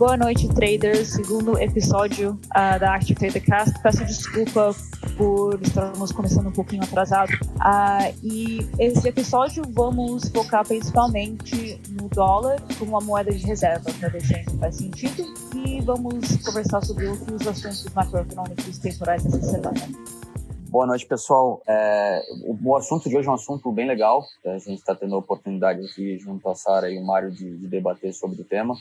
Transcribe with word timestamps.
Boa 0.00 0.16
noite, 0.16 0.48
traders. 0.54 1.08
Segundo 1.08 1.58
episódio 1.58 2.30
uh, 2.30 2.80
da 2.80 2.94
Active 2.94 3.18
Trader 3.18 3.44
Cast. 3.44 3.82
Peço 3.82 4.02
desculpa 4.06 4.74
por 5.18 5.60
estarmos 5.60 6.10
começando 6.10 6.46
um 6.46 6.52
pouquinho 6.52 6.82
atrasado. 6.82 7.30
Uh, 7.34 8.16
e 8.22 8.66
esse 8.78 9.06
episódio 9.06 9.62
vamos 9.68 10.26
focar 10.30 10.66
principalmente 10.66 11.78
no 11.90 12.08
dólar 12.08 12.62
como 12.78 12.92
uma 12.92 13.00
moeda 13.02 13.30
de 13.30 13.44
reserva, 13.44 13.90
para 14.00 14.08
ver 14.08 14.22
se 14.22 14.42
faz 14.58 14.76
sentido. 14.76 15.22
E 15.54 15.82
vamos 15.82 16.34
conversar 16.46 16.82
sobre 16.82 17.06
outros 17.06 17.46
assuntos 17.46 17.84
macroeconômicos 17.92 18.78
temporais 18.78 19.22
dessa 19.22 19.42
semana. 19.42 19.80
Boa 20.70 20.86
noite, 20.86 21.04
pessoal. 21.04 21.60
É, 21.68 22.22
o, 22.46 22.56
o, 22.70 22.74
assunto 22.74 23.06
de 23.06 23.18
hoje 23.18 23.28
é 23.28 23.30
um 23.30 23.34
assunto 23.34 23.70
bem 23.70 23.86
legal. 23.86 24.24
A 24.46 24.56
gente 24.56 24.78
está 24.78 24.94
tendo 24.94 25.14
a 25.14 25.18
oportunidade 25.18 25.84
aqui, 25.84 26.18
junto 26.18 26.48
a 26.48 26.54
Sara 26.54 26.90
e 26.90 26.98
o 26.98 27.04
Mário, 27.04 27.30
de, 27.30 27.58
de 27.58 27.66
debater 27.66 28.14
sobre 28.14 28.40
o 28.40 28.44
tema. 28.44 28.74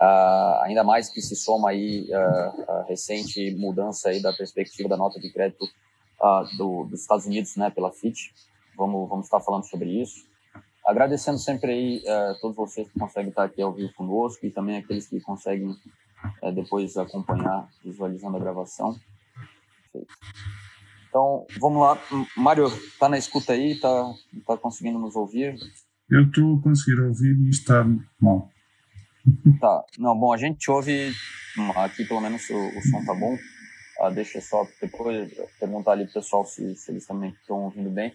Uh, 0.00 0.62
ainda 0.62 0.84
mais 0.84 1.08
que 1.08 1.22
se 1.22 1.34
soma 1.34 1.70
aí 1.70 2.06
uh, 2.10 2.70
a 2.70 2.84
recente 2.86 3.54
mudança 3.56 4.10
aí 4.10 4.20
da 4.20 4.30
perspectiva 4.32 4.90
da 4.90 4.96
nota 4.96 5.18
de 5.18 5.32
crédito 5.32 5.64
uh, 5.64 6.56
do, 6.58 6.84
dos 6.84 7.00
Estados 7.00 7.24
Unidos, 7.24 7.56
né, 7.56 7.70
pela 7.70 7.90
Fitch. 7.90 8.28
Vamos, 8.76 9.08
vamos 9.08 9.24
estar 9.24 9.40
falando 9.40 9.64
sobre 9.64 10.02
isso. 10.02 10.26
Agradecendo 10.86 11.38
sempre 11.38 11.72
aí 11.72 12.02
todos 12.40 12.56
vocês 12.56 12.88
que 12.88 12.96
conseguem 12.96 13.30
estar 13.30 13.42
aqui 13.42 13.60
ao 13.60 13.72
vivo 13.72 13.92
conosco 13.94 14.46
e 14.46 14.52
também 14.52 14.76
aqueles 14.76 15.08
que 15.08 15.18
conseguem 15.20 15.74
depois 16.54 16.96
acompanhar 16.96 17.68
visualizando 17.82 18.36
a 18.36 18.40
gravação. 18.40 18.96
Então, 21.08 21.44
vamos 21.58 21.80
lá. 21.80 21.98
Mário, 22.36 22.66
tá 23.00 23.08
na 23.08 23.18
escuta 23.18 23.54
aí? 23.54 23.80
Tá, 23.80 24.14
tá 24.46 24.56
conseguindo 24.56 24.98
nos 25.00 25.16
ouvir? 25.16 25.56
Eu 26.08 26.22
estou 26.22 26.60
conseguindo 26.60 27.08
ouvir 27.08 27.36
e 27.36 27.48
está 27.48 27.84
mal. 28.20 28.48
Tá. 29.60 29.84
Não, 29.98 30.16
bom, 30.18 30.32
a 30.32 30.36
gente 30.36 30.70
ouve 30.70 31.12
aqui, 31.76 32.04
pelo 32.04 32.20
menos 32.20 32.48
o, 32.50 32.56
o 32.56 32.82
som 32.82 33.04
tá 33.04 33.14
bom. 33.14 33.36
Ah, 34.00 34.10
deixa 34.10 34.40
só 34.40 34.66
depois 34.80 35.32
perguntar 35.58 35.92
ali 35.92 36.04
pro 36.04 36.14
pessoal 36.14 36.44
se, 36.44 36.76
se 36.76 36.90
eles 36.90 37.06
também 37.06 37.30
estão 37.30 37.64
ouvindo 37.64 37.90
bem. 37.90 38.14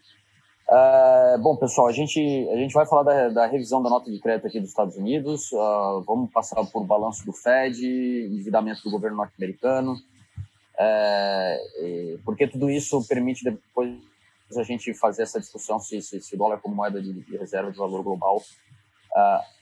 É, 0.69 1.37
bom, 1.39 1.57
pessoal, 1.57 1.87
a 1.87 1.91
gente, 1.91 2.19
a 2.53 2.55
gente 2.55 2.73
vai 2.73 2.85
falar 2.85 3.03
da, 3.03 3.29
da, 3.29 3.45
revisão 3.45 3.81
da 3.81 3.89
nota 3.89 4.09
de 4.09 4.19
crédito 4.19 4.47
aqui 4.47 4.59
dos 4.59 4.69
Estados 4.69 4.95
Unidos. 4.95 5.51
Uh, 5.51 6.01
vamos 6.07 6.31
passar 6.31 6.63
por 6.65 6.85
balanço 6.85 7.25
do 7.25 7.33
Fed, 7.33 7.85
endividamento 7.85 8.81
do 8.83 8.91
governo 8.91 9.17
norte-americano, 9.17 9.97
é, 10.79 11.57
porque 12.23 12.47
tudo 12.47 12.69
isso 12.69 13.05
permite 13.07 13.43
depois 13.43 13.99
a 14.57 14.63
gente 14.63 14.93
fazer 14.93 15.23
essa 15.23 15.39
discussão 15.39 15.79
se, 15.79 16.01
se, 16.01 16.35
o 16.35 16.37
dólar 16.37 16.59
como 16.59 16.75
moeda 16.75 17.01
de, 17.01 17.13
de 17.13 17.37
reserva 17.37 17.71
de 17.71 17.77
valor 17.77 18.01
global 18.01 18.37
uh, 18.37 19.60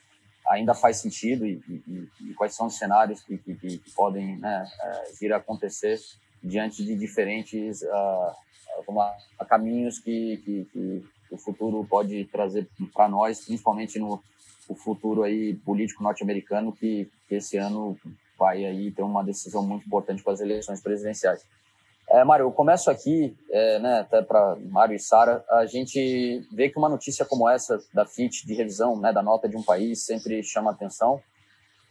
ainda 0.50 0.73
faz 0.73 0.97
sentido 0.97 1.45
e, 1.45 1.61
e, 1.69 2.09
e, 2.22 2.33
quais 2.33 2.55
são 2.55 2.67
os 2.67 2.78
cenários 2.78 3.22
que, 3.22 3.38
que, 3.38 3.55
que 3.55 3.81
podem 3.95 4.38
né, 4.38 4.64
uh, 4.64 5.19
vir 5.19 5.31
a 5.31 5.38
acontecer 5.38 6.00
diante 6.44 6.83
de 6.83 6.95
diferentes 6.95 7.83
uh, 7.83 9.45
caminhos 9.47 10.00
que, 10.00 10.38
que, 10.38 10.66
que, 10.73 11.05
o 11.31 11.38
futuro 11.38 11.86
pode 11.88 12.25
trazer 12.25 12.67
para 12.92 13.08
nós, 13.08 13.45
principalmente 13.45 14.00
no 14.00 14.20
o 14.67 14.75
futuro 14.75 15.23
aí 15.23 15.55
político 15.55 16.03
norte-americano 16.03 16.72
que, 16.72 17.09
que 17.27 17.36
esse 17.36 17.58
ano 17.58 17.97
vai 18.38 18.66
aí 18.66 18.92
ter 18.92 19.02
uma 19.02 19.23
decisão 19.23 19.66
muito 19.66 19.86
importante 19.86 20.23
com 20.23 20.30
as 20.30 20.39
eleições 20.39 20.80
presidenciais. 20.80 21.44
É, 22.10 22.24
Mário, 22.24 22.46
eu 22.46 22.52
começo 22.52 22.90
aqui, 22.90 23.38
é, 23.52 23.80
né, 23.80 24.00
até 24.00 24.22
para 24.24 24.58
Mário 24.70 24.96
e 24.96 25.00
Sara, 25.00 25.46
a 25.48 25.68
gente 25.68 26.44
vê 26.52 26.68
que 26.68 26.78
uma 26.78 26.90
notícia 26.90 27.24
como 27.24 27.48
essa 27.48 27.80
da 27.94 28.04
FIT, 28.04 28.48
de 28.48 28.56
revisão 28.56 29.00
né, 29.00 29.14
da 29.14 29.22
nota 29.22 29.48
de 29.48 29.56
um 29.56 29.62
país, 29.62 30.04
sempre 30.04 30.42
chama 30.42 30.72
atenção, 30.72 31.22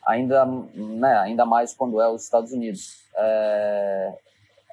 ainda, 0.05 0.45
né, 0.45 1.19
ainda 1.19 1.47
mais 1.47 1.73
quando 1.73 2.01
é 2.01 2.09
os 2.09 2.25
Estados 2.25 2.53
Unidos. 2.53 3.05
É, 3.17 4.19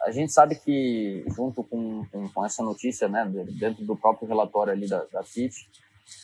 a 0.03 0.11
gente 0.11 0.31
sabe 0.31 0.55
que, 0.55 1.23
junto 1.27 1.63
com, 1.63 2.03
com, 2.11 2.27
com, 2.29 2.45
essa 2.45 2.63
notícia, 2.63 3.07
né, 3.07 3.23
dentro 3.59 3.85
do 3.85 3.95
próprio 3.95 4.27
relatório 4.27 4.73
ali 4.73 4.87
da, 4.87 5.03
da 5.11 5.23
FIT, 5.23 5.69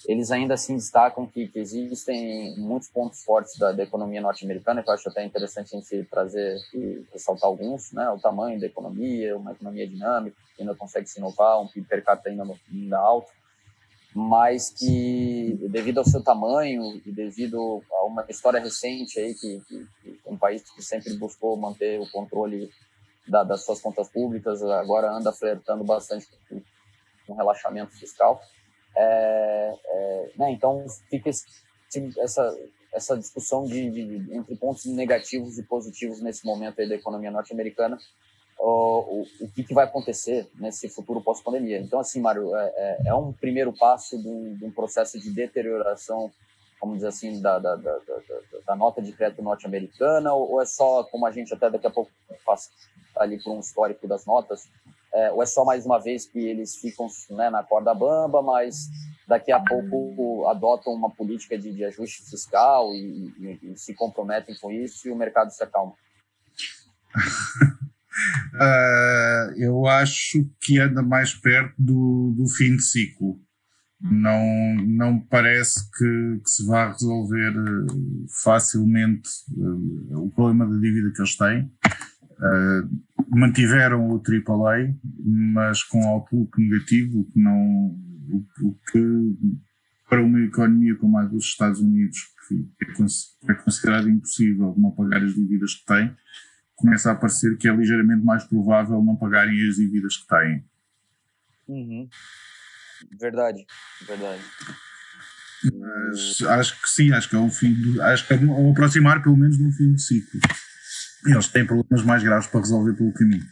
eles 0.07 0.31
ainda 0.31 0.53
assim 0.53 0.75
destacam 0.75 1.25
que, 1.27 1.47
que 1.47 1.59
existem 1.59 2.55
muitos 2.57 2.89
pontos 2.89 3.23
fortes 3.23 3.57
da, 3.57 3.71
da 3.71 3.83
economia 3.83 4.21
norte-americana, 4.21 4.83
que 4.83 4.89
eu 4.89 4.93
acho 4.93 5.09
até 5.09 5.23
interessante 5.23 5.75
a 5.75 5.79
gente 5.79 6.03
trazer 6.09 6.57
e 6.73 7.05
ressaltar 7.11 7.47
alguns, 7.47 7.91
né? 7.91 8.09
O 8.09 8.19
tamanho 8.19 8.59
da 8.59 8.67
economia, 8.67 9.37
uma 9.37 9.51
economia 9.51 9.87
dinâmica, 9.87 10.37
que 10.55 10.61
ainda 10.61 10.75
consegue 10.75 11.07
se 11.07 11.19
inovar, 11.19 11.61
um 11.61 11.67
PIB 11.67 11.87
per 11.87 12.03
capita 12.03 12.29
ainda, 12.29 12.43
ainda 12.71 12.97
alto, 12.97 13.31
mas 14.13 14.69
que 14.69 15.57
devido 15.69 15.99
ao 15.99 16.05
seu 16.05 16.23
tamanho 16.23 17.01
e 17.05 17.11
devido 17.11 17.81
a 17.91 18.05
uma 18.05 18.25
história 18.29 18.59
recente 18.59 19.19
aí 19.19 19.33
que, 19.33 19.61
que, 19.67 19.87
que 20.01 20.19
um 20.25 20.37
país 20.37 20.63
que 20.71 20.83
sempre 20.83 21.13
buscou 21.15 21.55
manter 21.57 21.99
o 21.99 22.09
controle 22.11 22.69
da, 23.27 23.43
das 23.43 23.63
suas 23.63 23.79
contas 23.79 24.09
públicas 24.09 24.61
agora 24.63 25.11
anda 25.11 25.31
flertando 25.31 25.83
bastante 25.83 26.27
com, 26.49 26.61
com 27.25 27.33
relaxamento 27.33 27.91
fiscal 27.91 28.41
é, 28.95 29.73
é, 29.85 30.31
né, 30.37 30.51
então, 30.51 30.85
fica 31.09 31.29
esse, 31.29 31.45
essa, 32.19 32.57
essa 32.93 33.17
discussão 33.17 33.65
de, 33.65 33.89
de, 33.89 34.35
entre 34.35 34.55
pontos 34.55 34.85
negativos 34.85 35.57
e 35.57 35.63
positivos 35.63 36.21
nesse 36.21 36.45
momento 36.45 36.75
da 36.75 36.95
economia 36.95 37.31
norte-americana, 37.31 37.97
o, 38.59 39.21
o, 39.21 39.45
o 39.45 39.51
que, 39.51 39.63
que, 39.63 39.73
vai 39.73 39.85
acontecer 39.85 40.47
nesse 40.55 40.87
futuro 40.87 41.21
pós-pandemia. 41.21 41.79
Então, 41.79 41.99
assim, 41.99 42.21
Mário, 42.21 42.55
é, 42.55 42.73
é, 42.75 42.97
é 43.07 43.15
um 43.15 43.33
primeiro 43.33 43.73
passo 43.73 44.21
de 44.21 44.27
um, 44.27 44.53
de 44.55 44.65
um, 44.65 44.71
processo 44.71 45.19
de 45.19 45.31
deterioração, 45.31 46.31
vamos 46.79 46.97
dizer 46.97 47.07
assim, 47.07 47.41
da, 47.41 47.57
da, 47.57 47.75
da, 47.75 47.99
da 48.67 48.75
nota 48.75 49.01
de 49.01 49.11
crédito 49.13 49.41
norte-americana, 49.41 50.33
ou, 50.33 50.51
ou, 50.51 50.61
é 50.61 50.65
só, 50.65 51.03
como 51.05 51.25
a 51.25 51.31
gente 51.31 51.53
até 51.53 51.69
daqui 51.69 51.87
a 51.87 51.91
pouco 51.91 52.11
passa 52.45 52.69
ali 53.15 53.41
por 53.41 53.51
um 53.51 53.59
histórico 53.59 54.07
das 54.07 54.25
notas, 54.25 54.69
é, 55.13 55.31
ou 55.31 55.43
é 55.43 55.45
só 55.45 55.65
mais 55.65 55.85
uma 55.85 55.99
vez 55.99 56.25
que 56.25 56.39
eles 56.39 56.75
ficam 56.75 57.07
né, 57.31 57.49
na 57.49 57.63
corda 57.63 57.93
bamba, 57.93 58.41
mas 58.41 58.87
daqui 59.27 59.51
a 59.51 59.59
pouco 59.59 60.47
adotam 60.47 60.93
uma 60.93 61.09
política 61.09 61.57
de, 61.57 61.71
de 61.71 61.83
ajuste 61.85 62.29
fiscal 62.29 62.93
e, 62.93 63.33
e, 63.39 63.71
e, 63.71 63.77
se 63.77 63.93
comprometem 63.93 64.55
com 64.59 64.71
isso 64.71 65.07
e 65.07 65.11
o 65.11 65.15
mercado 65.15 65.51
se 65.51 65.63
acalma? 65.63 65.93
uh, 68.55 69.51
eu 69.57 69.85
acho 69.85 70.45
que 70.61 70.79
anda 70.79 71.01
mais 71.01 71.33
perto 71.33 71.73
do, 71.77 72.33
do 72.37 72.47
fim 72.47 72.75
de 72.75 72.83
ciclo. 72.83 73.39
Não, 74.01 74.75
não 74.87 75.19
parece 75.19 75.89
que, 75.91 76.41
que 76.43 76.49
se 76.49 76.65
vá 76.65 76.91
resolver 76.91 77.53
eh, 77.53 78.25
facilmente 78.43 79.29
uh, 79.55 80.23
o 80.23 80.31
problema 80.31 80.65
da 80.65 80.75
dívida 80.75 81.11
que 81.13 81.21
eles 81.21 81.37
têm. 81.37 81.71
Uh, 82.39 82.89
mantiveram 83.31 84.09
o 84.09 84.21
AAA, 84.21 84.93
mas 85.23 85.83
com 85.83 86.05
outlook 86.05 86.61
negativo, 86.61 87.21
o 87.21 87.25
que 87.31 87.39
não, 87.39 87.95
o, 88.61 88.75
que 88.91 89.37
para 90.09 90.21
uma 90.21 90.41
economia 90.41 90.95
como 90.97 91.17
a 91.17 91.23
dos 91.23 91.45
Estados 91.45 91.79
Unidos, 91.79 92.17
que 92.47 92.69
é, 92.83 93.51
é 93.51 93.53
considerado 93.55 94.09
impossível 94.09 94.75
não 94.77 94.91
pagar 94.91 95.23
as 95.23 95.33
dívidas 95.33 95.75
que 95.75 95.85
tem, 95.85 96.13
começa 96.75 97.11
a 97.11 97.15
parecer 97.15 97.57
que 97.57 97.69
é 97.69 97.75
ligeiramente 97.75 98.23
mais 98.23 98.43
provável 98.43 99.01
não 99.01 99.15
pagarem 99.15 99.69
as 99.69 99.75
dívidas 99.75 100.17
que 100.17 100.27
têm. 100.27 100.65
Uhum. 101.67 102.09
Verdade, 103.17 103.65
verdade. 104.05 104.41
Mas 105.63 106.41
acho 106.41 106.81
que 106.81 106.89
sim, 106.89 107.11
acho 107.13 107.29
que 107.29 107.35
é 107.35 107.39
o 107.39 107.49
fim 107.49 107.73
do, 107.73 108.01
acho 108.01 108.27
que 108.27 108.33
é 108.33 108.37
um, 108.37 108.71
aproximar 108.71 109.21
pelo 109.23 109.37
menos 109.37 109.57
no 109.57 109.71
fim 109.71 109.93
do 109.93 109.99
ciclo 109.99 110.41
eles 111.25 111.47
têm 111.47 111.65
problemas 111.65 112.05
mais 112.05 112.23
graves 112.23 112.47
para 112.47 112.59
resolver 112.59 112.93
pelo 112.93 113.13
caminho. 113.13 113.45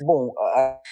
Bom, 0.00 0.34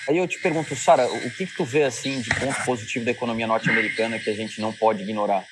aí 0.09 0.19
eu 0.19 0.29
te 0.29 0.38
pergunto, 0.41 0.77
Sara, 0.77 1.06
o 1.06 1.31
que, 1.31 1.47
que 1.47 1.56
tu 1.56 1.65
vê 1.65 1.82
assim 1.82 2.21
de 2.21 2.31
ponto 2.31 2.65
positivo 2.65 3.05
da 3.05 3.11
economia 3.11 3.47
norte-americana 3.47 4.19
que 4.19 4.31
a 4.31 4.35
gente 4.35 4.61
não 4.61 4.73
pode 4.73 5.03
ignorar? 5.03 5.44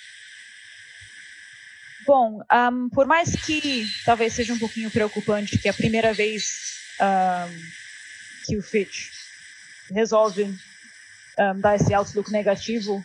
Bom, 2.07 2.41
um, 2.51 2.89
por 2.89 3.07
mais 3.07 3.33
que 3.33 3.87
talvez 4.05 4.33
seja 4.33 4.55
um 4.55 4.59
pouquinho 4.59 4.91
preocupante 4.91 5.59
que 5.59 5.69
é 5.69 5.71
a 5.71 5.75
primeira 5.75 6.13
vez 6.15 6.45
um, 7.01 7.59
que 8.47 8.57
o 8.57 8.63
Fitch 8.63 9.11
resolve 9.91 10.45
um, 10.45 11.61
dar 11.61 11.77
esse 11.77 11.93
outlook 11.93 12.31
negativo, 12.31 13.05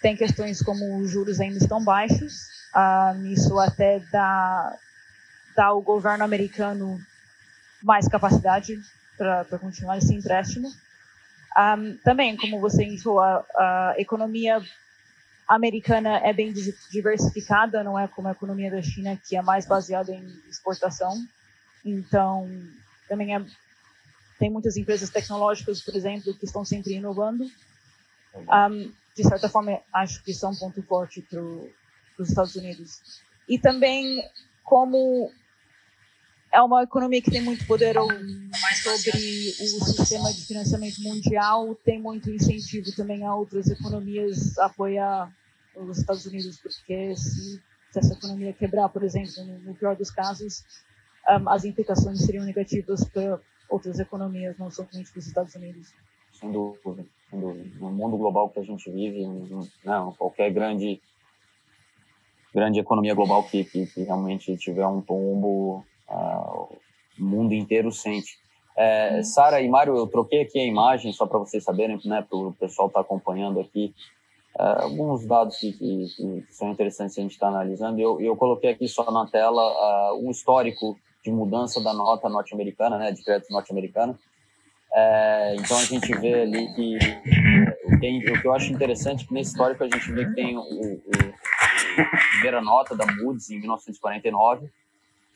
tem 0.00 0.16
questões 0.16 0.62
como 0.62 0.98
os 0.98 1.10
juros 1.10 1.40
ainda 1.40 1.58
estão 1.58 1.82
baixos, 1.82 2.48
um, 2.74 3.26
isso 3.26 3.58
até 3.58 4.00
dá, 4.12 4.76
dá 5.56 5.66
ao 5.66 5.80
governo 5.80 6.24
americano 6.24 7.00
mais 7.82 8.06
capacidade 8.08 8.78
para 9.16 9.58
continuar 9.58 9.98
esse 9.98 10.14
empréstimo. 10.14 10.68
Um, 11.58 11.96
também, 12.04 12.36
como 12.36 12.60
você 12.60 12.84
indicou, 12.84 13.20
a, 13.20 13.44
a, 13.56 13.94
economia 13.98 14.62
americana 15.48 16.18
é 16.18 16.32
bem 16.32 16.52
diversificada, 16.90 17.82
não 17.82 17.98
é 17.98 18.06
como 18.06 18.28
a 18.28 18.32
economia 18.32 18.70
da 18.70 18.82
China, 18.82 19.18
que 19.26 19.36
é 19.36 19.42
mais 19.42 19.66
baseada 19.66 20.12
em 20.12 20.24
exportação. 20.48 21.16
Então, 21.84 22.48
também 23.08 23.34
é, 23.34 23.42
tem 24.38 24.50
muitas 24.50 24.76
empresas 24.76 25.10
tecnológicas, 25.10 25.80
por 25.80 25.96
exemplo, 25.96 26.34
que 26.34 26.44
estão 26.44 26.64
sempre 26.64 26.94
inovando. 26.94 27.44
Um, 28.34 28.92
de 29.22 29.28
certa 29.28 29.48
forma, 29.48 29.80
acho 29.92 30.22
que 30.22 30.30
isso 30.30 30.46
é 30.46 30.48
um 30.48 30.54
ponto 30.54 30.82
forte 30.82 31.20
para 31.22 31.40
para 32.18 32.22
os 32.22 32.28
Estados 32.30 32.56
Unidos. 32.56 33.22
E 33.48 33.58
também 33.58 34.22
como 34.64 35.30
é 36.52 36.60
uma 36.60 36.82
economia 36.82 37.22
que 37.22 37.30
tem 37.30 37.42
muito 37.42 37.66
poder 37.66 37.94
sobre 37.94 39.10
o 39.10 39.84
sistema 39.84 40.32
de 40.32 40.44
financiamento 40.46 41.00
mundial, 41.00 41.74
tem 41.84 42.00
muito 42.00 42.30
incentivo 42.30 42.90
também 42.96 43.24
a 43.24 43.34
outras 43.34 43.68
economias 43.68 44.58
a 44.58 44.66
apoiar 44.66 45.32
os 45.76 45.98
Estados 45.98 46.26
Unidos, 46.26 46.58
porque 46.58 47.14
se, 47.16 47.62
se 47.92 47.98
essa 47.98 48.14
economia 48.14 48.52
quebrar, 48.52 48.88
por 48.88 49.04
exemplo, 49.04 49.44
no, 49.44 49.74
pior 49.74 49.94
dos 49.94 50.10
casos, 50.10 50.64
um, 51.28 51.48
as 51.48 51.64
implicações 51.64 52.20
seriam 52.24 52.44
negativas 52.44 53.04
para 53.04 53.40
outras 53.68 54.00
economias, 54.00 54.58
não 54.58 54.70
somente 54.70 55.12
dos 55.14 55.26
Estados 55.26 55.54
Unidos. 55.54 55.92
Sem 56.38 56.52
dúvida, 56.52 57.04
sem 57.30 57.40
dúvida. 57.40 57.68
No 57.80 57.90
mundo 57.90 58.16
global 58.16 58.48
que 58.48 58.60
a 58.60 58.64
gente 58.64 58.90
vive, 58.90 59.26
não, 59.84 60.12
qualquer 60.12 60.50
grande 60.50 61.00
grande 62.54 62.80
economia 62.80 63.14
global 63.14 63.44
que, 63.44 63.64
que, 63.64 63.86
que 63.86 64.02
realmente 64.02 64.56
tiver 64.56 64.86
um 64.86 65.00
tombo, 65.00 65.84
uh, 66.08 66.76
o 67.18 67.24
mundo 67.24 67.52
inteiro 67.52 67.92
sente. 67.92 68.38
É, 68.76 69.22
Sara 69.22 69.60
e 69.60 69.68
Mário, 69.68 69.96
eu 69.96 70.06
troquei 70.06 70.42
aqui 70.42 70.58
a 70.58 70.64
imagem 70.64 71.12
só 71.12 71.26
para 71.26 71.38
vocês 71.38 71.64
saberem, 71.64 71.98
né, 72.04 72.24
para 72.28 72.38
o 72.38 72.52
pessoal 72.52 72.88
estar 72.88 73.00
tá 73.00 73.04
acompanhando 73.04 73.60
aqui, 73.60 73.92
uh, 74.56 74.82
alguns 74.84 75.26
dados 75.26 75.56
que, 75.58 75.72
que, 75.72 76.44
são 76.50 76.70
interessantes 76.70 77.18
a 77.18 77.22
gente 77.22 77.32
estar 77.32 77.50
tá 77.50 77.52
analisando. 77.52 78.00
Eu, 78.00 78.20
eu 78.20 78.36
coloquei 78.36 78.70
aqui 78.70 78.88
só 78.88 79.10
na 79.10 79.26
tela 79.26 80.12
uh, 80.12 80.26
um 80.26 80.30
histórico 80.30 80.96
de 81.24 81.30
mudança 81.30 81.82
da 81.82 81.92
nota 81.92 82.28
norte-americana, 82.28 82.98
né, 82.98 83.12
de 83.12 83.22
crédito 83.22 83.50
norte-americano. 83.50 84.18
É, 84.98 85.54
então 85.54 85.78
a 85.78 85.84
gente 85.84 86.12
vê 86.18 86.40
ali 86.40 86.74
que 86.74 86.98
tem, 88.00 88.18
o 88.18 88.40
que 88.40 88.48
eu 88.48 88.52
acho 88.52 88.72
interessante 88.72 89.22
é 89.22 89.26
que 89.28 89.32
nesse 89.32 89.52
histórico 89.52 89.84
a 89.84 89.86
gente 89.86 90.10
vê 90.10 90.26
que 90.26 90.34
tem 90.34 90.56
o, 90.56 90.60
o, 90.60 91.02
primeira 92.32 92.60
nota 92.60 92.96
da 92.96 93.06
Moody's 93.06 93.48
em 93.50 93.60
1949 93.60 94.68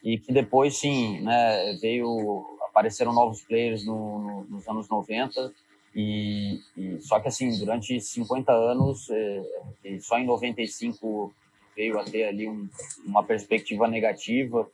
e 0.03 0.19
que 0.19 0.33
depois 0.33 0.77
sim, 0.77 1.21
né, 1.21 1.79
veio 1.81 2.45
apareceram 2.71 3.13
novos 3.13 3.43
players 3.43 3.87
no, 3.87 4.19
no, 4.19 4.45
nos 4.45 4.67
anos 4.67 4.89
90 4.89 5.53
e, 5.95 6.59
e, 6.77 7.01
só 7.01 7.21
que 7.21 7.29
assim 7.29 7.57
durante 7.57 8.01
50 8.01 8.51
anos 8.51 9.09
é, 9.11 9.43
só 10.01 10.19
em 10.19 10.27
95 10.27 11.33
veio 11.77 12.01
a 12.01 12.05
ter 12.05 12.25
ali 12.25 12.49
um, 12.49 12.69
uma 13.07 13.23
perspectiva 13.23 13.87
negativa 13.87 14.69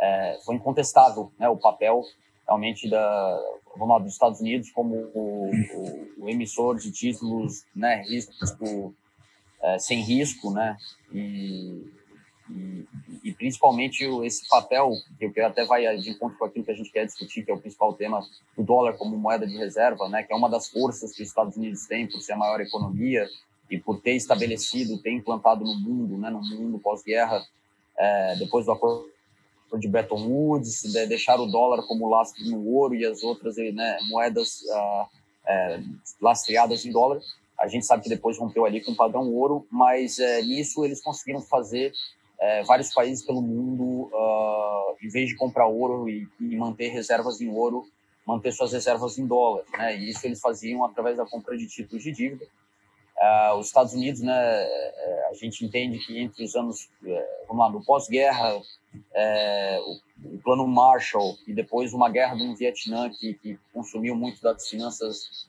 é, 0.00 0.38
foi 0.46 0.54
incontestável 0.54 1.30
né, 1.38 1.46
o 1.48 1.58
papel 1.58 2.02
realmente 2.46 2.88
da 2.88 3.38
vamos 3.76 3.88
lá, 3.88 3.98
dos 3.98 4.12
Estados 4.12 4.40
Unidos 4.40 4.70
como 4.70 4.94
o, 5.14 5.50
o, 5.50 6.24
o 6.24 6.28
emissor 6.28 6.76
de 6.76 6.90
títulos 6.90 7.64
né, 7.74 8.02
risco, 8.02 8.94
é, 9.62 9.78
sem 9.78 10.00
risco, 10.00 10.50
né, 10.50 10.76
e, 11.12 11.84
e, 12.50 12.88
e, 13.24 13.32
principalmente 13.32 14.04
esse 14.24 14.48
papel, 14.48 14.92
que 15.18 15.40
até 15.40 15.64
vai 15.64 15.96
de 15.96 16.10
encontro 16.10 16.38
com 16.38 16.44
aquilo 16.44 16.64
que 16.64 16.70
a 16.70 16.76
gente 16.76 16.90
quer 16.90 17.06
discutir, 17.06 17.44
que 17.44 17.50
é 17.50 17.54
o 17.54 17.60
principal 17.60 17.92
tema 17.94 18.20
do 18.56 18.62
dólar 18.62 18.96
como 18.96 19.16
moeda 19.16 19.46
de 19.46 19.56
reserva, 19.56 20.08
né, 20.08 20.22
que 20.22 20.32
é 20.32 20.36
uma 20.36 20.48
das 20.48 20.68
forças 20.68 21.14
que 21.14 21.22
os 21.22 21.28
Estados 21.28 21.56
Unidos 21.56 21.86
têm 21.86 22.06
por 22.06 22.20
ser 22.20 22.32
a 22.32 22.36
maior 22.36 22.60
economia 22.60 23.28
e 23.70 23.78
por 23.78 24.00
ter 24.00 24.16
estabelecido, 24.16 24.98
ter 24.98 25.12
implantado 25.12 25.64
no 25.64 25.78
mundo, 25.78 26.18
né, 26.18 26.28
no 26.30 26.42
mundo 26.42 26.78
pós-guerra, 26.78 27.46
é, 27.96 28.36
depois 28.36 28.66
do 28.66 28.72
acordo 28.72 29.08
de 29.78 29.88
Bretton 29.88 30.26
Woods, 30.26 30.82
de 30.82 31.06
deixar 31.06 31.38
o 31.40 31.46
dólar 31.46 31.86
como 31.86 32.08
lastro 32.08 32.44
no 32.44 32.66
ouro 32.66 32.94
e 32.94 33.04
as 33.04 33.22
outras 33.22 33.56
né, 33.56 33.98
moedas 34.08 34.62
uh, 34.62 35.06
é, 35.46 35.80
lastreadas 36.20 36.84
em 36.84 36.92
dólar. 36.92 37.20
A 37.58 37.68
gente 37.68 37.84
sabe 37.84 38.02
que 38.02 38.08
depois 38.08 38.38
rompeu 38.38 38.64
ali 38.64 38.80
com 38.80 38.92
o 38.92 38.96
padrão 38.96 39.30
ouro, 39.32 39.66
mas 39.70 40.18
é, 40.18 40.40
nisso 40.40 40.84
eles 40.84 41.02
conseguiram 41.02 41.42
fazer 41.42 41.92
é, 42.40 42.62
vários 42.62 42.92
países 42.92 43.24
pelo 43.24 43.42
mundo, 43.42 44.10
uh, 44.14 44.96
em 45.02 45.08
vez 45.08 45.28
de 45.28 45.36
comprar 45.36 45.66
ouro 45.66 46.08
e, 46.08 46.26
e, 46.40 46.56
manter 46.56 46.88
reservas 46.88 47.38
em 47.38 47.50
ouro, 47.50 47.86
manter 48.26 48.50
suas 48.52 48.72
reservas 48.72 49.18
em 49.18 49.26
dólar. 49.26 49.64
Né? 49.76 49.98
E 49.98 50.08
isso 50.08 50.26
eles 50.26 50.40
faziam 50.40 50.82
através 50.84 51.18
da 51.18 51.26
compra 51.26 51.54
de 51.56 51.66
títulos 51.66 52.02
de 52.02 52.12
dívida. 52.12 52.46
Uh, 53.18 53.58
os 53.58 53.66
Estados 53.66 53.92
Unidos, 53.92 54.22
né, 54.22 54.32
a 55.30 55.34
gente 55.34 55.62
entende 55.62 55.98
que 55.98 56.18
entre 56.18 56.42
os 56.42 56.56
anos, 56.56 56.88
vamos 57.46 57.62
lá, 57.62 57.70
no 57.70 57.84
pós-guerra, 57.84 58.58
é, 59.14 59.80
o, 59.84 60.34
o, 60.34 60.38
plano 60.38 60.66
Marshall 60.66 61.36
e 61.46 61.52
depois 61.52 61.92
uma 61.92 62.08
guerra 62.08 62.34
no 62.34 62.54
Vietnã 62.54 63.10
que, 63.10 63.34
que 63.34 63.58
consumiu 63.72 64.14
muito 64.14 64.40
das 64.40 64.68
finanças 64.68 65.48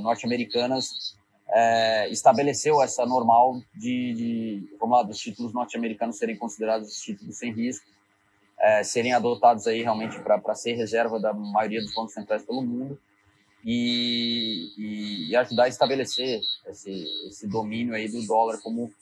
norte-americanas, 0.00 1.16
é, 1.48 2.08
estabeleceu 2.08 2.82
essa 2.82 3.04
normal 3.04 3.60
de, 3.74 4.14
de, 4.14 4.76
vamos 4.80 4.96
lá, 4.96 5.02
dos 5.02 5.18
títulos 5.18 5.52
norte-americanos 5.52 6.16
serem 6.16 6.36
considerados 6.36 7.00
títulos 7.00 7.36
sem 7.36 7.52
risco, 7.52 7.86
é, 8.58 8.82
serem 8.82 9.12
adotados 9.12 9.66
aí 9.66 9.82
realmente 9.82 10.18
para 10.20 10.54
ser 10.54 10.74
reserva 10.74 11.20
da 11.20 11.32
maioria 11.32 11.82
dos 11.82 11.94
bancos 11.94 12.14
centrais 12.14 12.42
pelo 12.42 12.62
mundo 12.62 12.98
e, 13.64 15.28
e, 15.28 15.36
ajudar 15.36 15.64
a 15.64 15.68
estabelecer 15.68 16.40
esse, 16.66 17.04
esse 17.28 17.46
domínio 17.46 17.94
aí 17.94 18.08
do 18.08 18.26
dólar 18.26 18.58
como, 18.62 18.92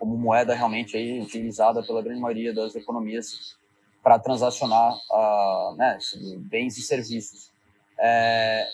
como 0.00 0.16
moeda 0.16 0.54
realmente 0.54 0.96
aí 0.96 1.20
utilizada 1.20 1.82
pela 1.82 2.02
grande 2.02 2.20
maioria 2.20 2.54
das 2.54 2.74
economias 2.74 3.56
para 4.02 4.18
transacionar 4.18 4.94
uh, 4.94 5.76
né, 5.76 5.98
bens 6.38 6.78
e 6.78 6.82
serviços. 6.82 7.50
É, 7.98 8.66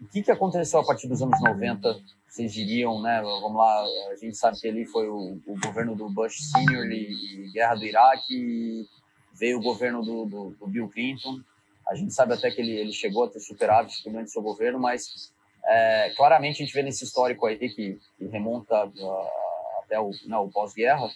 o 0.00 0.06
que, 0.06 0.22
que 0.22 0.30
aconteceu 0.30 0.78
a 0.78 0.86
partir 0.86 1.08
dos 1.08 1.20
anos 1.20 1.38
90? 1.42 2.00
Vocês 2.28 2.52
diriam, 2.52 3.02
né? 3.02 3.20
Vamos 3.20 3.56
lá, 3.56 3.84
a 4.12 4.16
gente 4.16 4.36
sabe 4.36 4.60
que 4.60 4.68
ali 4.68 4.86
foi 4.86 5.08
o, 5.08 5.40
o 5.44 5.58
governo 5.60 5.96
do 5.96 6.08
Bush 6.08 6.48
Senior 6.52 6.86
e, 6.86 7.50
guerra 7.52 7.74
do 7.74 7.84
Iraque, 7.84 8.86
veio 9.34 9.58
o 9.58 9.62
governo 9.62 10.00
do, 10.02 10.26
do, 10.26 10.50
do 10.50 10.66
Bill 10.68 10.88
Clinton, 10.88 11.40
a 11.88 11.94
gente 11.96 12.12
sabe 12.12 12.34
até 12.34 12.50
que 12.50 12.60
ele, 12.60 12.72
ele 12.72 12.92
chegou 12.92 13.24
a 13.24 13.28
ter 13.28 13.40
superávit 13.40 14.04
durante 14.04 14.30
seu 14.30 14.42
governo, 14.42 14.78
mas 14.78 15.32
é, 15.64 16.12
claramente 16.16 16.62
a 16.62 16.64
gente 16.64 16.74
vê 16.74 16.82
nesse 16.82 17.02
histórico 17.02 17.46
aí 17.46 17.56
que, 17.56 17.98
que 18.16 18.26
remonta 18.30 18.86
uh, 18.86 19.47
até 19.88 19.98
o, 19.98 20.10
né, 20.26 20.36
o 20.36 20.48
pós-guerra 20.48 21.08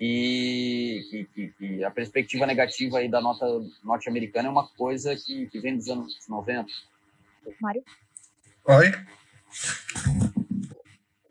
e 0.00 1.04
que, 1.10 1.24
que, 1.34 1.48
que, 1.58 1.84
a 1.84 1.90
perspectiva 1.90 2.46
negativa 2.46 2.98
aí 2.98 3.10
da 3.10 3.20
nota 3.20 3.46
norte-americana 3.84 4.48
é 4.48 4.50
uma 4.50 4.66
coisa 4.68 5.14
que, 5.16 5.46
que 5.46 5.60
vem 5.60 5.76
dos 5.76 5.88
anos 5.88 6.16
90. 6.28 6.66
Mário? 7.60 7.82
Oi? 8.64 8.92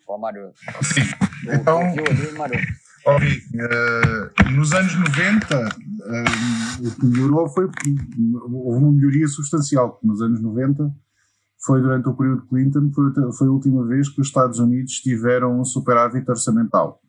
Ó, 0.08 0.17
Mário. 0.17 0.53
Sim. 0.84 1.01
Então, 1.53 1.79
ali, 1.79 2.31
Mário? 2.38 2.60
Ok, 3.03 3.27
uh, 3.27 4.51
nos 4.51 4.74
anos 4.74 4.93
90 4.93 5.58
uh, 5.58 5.67
eh, 5.67 6.88
o 6.88 6.96
que 7.00 7.05
melhorou 7.08 7.50
foi 7.50 7.65
houve 7.65 8.84
uma 8.84 8.91
melhoria 8.91 9.27
substancial. 9.27 10.00
Nos 10.03 10.22
anos 10.22 10.39
90 10.39 10.93
foi 11.63 11.82
durante 11.82 12.10
o 12.10 12.13
período 12.13 12.48
Clinton, 12.48 12.91
foi, 13.34 13.48
a 13.48 13.51
última 13.51 13.86
vez 13.86 14.10
que 14.10 14.22
os 14.22 14.27
Estados 14.27 14.60
Unidos 14.60 14.94
tiveram 14.96 15.60
um 15.60 15.63
superávit 15.63 16.30
orçamental. 16.30 17.00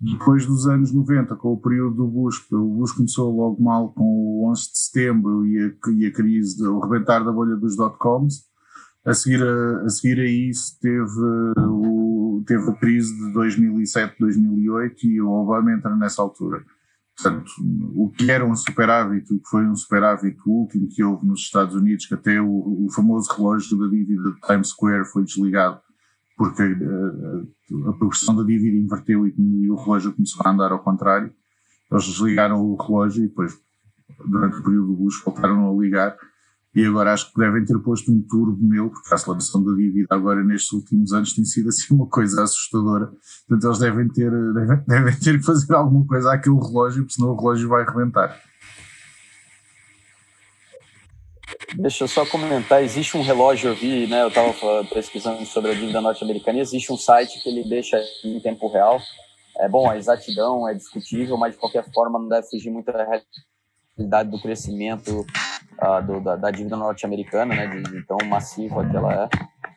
Depois 0.00 0.44
dos 0.46 0.66
anos 0.66 0.92
90, 0.92 1.36
com 1.36 1.52
o 1.52 1.60
período 1.60 1.96
do 1.96 2.08
Bush, 2.08 2.44
o 2.50 2.74
Bush 2.76 2.92
começou 2.92 3.34
logo 3.34 3.62
mal 3.62 3.92
com 3.92 4.02
o 4.02 4.50
11 4.50 4.72
de 4.72 4.78
setembro 4.78 5.46
e 5.46 5.58
a, 5.60 5.90
e 5.92 6.06
a 6.06 6.12
crise, 6.12 6.66
o 6.66 6.80
rebentar 6.80 7.24
da 7.24 7.30
bolha 7.30 7.54
dos 7.54 7.76
dot-coms. 7.76 8.44
A 9.04 9.14
seguir 9.14 9.42
a, 9.42 9.82
a, 9.82 9.88
seguir 9.88 10.20
a 10.20 10.24
isso 10.24 10.78
teve 10.80 11.20
o 11.58 12.42
teve 12.44 12.68
a 12.68 12.74
crise 12.74 13.14
de 13.16 13.32
2007, 13.32 14.16
2008 14.18 15.06
e 15.06 15.20
o 15.20 15.30
Obama 15.30 15.72
entra 15.72 15.94
nessa 15.94 16.22
altura. 16.22 16.64
Portanto, 17.16 17.52
o 17.94 18.10
que 18.10 18.30
era 18.30 18.44
um 18.44 18.54
superávit, 18.56 19.32
o 19.32 19.38
que 19.38 19.48
foi 19.48 19.66
um 19.66 19.76
superávit 19.76 20.36
último 20.46 20.88
que 20.88 21.04
houve 21.04 21.26
nos 21.26 21.40
Estados 21.40 21.74
Unidos, 21.74 22.06
que 22.06 22.14
até 22.14 22.40
o, 22.40 22.86
o 22.86 22.88
famoso 22.90 23.30
relógio 23.32 23.78
da 23.78 23.86
dívida 23.88 24.32
de 24.32 24.40
Times 24.40 24.68
Square 24.68 25.04
foi 25.04 25.24
desligado 25.24 25.80
porque 26.36 26.62
a, 26.62 26.66
a, 26.66 27.90
a 27.90 27.92
progressão 27.92 28.34
da 28.34 28.42
dívida 28.42 28.76
inverteu 28.76 29.26
e, 29.26 29.34
e, 29.38 29.70
o 29.70 29.76
relógio 29.76 30.12
começou 30.12 30.42
a 30.44 30.50
andar 30.50 30.72
ao 30.72 30.80
contrário. 30.80 31.32
Eles 31.90 32.04
desligaram 32.04 32.60
o 32.60 32.74
relógio 32.74 33.24
e 33.24 33.28
depois, 33.28 33.56
durante 34.26 34.56
o 34.56 34.62
período 34.62 34.88
do 34.88 34.94
Bush, 34.94 35.22
voltaram 35.24 35.70
a 35.70 35.80
ligar 35.80 36.16
e 36.74 36.86
agora 36.86 37.12
acho 37.12 37.30
que 37.30 37.38
devem 37.38 37.64
ter 37.66 37.78
posto 37.80 38.10
um 38.10 38.22
turbo 38.22 38.56
meu, 38.62 38.88
porque 38.88 39.12
a 39.12 39.14
aceleração 39.14 39.62
da 39.62 39.74
dívida 39.74 40.06
agora 40.08 40.42
nestes 40.42 40.72
últimos 40.72 41.12
anos 41.12 41.34
tem 41.34 41.44
sido 41.44 41.68
assim 41.68 41.94
uma 41.94 42.06
coisa 42.08 42.42
assustadora. 42.42 43.12
Portanto, 43.46 43.68
eles 43.68 43.78
devem 43.78 44.08
ter, 44.08 44.30
devem, 44.30 44.84
devem 44.88 45.14
ter 45.18 45.38
que 45.38 45.44
fazer 45.44 45.74
alguma 45.74 46.06
coisa 46.06 46.32
àquele 46.32 46.56
relógio, 46.56 47.02
porque 47.02 47.14
senão 47.14 47.32
o 47.32 47.36
relógio 47.36 47.68
vai 47.68 47.82
arrebentar. 47.82 48.40
Deixa 51.74 52.04
eu 52.04 52.08
só 52.08 52.24
comentar, 52.24 52.82
existe 52.82 53.16
um 53.16 53.22
relógio, 53.22 53.70
eu 53.70 53.74
vi, 53.74 54.06
né, 54.06 54.22
eu 54.22 54.28
estava 54.28 54.52
pesquisando 54.92 55.44
sobre 55.46 55.70
a 55.70 55.74
dívida 55.74 56.00
norte-americana, 56.00 56.58
existe 56.58 56.92
um 56.92 56.96
site 56.96 57.42
que 57.42 57.48
ele 57.48 57.68
deixa 57.68 57.98
em 58.24 58.40
tempo 58.40 58.70
real. 58.70 58.98
É 59.58 59.68
bom, 59.68 59.88
a 59.90 59.96
exatidão 59.96 60.66
é 60.68 60.74
discutível, 60.74 61.36
mas 61.36 61.52
de 61.52 61.58
qualquer 61.58 61.84
forma 61.92 62.18
não 62.18 62.28
deve 62.28 62.48
fugir 62.48 62.70
muito 62.70 62.86
da 62.86 63.04
realidade 63.04 63.26
do 63.96 64.40
crescimento 64.40 65.20
uh, 65.20 66.06
do, 66.06 66.20
da, 66.20 66.36
da, 66.36 66.50
dívida 66.50 66.76
norte-americana, 66.76 67.54
né, 67.54 67.66
de, 67.66 67.82
de, 67.82 68.06
tão 68.06 68.18
massiva 68.26 68.88
que 68.88 68.96
ela 68.96 69.30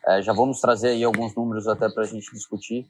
é. 0.07 0.17
é. 0.17 0.21
Já 0.21 0.33
vamos 0.33 0.59
trazer 0.59 0.89
aí 0.89 1.03
alguns 1.03 1.35
números 1.35 1.67
até 1.67 1.89
para 1.89 2.03
a 2.03 2.07
gente 2.07 2.31
discutir. 2.31 2.87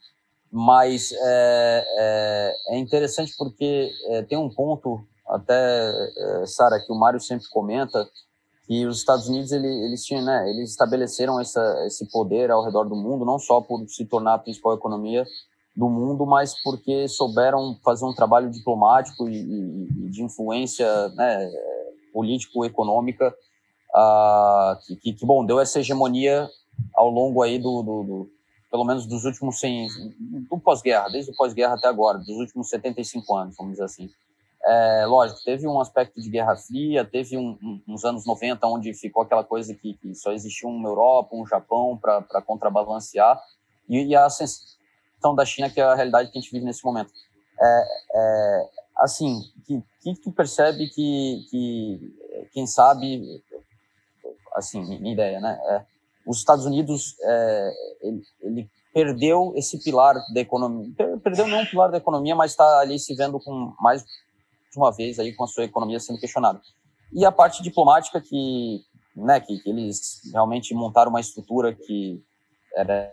mas 0.51 1.11
é, 1.11 1.85
é, 1.97 2.75
é 2.75 2.77
interessante 2.77 3.33
porque 3.37 3.89
é, 4.09 4.21
tem 4.23 4.37
um 4.37 4.49
ponto, 4.49 5.05
até, 5.27 5.91
é, 6.17 6.45
Sara, 6.45 6.79
que 6.79 6.91
o 6.91 6.95
Mário 6.95 7.19
sempre 7.19 7.47
comenta, 7.49 8.07
que 8.67 8.85
os 8.85 8.99
Estados 8.99 9.27
Unidos 9.27 9.51
ele, 9.51 9.67
eles 9.67 10.03
tinham, 10.03 10.23
né, 10.23 10.49
eles 10.49 10.71
estabeleceram 10.71 11.39
essa, 11.39 11.83
esse 11.85 12.09
poder 12.11 12.51
ao 12.51 12.63
redor 12.63 12.85
do 12.85 12.95
mundo, 12.95 13.25
não 13.25 13.39
só 13.39 13.61
por 13.61 13.87
se 13.87 14.05
tornar 14.05 14.35
a 14.35 14.39
principal 14.39 14.73
economia 14.73 15.25
do 15.75 15.89
mundo, 15.89 16.25
mas 16.25 16.55
porque 16.63 17.07
souberam 17.07 17.77
fazer 17.83 18.05
um 18.05 18.13
trabalho 18.13 18.49
diplomático 18.49 19.27
e, 19.27 19.35
e, 19.35 20.05
e 20.05 20.09
de 20.09 20.23
influência 20.23 21.09
né, 21.09 21.51
político-econômica 22.13 23.35
uh, 23.93 24.95
que, 25.01 25.13
que, 25.13 25.25
bom, 25.25 25.45
deu 25.45 25.59
essa 25.59 25.79
hegemonia 25.79 26.49
ao 26.93 27.09
longo 27.09 27.41
aí 27.41 27.59
do, 27.59 27.81
do, 27.81 28.03
do 28.03 28.29
pelo 28.71 28.85
menos 28.85 29.05
dos 29.05 29.25
últimos 29.25 29.59
100, 29.59 29.87
do 30.49 30.59
pós-guerra, 30.59 31.09
desde 31.09 31.31
o 31.31 31.35
pós-guerra 31.35 31.75
até 31.75 31.87
agora, 31.87 32.17
dos 32.17 32.37
últimos 32.37 32.69
75 32.69 33.35
anos, 33.35 33.55
vamos 33.57 33.73
dizer 33.73 33.85
assim. 33.85 34.09
É, 34.65 35.05
lógico, 35.05 35.41
teve 35.45 35.67
um 35.67 35.79
aspecto 35.79 36.19
de 36.19 36.29
Guerra 36.29 36.55
Fria, 36.55 37.05
teve 37.05 37.37
um, 37.37 37.57
um, 37.61 37.81
uns 37.87 38.03
anos 38.03 38.25
90 38.25 38.65
onde 38.65 38.93
ficou 38.93 39.21
aquela 39.23 39.43
coisa 39.43 39.75
que, 39.75 39.93
que 39.93 40.15
só 40.15 40.31
existia 40.31 40.67
uma 40.67 40.89
Europa, 40.89 41.35
um 41.35 41.45
Japão 41.45 41.97
para 41.97 42.41
contrabalancear, 42.41 43.39
e, 43.87 44.07
e, 44.07 44.15
a 44.15 44.25
ascensão 45.25 45.33
da 45.33 45.45
China, 45.45 45.69
que 45.69 45.81
é 45.81 45.83
a 45.83 45.95
realidade 45.95 46.31
que 46.31 46.37
a 46.37 46.41
gente 46.41 46.51
vive 46.51 46.65
nesse 46.65 46.83
momento. 46.85 47.11
É, 47.59 47.83
é, 48.13 48.69
assim, 48.97 49.41
que, 49.65 49.81
que 50.01 50.21
tu 50.21 50.31
percebe 50.31 50.87
que, 50.89 51.45
que, 51.49 52.15
quem 52.53 52.67
sabe, 52.67 53.41
assim, 54.53 54.81
minha 54.99 55.13
ideia, 55.13 55.39
né? 55.39 55.59
É, 55.69 55.85
os 56.27 56.37
Estados 56.37 56.65
Unidos, 56.65 57.15
é, 57.21 57.73
ele, 58.01 58.21
ele, 58.41 58.69
perdeu 58.93 59.51
esse 59.57 59.83
pilar 59.83 60.15
da 60.33 60.39
economia, 60.39 60.89
perdeu 61.21 61.47
não 61.47 61.59
um 61.59 61.65
pilar 61.65 61.91
da 61.91 61.97
economia, 61.97 62.33
mas 62.33 62.51
está 62.51 62.79
ali 62.79 62.97
se 62.97 63.13
vendo 63.13 63.37
com 63.41 63.73
mais 63.77 64.03
de 64.05 64.77
uma 64.77 64.89
vez 64.89 65.19
aí 65.19 65.33
com 65.33 65.43
a 65.43 65.47
sua 65.47 65.65
economia 65.65 65.99
sendo 65.99 66.17
questionada. 66.17 66.61
E 67.11 67.25
a 67.25 67.31
parte 67.31 67.61
diplomática 67.61 68.21
que, 68.21 68.81
né, 69.13 69.41
que, 69.41 69.59
que 69.59 69.69
eles 69.69 70.21
realmente 70.31 70.73
montaram 70.73 71.09
uma 71.09 71.19
estrutura 71.19 71.75
que 71.75 72.23
era 72.73 73.11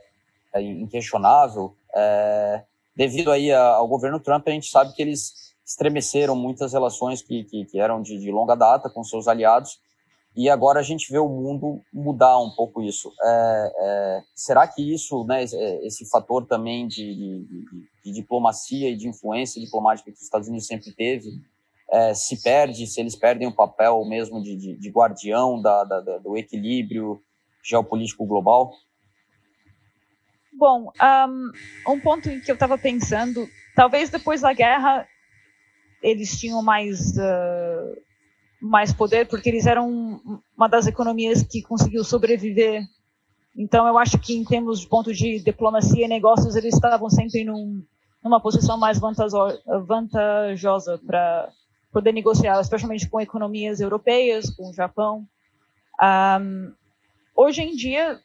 inquestionável, 0.61 1.77
é, 1.95 2.63
devido 2.95 3.31
aí 3.31 3.53
ao 3.53 3.87
governo 3.89 4.21
Trump, 4.21 4.47
a 4.47 4.51
gente 4.51 4.71
sabe 4.71 4.95
que 4.95 5.03
eles 5.03 5.53
estremeceram 5.65 6.35
muitas 6.37 6.73
relações 6.73 7.23
que, 7.23 7.45
que, 7.45 7.65
que 7.65 7.79
eram 7.79 8.03
de, 8.03 8.19
de 8.19 8.31
longa 8.31 8.55
data 8.55 8.91
com 8.91 9.03
seus 9.03 9.29
aliados, 9.29 9.81
e 10.35 10.49
agora 10.49 10.81
a 10.81 10.83
gente 10.83 11.13
vê 11.13 11.19
o 11.19 11.29
mundo 11.29 11.83
mudar 11.93 12.39
um 12.39 12.51
pouco 12.51 12.83
isso. 12.83 13.13
É, 13.23 13.73
é, 13.81 14.23
será 14.35 14.67
que 14.67 14.83
isso, 14.83 15.25
né, 15.25 15.45
esse 15.45 16.09
fator 16.09 16.47
também 16.47 16.89
de, 16.89 17.15
de, 17.15 17.47
de, 18.05 18.13
diplomacia 18.13 18.89
e 18.89 18.97
de 18.97 19.09
influência 19.09 19.61
diplomática 19.61 20.11
que 20.11 20.17
os 20.17 20.23
Estados 20.23 20.49
Unidos 20.49 20.67
sempre 20.67 20.91
teve, 20.93 21.31
é, 21.91 22.15
se 22.15 22.43
perde, 22.43 22.87
se 22.87 22.99
eles 22.99 23.15
perdem 23.15 23.47
o 23.47 23.55
papel 23.55 24.03
mesmo 24.07 24.43
de, 24.43 24.91
guardião 24.91 25.61
da, 25.61 25.85
da, 25.85 26.19
do 26.19 26.37
equilíbrio 26.39 27.23
geopolítico 27.63 28.25
global? 28.25 28.73
Bom, 30.53 30.93
um, 31.29 31.93
um 31.93 32.01
ponto 32.01 32.29
em 32.29 32.41
que 32.41 32.51
eu 32.51 32.55
estava 32.55 32.77
pensando, 32.77 33.49
talvez 33.75 34.11
depois 34.11 34.43
da 34.43 34.53
guerra 34.53 35.07
eles 36.03 36.39
tinham 36.39 36.63
mais 36.63 37.17
uh, 37.17 38.03
mais 38.61 38.93
poder 38.93 39.27
porque 39.27 39.49
eles 39.49 39.67
eram 39.67 40.21
uma 40.57 40.69
das 40.69 40.87
economias 40.87 41.43
que 41.43 41.63
conseguiu 41.63 42.05
sobreviver. 42.05 42.83
Então, 43.57 43.87
eu 43.87 43.99
acho 43.99 44.19
que 44.19 44.37
em 44.37 44.45
termos 44.45 44.81
de 44.81 44.89
ponto 44.89 45.13
de 45.13 45.41
diplomacia 45.41 46.05
e 46.05 46.09
negócios, 46.09 46.57
eles 46.57 46.75
estavam 46.75 47.09
sempre 47.11 47.45
num, 47.45 47.85
numa 48.23 48.41
posição 48.41 48.79
mais 48.79 48.99
vantajosa 48.99 50.99
para 51.05 51.51
poder 51.93 52.13
negociar, 52.13 52.59
especialmente 52.61 53.09
com 53.09 53.21
economias 53.21 53.81
europeias, 53.81 54.49
com 54.49 54.71
o 54.71 54.73
Japão. 54.73 55.27
Um, 56.01 56.73
hoje 57.37 57.63
em 57.63 57.77
dia, 57.77 58.19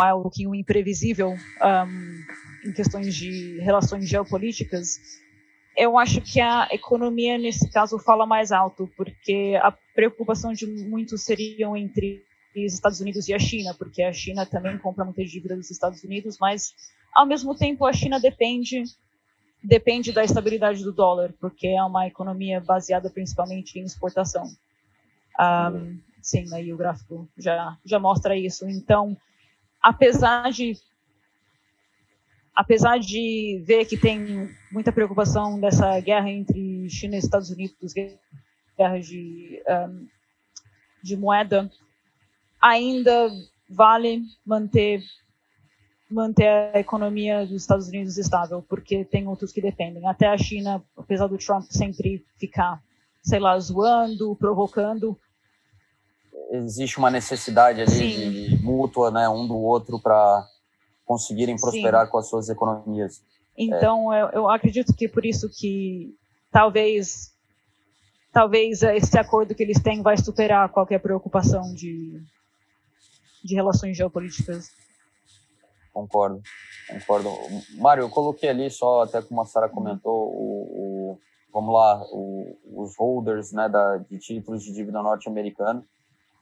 um 0.00 0.22
pouquinho 0.22 0.54
imprevisível. 0.54 1.34
Um, 1.62 2.68
em 2.68 2.72
questões 2.72 3.14
de 3.14 3.58
relações 3.60 4.08
geopolíticas, 4.08 4.98
eu 5.76 5.98
acho 5.98 6.20
que 6.20 6.40
a 6.40 6.68
economia, 6.72 7.36
nesse 7.36 7.70
caso, 7.70 7.98
fala 7.98 8.26
mais 8.26 8.50
alto, 8.50 8.90
porque 8.96 9.58
a 9.62 9.72
preocupação 9.94 10.52
de 10.52 10.66
muitos 10.66 11.22
seriam 11.22 11.76
entre 11.76 12.22
os 12.56 12.72
Estados 12.72 13.00
Unidos 13.00 13.28
e 13.28 13.34
a 13.34 13.38
China, 13.38 13.74
porque 13.74 14.02
a 14.02 14.12
China 14.12 14.46
também 14.46 14.78
compra 14.78 15.04
muita 15.04 15.22
dívida 15.24 15.54
dos 15.54 15.70
Estados 15.70 16.02
Unidos, 16.02 16.38
mas, 16.40 16.74
ao 17.14 17.26
mesmo 17.26 17.54
tempo, 17.54 17.84
a 17.84 17.92
China 17.92 18.18
depende 18.18 18.84
depende 19.62 20.12
da 20.12 20.22
estabilidade 20.22 20.82
do 20.84 20.92
dólar, 20.92 21.34
porque 21.40 21.66
é 21.66 21.82
uma 21.82 22.06
economia 22.06 22.60
baseada 22.60 23.10
principalmente 23.10 23.78
em 23.78 23.84
exportação. 23.84 24.46
Um, 25.40 25.98
sim, 26.22 26.46
aí 26.54 26.72
o 26.72 26.76
gráfico 26.76 27.28
já, 27.36 27.76
já 27.84 27.98
mostra 27.98 28.36
isso. 28.36 28.68
Então, 28.68 29.16
apesar 29.86 30.50
de 30.50 30.76
apesar 32.56 32.98
de 32.98 33.62
ver 33.64 33.84
que 33.84 33.96
tem 33.96 34.50
muita 34.72 34.90
preocupação 34.90 35.60
dessa 35.60 36.00
guerra 36.00 36.28
entre 36.28 36.88
China 36.90 37.14
e 37.14 37.18
Estados 37.18 37.50
Unidos, 37.50 37.92
guerra 37.92 38.98
de, 38.98 39.62
um, 39.68 40.08
de 41.04 41.16
moeda, 41.16 41.70
ainda 42.60 43.30
vale 43.70 44.22
manter 44.44 45.04
manter 46.10 46.46
a 46.74 46.80
economia 46.80 47.44
dos 47.44 47.62
Estados 47.62 47.88
Unidos 47.88 48.16
estável, 48.16 48.64
porque 48.68 49.04
tem 49.04 49.28
outros 49.28 49.52
que 49.52 49.60
dependem. 49.60 50.06
Até 50.06 50.26
a 50.26 50.38
China, 50.38 50.82
apesar 50.96 51.26
do 51.26 51.36
Trump 51.36 51.66
sempre 51.68 52.24
ficar, 52.38 52.80
sei 53.22 53.40
lá, 53.40 53.58
zoando, 53.58 54.36
provocando, 54.36 55.18
existe 56.50 56.98
uma 56.98 57.10
necessidade 57.10 57.80
ali 57.80 57.90
de, 57.90 58.45
de 58.45 58.45
mútua, 58.66 59.10
né, 59.10 59.28
um 59.28 59.46
do 59.46 59.56
outro 59.56 60.00
para 60.00 60.46
conseguirem 61.04 61.56
prosperar 61.56 62.06
Sim. 62.06 62.10
com 62.10 62.18
as 62.18 62.28
suas 62.28 62.48
economias. 62.48 63.22
Então, 63.56 64.12
é. 64.12 64.22
eu, 64.22 64.28
eu 64.28 64.50
acredito 64.50 64.92
que 64.94 65.08
por 65.08 65.24
isso 65.24 65.48
que 65.48 66.14
talvez 66.50 67.32
talvez 68.32 68.82
esse 68.82 69.18
acordo 69.18 69.54
que 69.54 69.62
eles 69.62 69.82
têm 69.82 70.02
vai 70.02 70.18
superar 70.18 70.68
qualquer 70.68 71.00
preocupação 71.00 71.72
de, 71.74 72.20
de 73.42 73.54
relações 73.54 73.96
geopolíticas. 73.96 74.68
Concordo, 75.90 76.42
concordo. 76.86 77.30
Mário, 77.78 78.02
eu 78.02 78.10
coloquei 78.10 78.50
ali 78.50 78.70
só, 78.70 79.04
até 79.04 79.22
como 79.22 79.40
a 79.40 79.46
Sara 79.46 79.70
comentou, 79.70 80.28
o, 80.28 81.12
o, 81.14 81.18
vamos 81.50 81.72
lá, 81.72 82.04
o, 82.12 82.58
os 82.74 82.94
holders 82.98 83.52
né, 83.52 83.70
da, 83.70 83.96
de 83.96 84.18
títulos 84.18 84.62
de 84.62 84.70
dívida 84.70 85.02
norte-americano, 85.02 85.82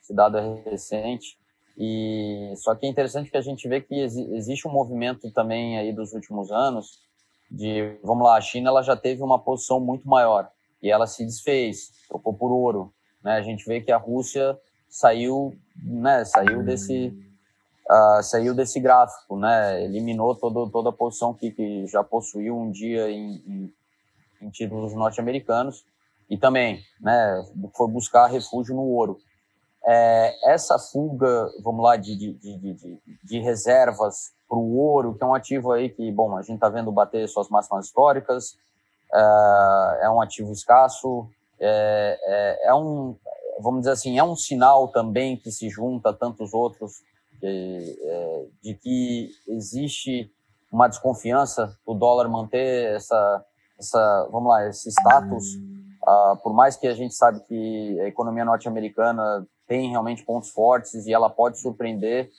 esse 0.03 0.13
dado 0.13 0.37
é 0.37 0.63
recente, 0.69 1.39
e 1.77 2.53
só 2.57 2.75
que 2.75 2.87
é 2.87 2.89
interessante 2.89 3.31
que 3.31 3.37
a 3.37 3.43
gente 3.43 3.69
vê 3.69 3.81
que 3.81 3.95
existe 3.95 4.67
um 4.69 4.71
movimento 4.71 5.31
também 5.33 5.79
aí 5.79 5.93
dos 5.93 6.13
últimos 6.13 6.53
anos 6.53 7.03
de, 7.51 7.99
vamos 8.03 8.25
lá, 8.25 8.37
a 8.37 8.41
China 8.41 8.71
ela 8.71 8.83
já 8.83 8.97
teve 8.97 9.23
uma 9.23 9.39
posição 9.39 9.81
muito 9.81 10.09
maior 10.09 10.49
e 10.83 10.91
ela 10.91 11.07
se 11.07 11.25
desfez, 11.25 11.91
trocou 12.09 12.35
por 12.35 12.53
ouro, 12.53 12.93
né? 13.23 13.35
A 13.35 13.43
gente 13.43 13.65
vê 13.65 13.81
que 13.81 13.91
a 13.91 13.97
Rússia 13.97 14.59
saiu, 14.89 15.57
né, 15.77 16.25
saiu 16.25 16.63
desse 16.63 17.09
uh, 17.91 18.23
saiu 18.23 18.55
desse 18.55 18.79
gráfico, 18.79 19.37
né? 19.37 19.83
Eliminou 19.85 20.35
todo, 20.37 20.71
toda 20.71 20.91
a 20.91 20.93
posição 20.93 21.35
que, 21.35 21.51
que 21.51 21.87
já 21.87 22.05
possuiu 22.05 22.57
um 22.57 22.71
dia 22.71 23.11
em, 23.11 23.43
em, 23.47 23.75
em 24.43 24.51
títulos 24.51 24.95
norte-americanos 24.95 25.85
e 26.31 26.39
também, 26.39 26.83
né, 27.01 27.45
foi 27.77 27.89
buscar 27.89 28.27
refúgio 28.27 28.75
no 28.75 28.83
ouro 28.83 29.19
é, 29.87 30.53
essa 30.53 30.79
fuga, 30.79 31.51
vamos 31.63 31.85
lá, 31.85 31.97
de, 31.97 32.17
de, 32.17 32.35
de, 32.35 33.01
de 33.23 33.41
reservas 33.41 34.33
para 34.49 34.59
o 34.59 34.77
ouro, 34.77 35.15
que 35.15 35.23
é 35.23 35.27
um 35.27 35.35
ativo 35.35 35.73
aí 35.73 35.91
que, 35.91 36.11
bom, 36.11 36.37
a 36.37 36.43
gente 36.43 36.55
está 36.55 36.69
vendo 36.69 36.91
bater 36.91 37.29
suas 37.29 37.49
máximas 37.49 37.87
históricas, 37.87 38.57
é, 39.13 40.05
é 40.05 40.11
um 40.11 40.21
ativo 40.21 40.53
escasso, 40.53 41.29
é, 41.61 42.19
é, 42.27 42.69
é, 42.69 42.75
um, 42.75 43.17
vamos 43.61 43.81
dizer 43.81 43.93
assim, 43.93 44.19
é 44.19 44.25
um 44.25 44.37
sinal 44.37 44.89
também 44.89 45.37
que 45.37 45.51
se 45.51 45.69
junta 45.69 46.11
a 46.11 46.15
tantos 46.15 46.53
outros 46.55 46.93
de, 47.41 47.99
é, 48.03 48.47
de 48.63 48.75
que 48.75 49.31
existe 49.49 50.31
uma 50.73 50.89
desconfiança 50.89 51.77
do 51.87 51.95
dólar 51.95 52.29
manter 52.29 52.95
essa, 52.97 53.45
essa 53.79 54.29
vamos 54.33 54.49
lá, 54.49 54.67
esse 54.67 54.91
status, 54.91 55.55
uh, 56.03 56.37
por 56.43 56.53
mais 56.53 56.77
que 56.77 56.89
a 56.89 56.95
gente 56.95 57.15
sabe 57.15 57.41
que 57.41 58.01
a 58.01 58.09
economia 58.09 58.45
norte-americana 58.45 59.47
tem 59.67 59.91
realmente 59.91 60.25
pontos 60.25 60.51
fortes 60.51 61.07
e 61.07 61.13
ela 61.13 61.31
pode 61.31 61.61
surpreender. 61.61 62.31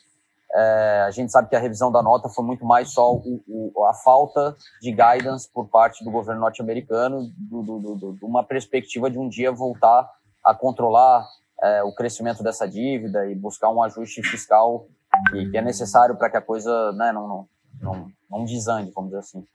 É, 0.53 1.03
a 1.07 1.11
gente 1.11 1.31
sabe 1.31 1.49
que 1.49 1.55
a 1.55 1.59
revisão 1.59 1.91
da 1.91 2.01
nota 2.01 2.29
foi 2.29 2.45
muito 2.45 2.65
mais 2.65 2.91
só 2.93 3.13
o, 3.13 3.43
o, 3.47 3.85
a 3.85 3.93
falta 3.93 4.55
de 4.81 4.91
guidance 4.91 5.49
por 5.51 5.67
parte 5.67 6.03
do 6.03 6.11
governo 6.11 6.41
norte-americano, 6.41 7.29
de 7.29 8.23
uma 8.25 8.43
perspectiva 8.43 9.09
de 9.09 9.19
um 9.19 9.27
dia 9.27 9.51
voltar 9.51 10.09
a 10.43 10.53
controlar 10.53 11.27
é, 11.61 11.83
o 11.83 11.93
crescimento 11.93 12.43
dessa 12.43 12.67
dívida 12.67 13.29
e 13.29 13.35
buscar 13.35 13.69
um 13.69 13.81
ajuste 13.81 14.21
fiscal 14.23 14.87
que, 15.29 15.49
que 15.49 15.57
é 15.57 15.61
necessário 15.61 16.15
para 16.15 16.29
que 16.29 16.37
a 16.37 16.41
coisa 16.41 16.91
né, 16.93 17.11
não, 17.11 17.47
não, 17.81 18.11
não 18.29 18.45
desande, 18.45 18.91
vamos 18.91 19.09
dizer 19.09 19.19
assim. 19.19 19.45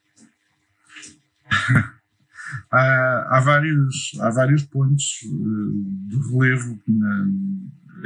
há, 2.71 3.37
há, 3.37 3.41
vários, 3.41 4.13
há 4.21 4.31
vários 4.31 4.63
pontos 4.65 5.23
uh, 5.25 6.09
de 6.09 6.17
relevo 6.31 6.81
na, 6.87 7.27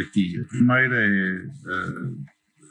aqui. 0.01 0.41
A 0.41 0.45
primeira 0.49 0.97
é 0.97 1.47
uh, 1.47 2.25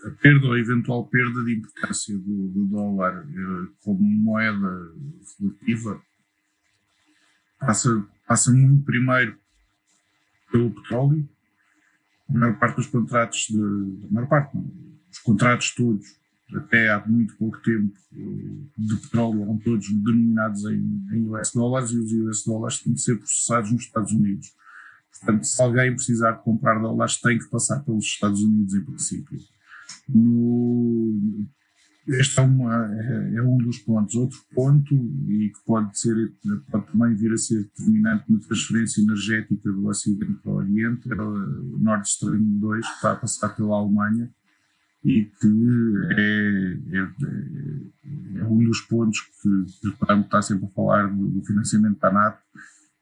a 0.08 0.12
perda 0.22 0.48
ou 0.48 0.54
a 0.54 0.60
eventual 0.60 1.08
perda 1.08 1.44
de 1.44 1.56
importância 1.56 2.18
do, 2.18 2.50
do 2.50 2.66
dólar 2.66 3.26
uh, 3.26 3.74
como 3.84 4.02
moeda 4.02 4.92
relativa. 5.40 6.02
Passa, 7.60 8.06
passa 8.28 8.52
muito 8.52 8.84
primeiro 8.84 9.38
pelo 10.52 10.72
petróleo. 10.72 11.28
A 12.30 12.38
maior 12.38 12.60
parte 12.60 12.76
dos 12.78 12.88
contratos, 12.88 13.48
de, 13.50 14.08
a 14.08 14.14
maior 14.14 14.28
parte, 14.28 14.56
não, 14.56 14.72
os 15.12 15.20
contratos 15.20 15.74
todos 15.76 16.23
até 16.56 16.92
há 16.92 17.06
muito 17.08 17.36
pouco 17.38 17.62
tempo, 17.62 17.94
de 18.12 18.96
petróleo 19.02 19.42
eram 19.44 19.58
todos 19.58 19.88
denominados 19.90 20.66
em, 20.66 21.06
em 21.14 21.30
US 21.30 21.52
dólares 21.54 21.92
e 21.92 21.98
os 21.98 22.12
US 22.12 22.44
dólares 22.46 22.80
têm 22.80 22.94
de 22.94 23.02
ser 23.02 23.18
processados 23.18 23.72
nos 23.72 23.84
Estados 23.84 24.12
Unidos. 24.12 24.54
Portanto, 25.20 25.46
se 25.46 25.62
alguém 25.62 25.96
precisar 25.96 26.34
de 26.34 26.44
comprar 26.44 26.80
dólares, 26.80 27.20
tem 27.22 27.38
que 27.38 27.50
passar 27.50 27.80
pelos 27.82 28.06
Estados 28.06 28.42
Unidos, 28.42 28.74
em 28.74 28.84
princípio. 28.84 29.40
No, 30.10 31.48
este 32.08 32.40
é, 32.40 32.44
uma, 32.44 32.94
é, 32.94 33.42
um 33.42 33.58
dos 33.58 33.78
pontos. 33.80 34.16
Outro 34.16 34.40
ponto, 34.54 34.94
e 34.94 35.50
que 35.50 35.66
pode, 35.66 35.98
ser, 35.98 36.34
pode 36.70 36.92
também 36.92 37.16
vir 37.16 37.32
a 37.32 37.38
ser 37.38 37.64
determinante 37.64 38.32
na 38.32 38.40
transferência 38.40 39.02
energética 39.02 39.72
do 39.72 39.88
Ocidente 39.88 40.34
para 40.44 40.52
o 40.52 40.56
Oriente, 40.56 41.12
é 41.12 41.16
o 41.16 41.80
Nord 41.80 42.06
Stream 42.08 42.60
2, 42.60 42.86
que 42.86 42.94
está 42.96 43.12
a 43.14 43.16
passar 43.16 43.50
pela 43.56 43.78
Alemanha 43.78 44.30
e 45.04 45.26
que 45.26 45.48
é, 46.18 46.78
é, 46.92 48.40
é, 48.40 48.46
um 48.46 48.64
dos 48.64 48.82
pontos 48.82 49.20
que, 49.20 49.66
que 49.82 50.22
está 50.22 50.42
sempre 50.42 50.66
a 50.66 50.70
falar 50.70 51.08
do, 51.08 51.28
do, 51.28 51.44
financiamento 51.44 52.00
da 52.00 52.12
NATO, 52.12 52.40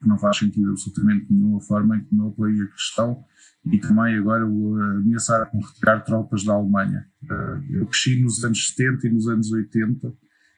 que 0.02 0.08
não 0.08 0.18
faz 0.18 0.38
sentido 0.38 0.72
absolutamente 0.72 1.28
nenhum 1.30 1.58
a 1.58 1.62
forma 1.62 1.98
em 1.98 2.04
que 2.04 2.16
não 2.16 2.30
apoia 2.30 2.64
a 2.64 2.68
questão, 2.68 3.24
e 3.66 3.78
também 3.78 4.18
agora 4.18 4.44
ameaçar 4.44 5.50
com 5.52 5.60
retirar 5.60 6.00
tropas 6.00 6.44
da 6.44 6.54
Alemanha. 6.54 7.06
Eh, 7.30 7.62
eu 7.74 7.86
cresci 7.86 8.20
nos 8.20 8.44
anos 8.44 8.70
70 8.70 9.08
e 9.08 9.12
nos 9.12 9.28
anos 9.28 9.52
80 9.52 10.12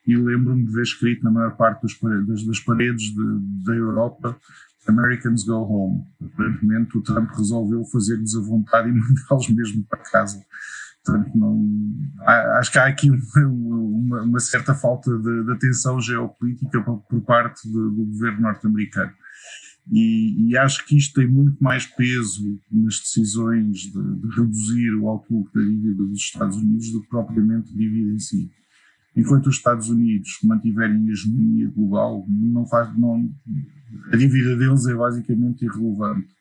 e 0.08 0.16
lembro-me 0.16 0.66
de 0.66 0.72
ver 0.72 0.84
escrito 0.84 1.22
na 1.26 1.32
maior 1.32 1.58
parte 1.58 1.86
paredes, 2.00 2.48
das 2.48 2.60
paredes 2.62 3.04
de, 3.04 3.64
da 3.66 3.76
Europa 3.76 4.40
Americans 4.88 5.44
go 5.44 5.64
home. 5.64 6.06
Aparentemente 6.22 6.98
o 6.98 7.02
Trump 7.02 7.30
resolveu 7.32 7.84
fazer-lhes 7.86 8.36
a 8.36 8.42
vontade 8.42 8.90
e 8.90 8.92
mandá-los 8.94 9.50
mesmo 9.50 9.86
para 9.86 10.00
casa. 10.00 10.44
Portanto, 11.06 11.38
não, 11.38 11.62
acho 12.58 12.72
que 12.72 12.80
há 12.80 12.86
aqui 12.86 13.10
uma, 13.36 14.22
uma 14.22 14.40
certa 14.40 14.74
falta 14.74 15.12
de, 15.18 15.44
de, 15.44 15.52
atenção 15.52 16.00
geopolítica 16.00 16.82
por 16.82 17.22
parte 17.22 17.70
do, 17.70 17.92
do 17.92 18.06
governo 18.06 18.42
norte-americano. 18.42 19.12
E, 19.92 20.50
e, 20.50 20.58
acho 20.58 20.86
que 20.86 20.98
isto 20.98 21.20
tem 21.20 21.28
muito 21.28 21.62
mais 21.62 21.86
peso 21.86 22.58
nas 22.72 23.00
decisões 23.00 23.80
de, 23.80 23.92
de, 23.92 24.36
reduzir 24.36 24.96
o 24.96 25.10
outlook 25.10 25.54
da 25.54 25.62
dívida 25.62 26.04
dos 26.06 26.20
Estados 26.20 26.56
Unidos 26.56 26.90
do 26.94 27.02
que 27.02 27.10
propriamente 27.10 27.70
a 27.70 27.78
dívida 27.78 28.12
em 28.14 28.20
si. 28.20 28.50
Enquanto 29.14 29.48
os 29.48 29.58
Estados 29.58 29.90
Unidos 29.90 30.40
mantiverem 30.42 31.06
a 31.06 31.12
hegemonia 31.12 31.68
global, 31.68 32.26
não 32.30 32.66
faz, 32.66 32.98
não, 32.98 33.30
a 34.10 34.16
dívida 34.16 34.56
deles 34.56 34.88
é 34.88 34.96
basicamente 34.96 35.66
irrelevante 35.66 36.34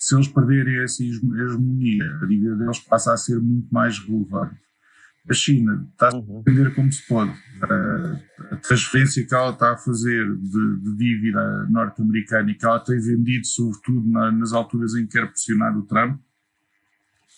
se 0.00 0.14
eles 0.14 0.28
perderem 0.28 0.82
essa 0.82 1.04
hegemonia, 1.04 2.18
a 2.22 2.26
dívida 2.26 2.56
deles 2.56 2.78
passa 2.78 3.12
a 3.12 3.18
ser 3.18 3.38
muito 3.38 3.68
mais 3.70 3.98
relevante. 3.98 4.56
A 5.28 5.34
China 5.34 5.86
está 5.92 6.08
a 6.08 6.16
uhum. 6.16 6.42
vender 6.42 6.74
como 6.74 6.90
se 6.90 7.06
pode. 7.06 7.30
A, 7.62 8.56
transferência 8.56 9.24
que 9.26 9.34
ela 9.34 9.50
está 9.50 9.74
a 9.74 9.76
fazer 9.76 10.26
de, 10.36 10.76
de 10.80 10.96
dívida 10.96 11.66
norte-americana 11.68 12.50
e 12.50 12.54
que 12.54 12.64
ela 12.64 12.80
tem 12.80 12.98
vendido, 12.98 13.46
sobretudo 13.46 14.08
na, 14.08 14.32
nas 14.32 14.54
alturas 14.54 14.94
em 14.94 15.06
que 15.06 15.18
quer 15.18 15.26
pressionar 15.26 15.76
o 15.76 15.82
Trump, 15.82 16.18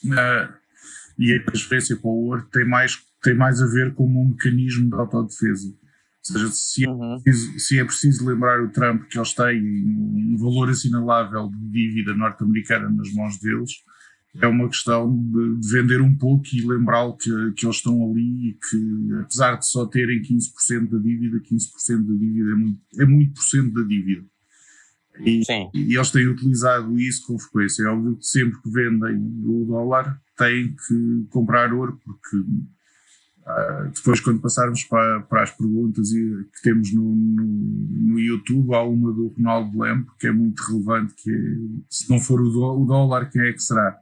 uh, 0.05 0.55
e 1.19 1.35
a 1.35 1.45
transferência 1.45 1.97
para 1.97 2.09
o 2.09 2.27
ouro 2.27 2.49
tem 2.53 2.67
mais, 2.67 2.97
tem 3.21 3.35
mais 3.35 3.61
a 3.61 3.67
ver 3.67 3.93
com 3.93 4.07
um 4.07 4.29
mecanismo 4.29 4.89
de 4.89 4.95
autodefesa. 4.95 5.75
Ou 6.31 6.39
seja, 6.39 6.51
se 6.53 6.85
é, 6.85 6.89
uhum. 6.89 7.21
preciso, 7.21 7.59
se 7.59 7.79
é 7.79 7.85
preciso 7.85 8.27
lembrar 8.27 8.63
o 8.63 8.71
Trump 8.71 9.03
que 9.09 9.19
eles 9.19 9.35
têm 9.35 9.61
um 9.61 10.37
valor 10.39 10.71
assinalável 10.71 11.51
de 11.51 11.71
dívida 11.71 12.15
norte-americana 12.15 12.89
nas 12.91 13.13
mãos 13.13 13.39
deles, 13.39 13.73
é 14.41 14.47
uma 14.47 14.69
questão 14.69 15.15
de, 15.15 15.61
de 15.61 15.69
vender 15.69 16.01
um 16.01 16.17
pouco 16.17 16.45
e 16.53 16.67
lembrá-lo 16.67 17.17
que, 17.17 17.29
que 17.53 17.67
eles 17.67 17.77
estão 17.77 18.11
ali 18.11 18.51
e 18.51 18.55
que, 18.55 19.15
apesar 19.21 19.57
de 19.57 19.67
só 19.67 19.85
terem 19.87 20.23
15% 20.23 20.89
da 20.89 20.99
dívida, 20.99 21.39
15% 21.41 22.07
da 22.07 22.15
dívida 22.15 22.51
é 22.51 22.55
muito, 22.55 22.81
é 22.99 23.05
muito 23.05 23.35
por 23.35 23.43
cento 23.43 23.75
da 23.75 23.83
dívida. 23.83 24.25
E, 25.21 25.43
e, 25.75 25.97
eles 25.97 26.11
têm 26.11 26.27
utilizado 26.27 26.99
isso 26.99 27.27
com 27.27 27.39
frequência. 27.39 27.83
É 27.83 27.89
óbvio 27.89 28.17
que 28.17 28.25
sempre 28.25 28.61
que 28.63 28.71
vendem 28.71 29.17
o 29.45 29.67
dólar 29.67 30.19
têm 30.39 30.75
que 30.75 31.27
comprar 31.29 31.73
ouro, 31.75 32.01
porque 32.03 32.37
Uh, 33.43 33.91
depois, 33.93 34.21
quando 34.21 34.41
passarmos 34.41 34.85
para, 34.85 35.21
para 35.23 35.43
as 35.43 35.51
perguntas 35.51 36.11
que 36.11 36.63
temos 36.63 36.95
no, 36.95 37.15
no, 37.15 37.45
no, 37.45 38.21
YouTube, 38.21 38.73
há 38.73 38.83
uma 38.83 39.13
do 39.13 39.35
Ronaldo 39.37 39.77
Lamp 39.79 40.09
que 40.19 40.29
é 40.29 40.33
muito 40.33 40.61
relevante, 40.61 41.13
que 41.17 41.29
é, 41.29 41.35
se 41.91 42.09
não 42.09 42.21
for 42.21 42.41
o, 42.41 42.49
do, 42.49 42.83
o 42.83 42.87
dólar, 42.87 43.29
quem 43.31 43.43
é 43.43 43.53
que 43.53 43.63
será? 43.63 43.99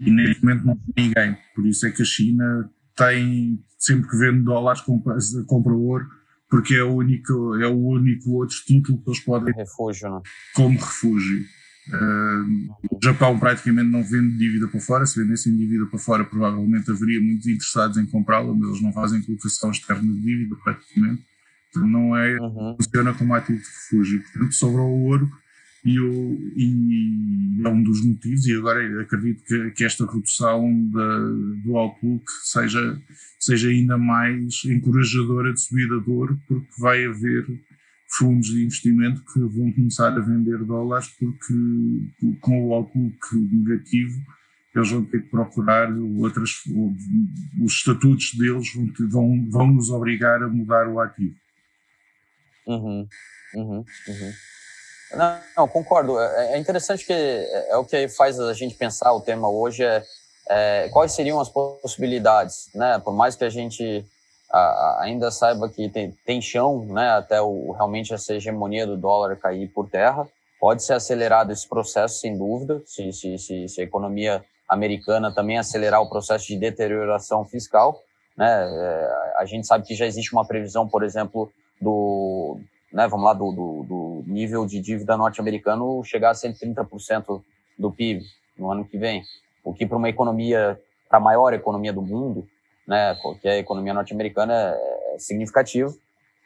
E 0.00 0.10
neste 0.10 0.42
momento 0.42 0.66
não 0.66 0.76
tem 0.76 1.08
ninguém. 1.08 1.36
Por 1.54 1.66
isso 1.66 1.86
é 1.86 1.90
que 1.90 2.00
a 2.00 2.06
China 2.06 2.70
tem, 2.96 3.62
sempre 3.78 4.08
que 4.08 4.16
vende 4.16 4.44
dólares, 4.44 4.80
compra, 4.80 5.16
compra 5.46 5.72
ouro, 5.74 6.06
porque 6.48 6.74
é 6.74 6.82
o 6.82 6.94
único, 6.94 7.56
é 7.56 7.68
o 7.68 7.76
único 7.76 8.30
outro 8.30 8.56
título 8.64 9.02
que 9.02 9.10
eles 9.10 9.20
podem 9.20 9.54
refúgio, 9.54 10.08
não? 10.08 10.22
como 10.54 10.78
refúgio. 10.78 11.44
Uh, 11.86 12.74
o 12.90 12.98
Japão 13.02 13.38
praticamente 13.38 13.90
não 13.90 14.02
vende 14.02 14.38
dívida 14.38 14.66
para 14.68 14.80
fora, 14.80 15.04
se 15.04 15.20
vendessem 15.22 15.54
dívida 15.54 15.84
para 15.84 15.98
fora 15.98 16.24
provavelmente 16.24 16.90
haveria 16.90 17.20
muitos 17.20 17.46
interessados 17.46 17.98
em 17.98 18.06
comprá-la, 18.06 18.54
mas 18.54 18.68
eles 18.70 18.82
não 18.82 18.92
fazem 18.92 19.20
colocação 19.20 19.70
externa 19.70 20.10
de 20.14 20.20
dívida 20.20 20.56
praticamente, 20.64 21.22
então 21.68 21.86
não 21.86 22.16
é, 22.16 22.40
uhum. 22.40 22.76
funciona 22.76 23.12
como 23.12 23.34
ativo 23.34 23.58
de 23.58 23.66
refúgio, 23.66 24.22
portanto 24.22 24.54
sobrou 24.54 24.88
o 24.88 25.02
ouro 25.02 25.30
e, 25.84 26.00
o, 26.00 26.38
e 26.56 27.60
é 27.62 27.68
um 27.68 27.82
dos 27.82 28.02
motivos, 28.02 28.46
e 28.46 28.56
agora 28.56 29.02
acredito 29.02 29.44
que, 29.44 29.70
que 29.72 29.84
esta 29.84 30.10
redução 30.10 30.88
da, 30.90 31.18
do 31.62 31.76
outlook 31.76 32.24
seja, 32.44 32.98
seja 33.38 33.68
ainda 33.68 33.98
mais 33.98 34.64
encorajadora 34.64 35.52
de 35.52 35.60
subida 35.60 36.00
de 36.00 36.10
ouro, 36.10 36.40
porque 36.48 36.66
vai 36.78 37.04
haver 37.04 37.46
fundos 38.16 38.48
de 38.48 38.64
investimento 38.64 39.22
que 39.32 39.40
vão 39.40 39.72
começar 39.72 40.12
a 40.12 40.20
vender 40.20 40.58
dólares 40.64 41.08
porque 41.18 41.54
com 42.40 42.68
o 42.68 42.74
outlook 42.74 43.34
negativo 43.34 44.20
eles 44.74 44.90
vão 44.90 45.04
ter 45.04 45.22
que 45.22 45.30
procurar 45.30 45.88
outras, 46.18 46.62
os 47.62 47.72
estatutos 47.72 48.34
deles 48.34 48.66
vão, 49.10 49.48
vão, 49.48 49.66
nos 49.68 49.88
obrigar 49.90 50.42
a 50.42 50.48
mudar 50.48 50.88
o 50.88 50.98
ativo. 50.98 51.36
Uhum, 52.66 53.06
uhum, 53.54 53.84
uhum. 54.08 54.32
Não, 55.12 55.40
não, 55.56 55.68
concordo. 55.68 56.18
É, 56.18 56.54
é 56.54 56.58
interessante 56.58 57.06
que 57.06 57.12
é, 57.12 57.70
é 57.70 57.76
o 57.76 57.84
que 57.84 58.08
faz 58.08 58.40
a 58.40 58.52
gente 58.52 58.74
pensar 58.74 59.12
o 59.12 59.20
tema 59.20 59.48
hoje 59.48 59.84
é, 59.84 60.02
é 60.48 60.88
quais 60.88 61.12
seriam 61.12 61.38
as 61.40 61.48
possibilidades, 61.48 62.68
né? 62.74 62.98
Por 62.98 63.14
mais 63.14 63.36
que 63.36 63.44
a 63.44 63.50
gente 63.50 64.04
ainda 65.00 65.30
saiba 65.30 65.68
que 65.68 65.88
tem, 65.88 66.12
tem 66.24 66.40
chão, 66.40 66.84
né, 66.84 67.10
até 67.10 67.40
o, 67.40 67.72
realmente 67.72 68.14
essa 68.14 68.34
hegemonia 68.34 68.86
do 68.86 68.96
dólar 68.96 69.36
cair 69.36 69.68
por 69.68 69.88
terra. 69.88 70.28
Pode 70.60 70.84
ser 70.84 70.94
acelerado 70.94 71.52
esse 71.52 71.68
processo, 71.68 72.20
sem 72.20 72.38
dúvida, 72.38 72.80
se, 72.86 73.12
se, 73.12 73.36
se, 73.38 73.68
se 73.68 73.80
a 73.80 73.84
economia 73.84 74.44
americana 74.68 75.34
também 75.34 75.58
acelerar 75.58 76.00
o 76.00 76.08
processo 76.08 76.46
de 76.46 76.56
deterioração 76.56 77.44
fiscal. 77.44 78.00
Né? 78.36 78.46
É, 78.46 79.34
a 79.38 79.44
gente 79.44 79.66
sabe 79.66 79.86
que 79.86 79.94
já 79.94 80.06
existe 80.06 80.32
uma 80.32 80.46
previsão, 80.46 80.88
por 80.88 81.02
exemplo, 81.02 81.52
do, 81.80 82.58
né, 82.92 83.08
vamos 83.08 83.26
lá, 83.26 83.34
do, 83.34 83.50
do, 83.50 83.82
do 83.82 84.24
nível 84.26 84.64
de 84.66 84.80
dívida 84.80 85.16
norte-americano 85.16 86.02
chegar 86.04 86.30
a 86.30 86.34
130% 86.34 87.42
do 87.78 87.90
PIB 87.90 88.24
no 88.56 88.70
ano 88.70 88.84
que 88.84 88.96
vem, 88.96 89.22
o 89.64 89.74
que 89.74 89.84
para 89.84 89.98
uma 89.98 90.08
economia, 90.08 90.80
para 91.08 91.18
a 91.18 91.20
maior 91.20 91.52
economia 91.52 91.92
do 91.92 92.00
mundo, 92.00 92.46
né, 92.86 93.16
porque 93.22 93.48
a 93.48 93.58
economia 93.58 93.94
norte-americana 93.94 94.52
é, 94.52 95.14
é 95.14 95.18
significativo 95.18 95.96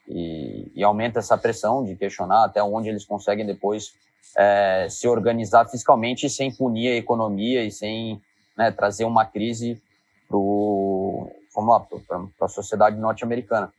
e, 0.07 0.71
e, 0.75 0.85
aumenta 0.85 1.19
essa 1.19 1.37
pressão 1.37 1.85
de 1.85 1.97
questionar 1.97 2.45
até 2.45 2.63
onde 2.63 2.89
eles 2.89 3.05
conseguem 3.05 3.45
depois 3.45 3.93
é, 4.37 4.87
se 4.89 5.07
organizar 5.07 5.69
fiscalmente 5.69 6.31
sem 6.31 6.55
punir 6.55 6.93
a 6.93 6.97
economia 6.97 7.65
e 7.65 7.71
sem 7.71 8.21
né, 8.57 8.71
trazer 8.71 9.05
uma 9.05 9.25
crise 9.25 9.81
para 10.29 12.47
a 12.47 12.49
sociedade 12.49 12.97
norte-americana. 12.97 13.73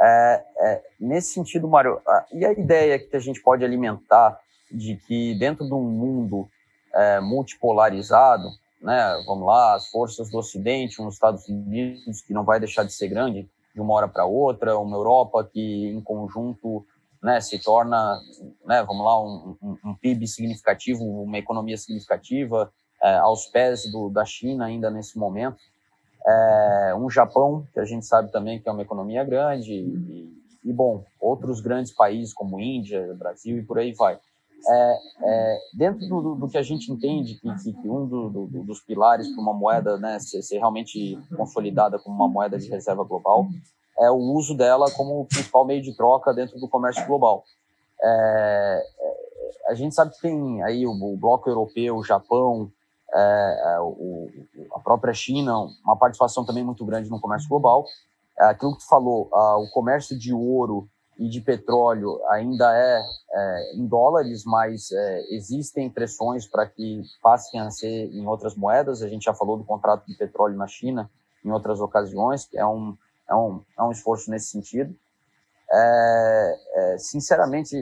É, 0.00 0.44
é, 0.58 0.82
nesse 0.98 1.32
sentido, 1.32 1.68
Mário, 1.68 2.00
e 2.32 2.44
a 2.44 2.52
ideia 2.52 2.98
que 2.98 3.16
a 3.16 3.20
gente 3.20 3.40
pode 3.40 3.64
alimentar 3.64 4.38
de 4.70 4.96
que 4.96 5.34
dentro 5.38 5.64
de 5.64 5.74
um 5.74 5.82
mundo 5.82 6.48
é, 6.94 7.20
multipolarizado, 7.20 8.48
né? 8.82 9.22
Vamos 9.26 9.46
lá, 9.46 9.74
as 9.74 9.86
forças 9.88 10.30
do 10.30 10.38
Ocidente, 10.38 11.00
uns 11.00 11.14
Estados 11.14 11.48
Unidos 11.48 12.20
que 12.20 12.34
não 12.34 12.44
vai 12.44 12.58
deixar 12.58 12.84
de 12.84 12.92
ser 12.92 13.08
grande 13.08 13.48
de 13.74 13.80
uma 13.80 13.94
hora 13.94 14.08
para 14.08 14.26
outra, 14.26 14.78
uma 14.78 14.96
Europa 14.96 15.48
que 15.50 15.88
em 15.88 16.00
conjunto 16.00 16.84
né, 17.22 17.40
se 17.40 17.58
torna, 17.58 18.20
né, 18.66 18.82
vamos 18.82 19.04
lá, 19.04 19.22
um, 19.22 19.56
um, 19.62 19.76
um, 19.90 19.94
PIB 19.94 20.26
significativo, 20.26 21.04
uma 21.04 21.38
economia 21.38 21.76
significativa, 21.76 22.70
é, 23.00 23.14
aos 23.14 23.46
pés 23.46 23.90
do, 23.90 24.10
da 24.10 24.24
China 24.24 24.66
ainda 24.66 24.90
nesse 24.90 25.16
momento. 25.16 25.58
É, 26.26 26.94
um 26.96 27.08
Japão, 27.08 27.66
que 27.72 27.80
a 27.80 27.84
gente 27.84 28.04
sabe 28.06 28.30
também 28.30 28.60
que 28.60 28.68
é 28.68 28.72
uma 28.72 28.82
economia 28.82 29.24
grande, 29.24 29.72
e, 29.72 30.42
e 30.64 30.72
bom, 30.72 31.04
outros 31.20 31.60
grandes 31.60 31.94
países 31.94 32.34
como 32.34 32.60
Índia, 32.60 33.14
Brasil 33.14 33.58
e 33.58 33.62
por 33.62 33.78
aí 33.78 33.92
vai. 33.92 34.18
É, 34.68 34.98
é, 35.22 35.60
dentro 35.74 36.06
do, 36.06 36.34
do, 36.36 36.48
que 36.48 36.56
a 36.56 36.62
gente 36.62 36.92
entende 36.92 37.34
que, 37.34 37.72
que 37.72 37.88
um 37.88 38.06
do, 38.06 38.28
do, 38.30 38.62
dos 38.62 38.80
pilares 38.80 39.28
para 39.28 39.42
uma 39.42 39.52
moeda 39.52 39.98
né, 39.98 40.18
ser, 40.20 40.40
ser, 40.42 40.58
realmente 40.58 41.18
consolidada 41.36 41.98
como 41.98 42.14
uma 42.14 42.28
moeda 42.28 42.56
de 42.56 42.68
reserva 42.68 43.02
global 43.02 43.46
é 43.98 44.10
o 44.10 44.16
uso 44.16 44.56
dela 44.56 44.90
como 44.92 45.26
principal 45.26 45.64
meio 45.64 45.82
de 45.82 45.96
troca 45.96 46.32
dentro 46.32 46.58
do 46.60 46.68
comércio 46.68 47.04
global. 47.06 47.44
É, 48.00 48.82
é 49.00 49.22
a 49.68 49.74
gente 49.74 49.94
sabe 49.94 50.12
que 50.12 50.20
tem 50.20 50.62
aí 50.62 50.86
o, 50.86 50.90
o 50.90 51.16
bloco 51.16 51.48
europeu, 51.48 51.96
o 51.96 52.04
Japão, 52.04 52.70
é, 53.14 53.74
é, 53.74 53.80
o, 53.80 54.28
a 54.74 54.80
própria 54.80 55.12
China, 55.12 55.66
uma 55.84 55.96
participação 55.96 56.44
também 56.44 56.64
muito 56.64 56.84
grande 56.84 57.10
no 57.10 57.20
comércio 57.20 57.48
global. 57.48 57.84
aquilo 58.38 58.72
que 58.72 58.80
tu 58.80 58.88
falou, 58.88 59.28
o 59.32 59.68
comércio 59.72 60.18
de 60.18 60.32
ouro 60.32 60.88
e 61.22 61.28
de 61.28 61.40
petróleo 61.40 62.20
ainda 62.30 62.76
é, 62.76 63.00
é 63.32 63.74
em 63.76 63.86
dólares, 63.86 64.42
mas 64.44 64.90
é, 64.90 65.22
existem 65.30 65.88
pressões 65.88 66.48
para 66.48 66.66
que 66.66 67.00
passem 67.22 67.60
a 67.60 67.70
ser 67.70 68.12
em 68.12 68.26
outras 68.26 68.56
moedas. 68.56 69.02
A 69.02 69.08
gente 69.08 69.22
já 69.22 69.32
falou 69.32 69.56
do 69.56 69.62
contrato 69.62 70.04
de 70.04 70.16
petróleo 70.16 70.56
na 70.56 70.66
China 70.66 71.08
em 71.44 71.52
outras 71.52 71.80
ocasiões, 71.80 72.44
que 72.44 72.58
é 72.58 72.66
um, 72.66 72.98
é 73.30 73.34
um, 73.36 73.62
é 73.78 73.82
um 73.84 73.92
esforço 73.92 74.32
nesse 74.32 74.50
sentido. 74.50 74.92
É, 75.72 76.58
é 76.74 76.98
sinceramente, 76.98 77.76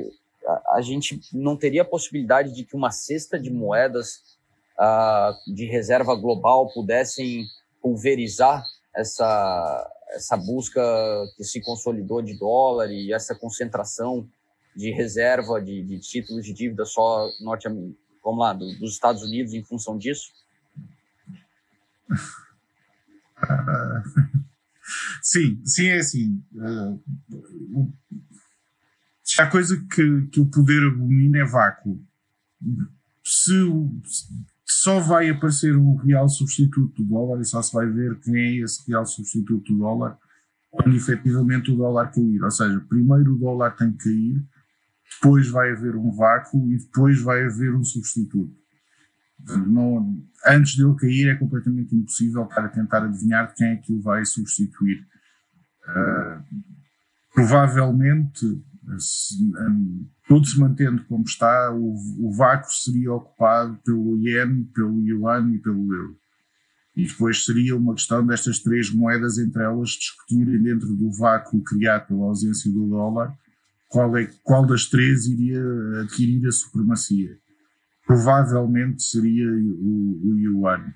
a, 0.47 0.75
a, 0.75 0.81
gente 0.83 1.19
não 1.33 1.57
teria 1.57 1.81
a 1.81 1.87
possibilidade 1.87 2.53
de 2.53 2.63
que 2.63 2.77
uma 2.77 2.91
cesta 2.91 3.41
de 3.41 3.51
moedas 3.51 4.39
uh, 4.79 5.55
de 5.55 5.65
reserva 5.65 6.15
global 6.15 6.69
pudessem 6.75 7.47
pulverizar 7.81 8.63
essa, 8.95 9.91
essa 10.11 10.37
busca 10.37 10.81
que 11.37 11.45
se 11.45 11.61
consolidou 11.61 12.23
de 12.23 12.39
dólar 12.39 12.91
e 12.91 13.13
essa 13.13 13.35
concentração 13.35 14.29
de 14.75 14.93
reserva 14.93 15.61
de, 15.61 15.83
de 15.83 15.99
títulos 15.99 16.45
de 16.45 16.53
dívida 16.53 16.85
só 16.85 17.29
norte 17.41 17.69
vamos 18.23 18.41
lá 18.41 18.53
do, 18.53 18.79
dos 18.79 18.93
Estados 18.93 19.23
Unidos 19.23 19.55
em 19.55 19.65
função 19.65 19.99
disso? 19.99 20.31
Sim 25.23 25.63
sim 25.65 25.87
é 25.87 25.99
assim 25.99 26.43
uh, 26.55 27.01
se 29.23 29.41
há 29.41 29.49
coisa 29.49 29.77
que, 29.95 30.27
que 30.33 30.41
o 30.41 30.47
poder 30.47 30.85
abomina 30.89 31.39
é 31.39 31.45
vácuo 31.45 32.05
se, 33.25 33.55
só 34.71 35.01
vai 35.01 35.29
aparecer 35.29 35.77
um 35.77 35.97
real 35.97 36.29
substituto 36.29 37.03
do 37.03 37.09
dólar 37.09 37.41
e 37.41 37.45
só 37.45 37.61
se 37.61 37.73
vai 37.73 37.87
ver 37.87 38.19
quem 38.21 38.37
é 38.37 38.57
esse 38.65 38.89
real 38.89 39.05
substituto 39.05 39.73
do 39.73 39.79
dólar 39.79 40.19
quando 40.71 40.95
efetivamente 40.95 41.71
o 41.71 41.77
dólar 41.77 42.13
cair. 42.13 42.43
Ou 42.43 42.51
seja, 42.51 42.81
primeiro 42.89 43.35
o 43.35 43.39
dólar 43.39 43.73
tem 43.73 43.93
que 43.93 44.05
cair, 44.05 44.45
depois 45.15 45.49
vai 45.49 45.73
haver 45.73 45.97
um 45.97 46.13
vácuo 46.13 46.71
e 46.71 46.79
depois 46.79 47.21
vai 47.21 47.45
haver 47.45 47.75
um 47.75 47.83
substituto. 47.83 48.55
Não, 49.67 50.23
antes 50.47 50.77
dele 50.77 50.95
cair 50.95 51.31
é 51.31 51.35
completamente 51.35 51.95
impossível 51.95 52.47
para 52.47 52.69
tentar 52.69 53.05
adivinhar 53.05 53.53
quem 53.55 53.69
é 53.69 53.77
que 53.77 53.93
o 53.93 54.01
vai 54.01 54.25
substituir. 54.25 55.07
Uh, 55.89 56.45
provavelmente 57.35 58.63
tudo 60.27 60.47
se 60.47 60.59
mantendo 60.59 61.05
como 61.05 61.25
está, 61.25 61.73
o, 61.73 61.95
o 62.19 62.33
vácuo 62.33 62.73
seria 62.73 63.13
ocupado 63.13 63.79
pelo 63.85 64.19
iene, 64.19 64.65
pelo 64.75 65.01
yuan 65.07 65.53
e 65.55 65.59
pelo 65.59 65.95
euro. 65.95 66.17
E 66.97 67.07
depois 67.07 67.45
seria 67.45 67.77
uma 67.77 67.95
questão 67.95 68.27
destas 68.27 68.59
três 68.59 68.93
moedas 68.93 69.39
entre 69.39 69.63
elas 69.63 69.91
discutirem 69.91 70.63
dentro 70.63 70.95
do 70.95 71.13
vácuo 71.13 71.63
criado 71.63 72.09
pela 72.09 72.25
ausência 72.25 72.71
do 72.71 72.89
dólar 72.89 73.37
qual, 73.91 74.17
é, 74.17 74.31
qual 74.43 74.65
das 74.65 74.87
três 74.87 75.27
iria 75.27 75.61
adquirir 76.01 76.47
a 76.47 76.53
supremacia. 76.53 77.37
Provavelmente 78.07 79.03
seria 79.03 79.47
o, 79.53 80.21
o 80.25 80.39
yuan. 80.39 80.95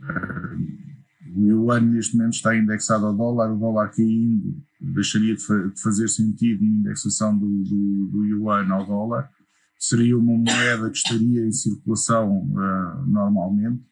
Uh, 0.00 0.99
o 1.36 1.46
yuan 1.46 1.80
neste 1.80 2.16
momento 2.16 2.34
está 2.34 2.56
indexado 2.56 3.06
ao 3.06 3.14
dólar, 3.14 3.52
o 3.52 3.58
dólar 3.58 3.90
caindo 3.90 4.56
deixaria 4.80 5.34
de, 5.34 5.42
fa 5.42 5.68
de 5.68 5.80
fazer 5.80 6.08
sentido 6.08 6.62
a 6.62 6.66
indexação 6.66 7.36
do, 7.36 7.46
do, 7.46 8.08
do, 8.12 8.24
yuan 8.26 8.68
ao 8.72 8.86
dólar, 8.86 9.30
seria 9.78 10.18
uma 10.18 10.36
moeda 10.36 10.90
que 10.90 10.96
estaria 10.96 11.46
em 11.46 11.52
circulação 11.52 12.42
uh, 12.50 13.06
normalmente. 13.06 13.82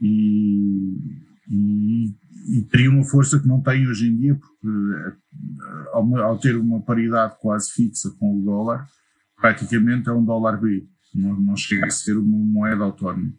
E, 0.00 0.96
e, 1.50 2.14
e, 2.56 2.62
teria 2.70 2.90
uma 2.90 3.04
força 3.04 3.38
que 3.38 3.48
não 3.48 3.60
tem 3.60 3.86
hoje 3.86 4.08
em 4.08 4.16
dia, 4.16 4.34
porque 4.36 4.68
uh, 4.68 5.16
ao, 5.92 6.16
ao, 6.18 6.38
ter 6.38 6.56
uma 6.56 6.80
paridade 6.80 7.36
quase 7.40 7.72
fixa 7.72 8.10
com 8.18 8.38
o 8.38 8.44
dólar, 8.44 8.86
praticamente 9.36 10.08
é 10.08 10.12
um 10.12 10.24
dólar 10.24 10.60
B, 10.60 10.86
não, 11.14 11.38
não 11.38 11.56
chega 11.56 11.86
a 11.86 11.90
ser 11.90 12.16
uma 12.16 12.38
moeda 12.38 12.84
autónoma. 12.84 13.32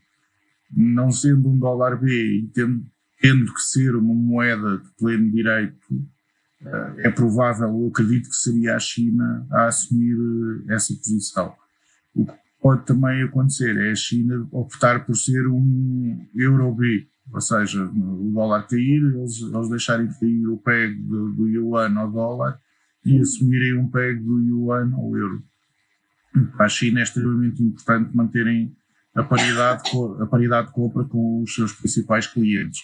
Não 0.71 1.11
sendo 1.11 1.49
um 1.49 1.57
dólar 1.57 1.99
B 1.99 2.11
e 2.11 2.47
tendo 2.53 2.85
tendo 3.19 3.53
que 3.53 3.61
ser 3.61 3.95
uma 3.95 4.13
moeda 4.13 4.77
de 4.77 4.89
pleno 4.97 5.31
direito, 5.31 5.77
eh, 6.61 6.93
é 6.99 7.11
provável, 7.11 7.67
eu 7.67 7.87
acredito 7.87 8.29
que 8.29 8.35
seria 8.35 8.75
a 8.75 8.79
China 8.79 9.45
a 9.51 9.67
assumir 9.67 10.15
eh, 10.67 10.73
essa 10.73 10.93
posição. 10.93 11.53
O 12.15 12.25
que 12.25 12.33
pode 12.61 12.85
também 12.85 13.23
acontecer 13.23 13.77
é 13.77 13.91
a 13.91 13.95
China 13.95 14.47
optar 14.51 15.05
por 15.05 15.15
ser 15.15 15.47
um 15.47 16.27
euro 16.35 16.73
B, 16.73 17.07
ou 17.31 17.41
seja, 17.41 17.85
o 17.85 18.31
dólar 18.33 18.67
cair, 18.67 19.03
eles, 19.03 19.41
eles 19.41 19.69
deixarem 19.69 20.07
de 20.07 20.19
cair 20.19 20.47
o 20.47 20.57
PEG 20.57 20.95
do, 20.95 21.33
do 21.33 21.47
yuan 21.47 21.95
ao 21.95 22.11
dólar 22.11 22.59
e 23.05 23.19
assumirem 23.19 23.77
um 23.77 23.89
PEG 23.89 24.19
do 24.21 24.39
yuan 24.39 24.91
ao 24.95 25.15
euro. 25.15 25.43
Para 26.55 26.65
a 26.65 26.69
China 26.69 26.99
é 26.99 27.03
extremamente 27.03 27.61
importante 27.61 28.15
manterem 28.15 28.75
a 29.15 29.23
paridade, 29.23 29.83
a 30.21 30.25
paridade 30.25 30.67
de 30.67 30.73
compra 30.73 31.03
com 31.03 31.41
os 31.41 31.53
seus 31.53 31.73
principais 31.73 32.27
clientes. 32.27 32.81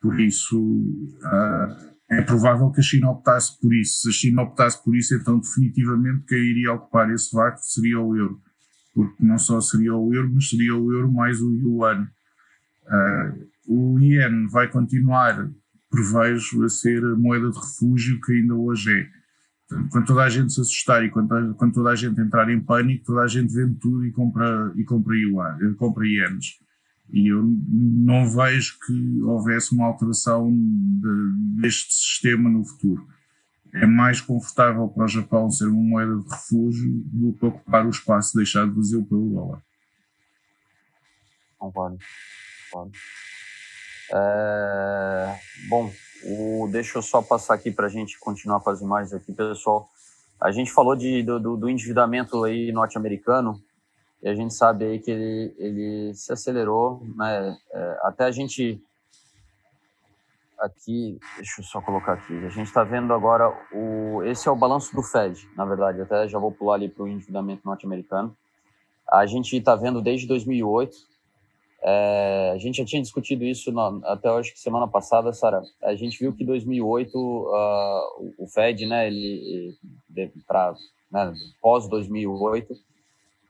Por 0.00 0.20
isso, 0.20 0.58
uh, 0.58 1.88
é 2.10 2.22
provável 2.22 2.70
que 2.70 2.80
a 2.80 2.82
China 2.82 3.10
optasse 3.10 3.60
por 3.60 3.74
isso. 3.74 4.02
Se 4.02 4.08
a 4.08 4.12
China 4.12 4.42
optasse 4.42 4.82
por 4.82 4.96
isso, 4.96 5.14
então 5.14 5.38
definitivamente 5.38 6.24
quem 6.26 6.38
iria 6.38 6.72
ocupar 6.72 7.10
esse 7.10 7.34
vácuo 7.34 7.60
seria 7.62 8.00
o 8.00 8.16
euro. 8.16 8.40
Porque 8.94 9.24
não 9.24 9.38
só 9.38 9.60
seria 9.60 9.94
o 9.94 10.14
euro, 10.14 10.30
mas 10.32 10.48
seria 10.48 10.74
o 10.74 10.92
euro 10.92 11.12
mais 11.12 11.40
o 11.40 11.52
yuan. 11.54 12.08
Uh, 12.86 13.48
o 13.68 14.00
ien 14.00 14.46
vai 14.48 14.68
continuar, 14.68 15.50
prevejo, 15.90 16.64
a 16.64 16.68
ser 16.68 17.04
a 17.04 17.16
moeda 17.16 17.50
de 17.50 17.58
refúgio 17.58 18.20
que 18.20 18.32
ainda 18.32 18.54
hoje 18.54 18.90
é. 18.90 19.18
Quando 19.90 20.06
toda 20.06 20.22
a 20.22 20.30
gente 20.30 20.52
se 20.54 20.60
assustar 20.62 21.04
e 21.04 21.10
quando, 21.10 21.54
quando 21.56 21.74
toda 21.74 21.90
a 21.90 21.94
gente 21.94 22.18
entrar 22.18 22.48
em 22.48 22.58
pânico, 22.58 23.04
toda 23.04 23.20
a 23.20 23.26
gente 23.26 23.52
vende 23.52 23.74
tudo 23.78 24.06
e 24.06 24.12
compra, 24.12 24.72
e 24.74 24.84
compra, 24.84 25.14
yuan, 25.14 25.74
compra 25.74 26.06
ienes. 26.06 26.58
E 27.10 27.32
eu 27.32 27.42
não 27.42 28.28
vejo 28.28 28.78
que 28.86 29.22
houvesse 29.22 29.74
uma 29.74 29.86
alteração 29.86 30.50
de, 30.50 31.60
deste 31.60 31.92
sistema 31.94 32.50
no 32.50 32.64
futuro. 32.64 33.06
É 33.72 33.86
mais 33.86 34.20
confortável 34.20 34.88
para 34.88 35.04
o 35.04 35.08
Japão 35.08 35.50
ser 35.50 35.66
uma 35.66 35.82
moeda 35.82 36.16
de 36.16 36.28
refúgio 36.28 36.90
do 37.06 37.32
que 37.34 37.46
ocupar 37.46 37.86
o 37.86 37.90
espaço 37.90 38.36
deixado 38.36 38.74
vazio 38.74 39.04
pelo 39.04 39.28
dólar. 39.30 39.62
Concordo. 41.58 41.98
Concordo. 42.70 42.92
É, 44.10 45.38
bom, 45.68 45.92
o, 46.24 46.68
deixa 46.70 46.98
eu 46.98 47.02
só 47.02 47.20
passar 47.20 47.54
aqui 47.54 47.70
para 47.70 47.86
a 47.86 47.90
gente 47.90 48.18
continuar 48.18 48.60
com 48.60 48.70
as 48.70 48.80
imagens 48.80 49.12
aqui, 49.12 49.32
pessoal. 49.32 49.88
A 50.40 50.50
gente 50.50 50.72
falou 50.72 50.94
de, 50.94 51.22
do, 51.22 51.56
do 51.56 51.68
endividamento 51.68 52.44
aí 52.44 52.72
norte-americano 52.72 53.60
e 54.22 54.28
a 54.28 54.34
gente 54.34 54.52
sabe 54.52 54.84
aí 54.84 54.98
que 54.98 55.10
ele, 55.10 55.54
ele 55.58 56.14
se 56.14 56.32
acelerou, 56.32 57.00
né? 57.16 57.56
É, 57.72 57.98
até 58.02 58.24
a 58.24 58.30
gente 58.30 58.82
aqui, 60.58 61.18
deixa 61.36 61.60
eu 61.60 61.64
só 61.64 61.80
colocar 61.80 62.14
aqui, 62.14 62.34
a 62.44 62.48
gente 62.48 62.66
está 62.66 62.82
vendo 62.82 63.12
agora 63.12 63.48
o, 63.72 64.24
esse 64.24 64.48
é 64.48 64.50
o 64.50 64.56
balanço 64.56 64.94
do 64.94 65.02
Fed, 65.04 65.48
na 65.56 65.64
verdade, 65.64 66.00
até 66.00 66.26
já 66.26 66.38
vou 66.38 66.50
pular 66.50 66.74
ali 66.74 66.88
para 66.88 67.04
o 67.04 67.08
endividamento 67.08 67.62
norte-americano. 67.64 68.36
A 69.08 69.24
gente 69.24 69.56
está 69.56 69.76
vendo 69.76 70.02
desde 70.02 70.26
2008, 70.26 70.96
é, 71.80 72.52
a 72.54 72.58
gente 72.58 72.78
já 72.78 72.84
tinha 72.84 73.00
discutido 73.00 73.44
isso 73.44 73.70
na, 73.70 74.00
até 74.04 74.28
acho 74.30 74.52
que 74.52 74.58
semana 74.58 74.88
passada, 74.88 75.32
Sara. 75.32 75.62
A 75.80 75.94
gente 75.94 76.18
viu 76.18 76.32
que 76.32 76.44
2008 76.44 77.16
uh, 77.16 77.54
ah, 77.54 78.08
o 78.36 78.48
Fed, 78.48 78.84
né, 78.84 79.06
ele, 79.06 79.76
para 80.46 80.74
né, 81.10 81.32
pós 81.62 81.88
2008 81.88 82.87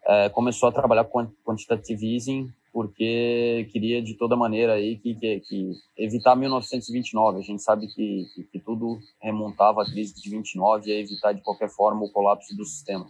é, 0.08 0.28
começou 0.30 0.68
a 0.68 0.72
trabalhar 0.72 1.04
com 1.04 1.26
quantitative 1.44 2.14
easing 2.14 2.50
porque 2.72 3.68
queria 3.72 4.00
de 4.00 4.14
toda 4.14 4.36
maneira 4.36 4.74
aí 4.74 4.96
que, 4.98 5.14
que, 5.14 5.40
que 5.40 5.72
evitar 5.96 6.36
1929. 6.36 7.38
A 7.38 7.42
gente 7.42 7.62
sabe 7.62 7.88
que, 7.88 8.26
que, 8.34 8.44
que, 8.44 8.58
tudo 8.60 8.98
remontava 9.20 9.82
à 9.82 9.84
crise 9.84 10.14
de 10.14 10.30
29 10.30 10.88
e 10.88 10.92
a 10.92 11.00
evitar 11.00 11.32
de 11.32 11.42
qualquer 11.42 11.68
forma 11.68 12.04
o 12.04 12.10
colapso 12.10 12.56
do 12.56 12.64
sistema. 12.64 13.06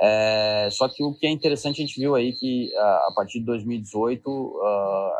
É, 0.00 0.68
só 0.70 0.88
que 0.88 1.02
o 1.04 1.12
que 1.12 1.26
é 1.26 1.30
interessante 1.30 1.82
a 1.82 1.86
gente 1.86 2.00
viu 2.00 2.14
aí 2.14 2.32
que 2.32 2.74
a, 2.76 3.08
a 3.08 3.12
partir 3.14 3.40
de 3.40 3.46
2018 3.46 4.28
uh, 4.28 4.62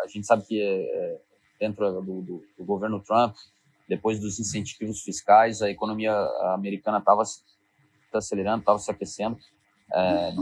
a 0.02 0.06
gente 0.08 0.26
sabe 0.26 0.44
que 0.46 0.62
é, 0.62 1.20
dentro 1.60 1.92
do, 2.00 2.22
do, 2.22 2.44
do, 2.56 2.64
governo 2.64 3.00
Trump 3.00 3.34
depois 3.88 4.20
dos 4.20 4.38
incentivos 4.38 5.02
fiscais 5.02 5.60
a 5.62 5.68
economia 5.68 6.14
americana 6.54 6.98
estava 6.98 7.24
se 7.24 7.42
acelerando, 8.14 8.60
estava 8.60 8.78
se 8.78 8.90
aquecendo. 8.90 9.36
É, 9.92 10.32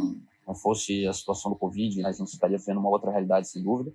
não, 0.47 0.55
fosse 0.55 1.07
a 1.07 1.13
situação 1.13 1.51
do 1.51 1.59
Covid, 1.59 2.01
né, 2.03 2.09
a 2.09 2.13
gente 2.13 2.29
estaria 2.29 2.59
vendo 2.59 2.81
uma 2.81 2.89
outra 2.89 3.11
realidade, 3.11 3.49
sem 3.49 3.63
dúvida. 3.63 3.93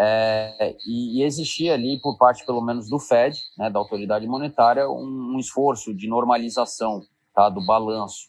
É, 0.00 0.76
e, 0.86 1.20
e, 1.20 1.24
existia 1.24 1.74
ali, 1.74 2.00
por 2.00 2.16
parte, 2.16 2.46
pelo 2.46 2.60
menos, 2.60 2.88
do 2.88 2.98
Fed, 3.00 3.36
né, 3.56 3.68
da 3.68 3.78
autoridade 3.78 4.26
monetária, 4.26 4.88
um, 4.88 5.34
um 5.34 5.38
esforço 5.38 5.92
de 5.92 6.08
normalização 6.08 7.02
tá, 7.34 7.48
do 7.48 7.64
balanço, 7.64 8.28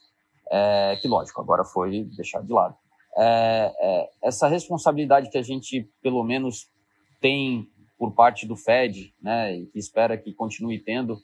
é, 0.52 0.98
que, 1.00 1.08
lógico, 1.08 1.40
agora 1.40 1.64
foi 1.64 2.06
deixado 2.16 2.46
de 2.46 2.54
lado. 2.54 2.76
É, 3.16 3.74
é 3.80 4.10
essa 4.24 4.48
responsabilidade 4.48 5.30
que 5.30 5.38
a 5.38 5.44
gente, 5.44 5.88
pelo 6.02 6.24
menos, 6.24 6.68
tem 7.22 7.68
por 8.00 8.14
parte 8.14 8.48
do 8.48 8.56
Fed, 8.56 9.14
né, 9.22 9.56
e 9.56 9.66
que 9.68 9.78
espera 9.78 10.18
que 10.18 10.34
continue 10.34 10.80
tendo, 10.80 11.22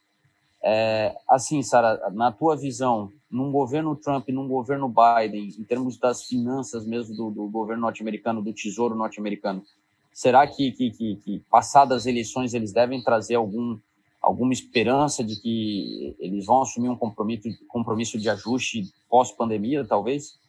é, 0.67 1.15
assim, 1.29 1.61
Sara, 1.61 2.09
na 2.11 2.31
tua 2.31 2.57
visão, 2.57 3.11
num 3.29 3.51
governo 3.51 3.95
Trump, 3.95 4.27
num 4.29 4.47
governo 4.47 4.89
Biden, 4.91 5.49
em 5.59 5.63
termos 5.63 5.95
das 5.95 6.23
finanças 6.23 6.87
mesmo 6.87 7.15
do, 7.15 7.29
do 7.29 7.47
governo 7.47 7.83
norte-americano, 7.83 8.41
do 8.41 8.51
tesouro 8.51 8.95
norte-americano, 8.95 9.63
será 10.11 10.47
que, 10.47 10.71
que, 10.71 10.89
que, 10.89 11.15
que, 11.17 11.39
passadas 11.51 11.97
as 11.97 12.05
eleições, 12.07 12.55
eles 12.55 12.73
devem 12.73 13.03
trazer 13.03 13.35
algum, 13.35 13.77
alguma 14.19 14.53
esperança 14.53 15.23
de 15.23 15.39
que 15.39 16.15
eles 16.17 16.47
vão 16.47 16.63
assumir 16.63 16.89
um 16.89 16.97
compromisso, 16.97 17.47
compromisso 17.67 18.17
de 18.17 18.27
ajuste 18.27 18.91
pós-pandemia, 19.07 19.85
talvez? 19.85 20.39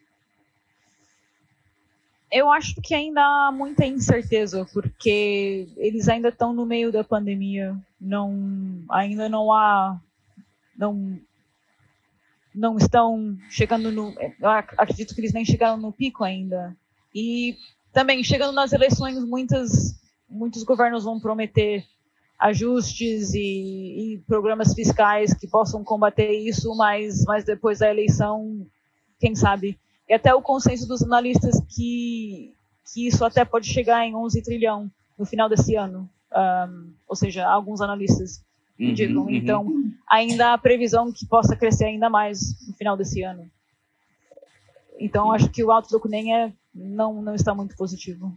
Eu 2.33 2.51
acho 2.51 2.75
que 2.81 2.95
ainda 2.95 3.21
há 3.21 3.53
muita 3.53 3.85
incerteza, 3.85 4.67
porque 4.73 5.69
eles 5.77 6.09
ainda 6.09 6.31
estão 6.31 6.55
no 6.55 6.65
meio 6.65 6.91
da 6.91 7.05
pandemia. 7.05 7.77
Não, 8.01 8.83
ainda 8.89 9.29
não 9.29 9.53
há 9.53 10.01
não 10.77 11.19
não 12.57 12.79
estão 12.79 13.37
chegando 13.51 13.93
no. 13.93 14.15
acredito 14.79 15.15
que 15.15 15.21
eles 15.21 15.33
nem 15.33 15.45
chegaram 15.45 15.77
no 15.77 15.93
pico 15.93 16.25
ainda. 16.25 16.75
E 17.15 17.57
também, 17.93 18.25
chegando 18.25 18.53
nas 18.53 18.73
eleições, 18.73 19.23
muitas, 19.23 20.01
muitos 20.29 20.63
governos 20.63 21.05
vão 21.05 21.21
prometer 21.21 21.85
ajustes 22.39 23.35
e, 23.35 23.39
e, 24.15 24.19
programas 24.27 24.75
fiscais 24.75 25.33
que 25.35 25.47
possam 25.47 25.83
combater 25.85 26.31
isso, 26.33 26.75
mas, 26.77 27.25
mas 27.25 27.45
depois 27.45 27.79
da 27.79 27.91
eleição, 27.91 28.67
quem 29.19 29.35
sabe? 29.35 29.79
E 30.09 30.15
até 30.15 30.35
o 30.35 30.43
consenso 30.43 30.87
dos 30.87 31.03
analistas 31.03 31.61
que, 31.69 32.55
que 32.93 33.07
isso 33.07 33.25
até 33.25 33.45
pode 33.45 33.69
chegar 33.69 34.07
em 34.07 34.15
11 34.15 34.43
trilhão 34.43 34.91
no 35.19 35.25
final 35.25 35.49
desse 35.49 35.75
ano. 35.75 36.09
Um, 36.31 36.93
ou 37.09 37.17
seja, 37.17 37.47
alguns 37.47 37.81
analistas 37.81 38.45
uhum. 38.79 39.23
Uhum. 39.23 39.31
Então, 39.31 39.67
ainda 40.09 40.53
há 40.53 40.59
previsão 40.59 41.13
que 41.13 41.27
possa 41.27 41.57
crescer 41.57 41.87
ainda 41.87 42.11
mais 42.11 42.41
no 42.67 42.75
final 42.75 42.97
desse 42.97 43.23
ano. 43.23 43.51
Então, 44.99 45.33
acho 45.33 45.51
que 45.51 45.63
o 45.63 45.71
outlook 45.71 46.09
nem 46.09 46.35
é, 46.35 46.53
não, 46.75 47.23
não 47.23 47.35
está 47.35 47.55
muito 47.55 47.77
positivo. 47.77 48.35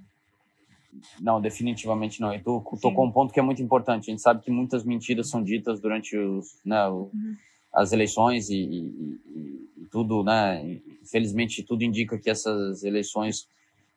Não, 1.19 1.39
definitivamente 1.39 2.19
não. 2.19 2.33
E 2.33 2.39
tu 2.39 2.63
tocou 2.81 3.05
um 3.05 3.11
ponto 3.11 3.33
que 3.33 3.39
é 3.39 3.43
muito 3.43 3.61
importante. 3.61 4.09
A 4.09 4.11
gente 4.11 4.21
sabe 4.21 4.41
que 4.41 4.51
muitas 4.51 4.83
mentiras 4.83 5.29
são 5.29 5.43
ditas 5.43 5.79
durante 5.79 6.17
os, 6.17 6.59
né, 6.65 6.87
o, 6.87 7.09
uhum. 7.13 7.35
as 7.73 7.91
eleições 7.91 8.49
e, 8.49 8.55
e, 8.55 9.69
e, 9.77 9.85
tudo, 9.91 10.23
né? 10.23 10.79
Infelizmente, 11.01 11.63
tudo 11.63 11.83
indica 11.83 12.17
que 12.17 12.29
essas 12.29 12.83
eleições 12.83 13.47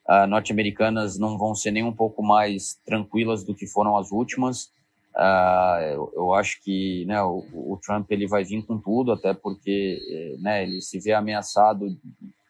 uh, 0.09 0.27
norte-americanas 0.29 1.19
não 1.19 1.37
vão 1.37 1.55
ser 1.55 1.71
nem 1.71 1.83
um 1.83 1.93
pouco 1.93 2.23
mais 2.23 2.79
tranquilas 2.85 3.45
do 3.45 3.55
que 3.55 3.67
foram 3.67 3.97
as 3.97 4.13
últimas. 4.13 4.73
Uh, 5.15 5.83
eu, 5.93 6.13
eu, 6.15 6.35
acho 6.35 6.63
que 6.63 7.05
né, 7.05 7.23
o, 7.23 7.45
o, 7.53 7.79
Trump 7.83 8.11
ele 8.11 8.27
vai 8.27 8.45
vir 8.45 8.65
com 8.65 8.79
tudo, 8.79 9.13
até 9.13 9.35
porque 9.35 9.99
eh, 10.09 10.37
né, 10.41 10.63
ele 10.63 10.81
se 10.81 10.99
vê 10.99 11.13
ameaçado 11.13 11.87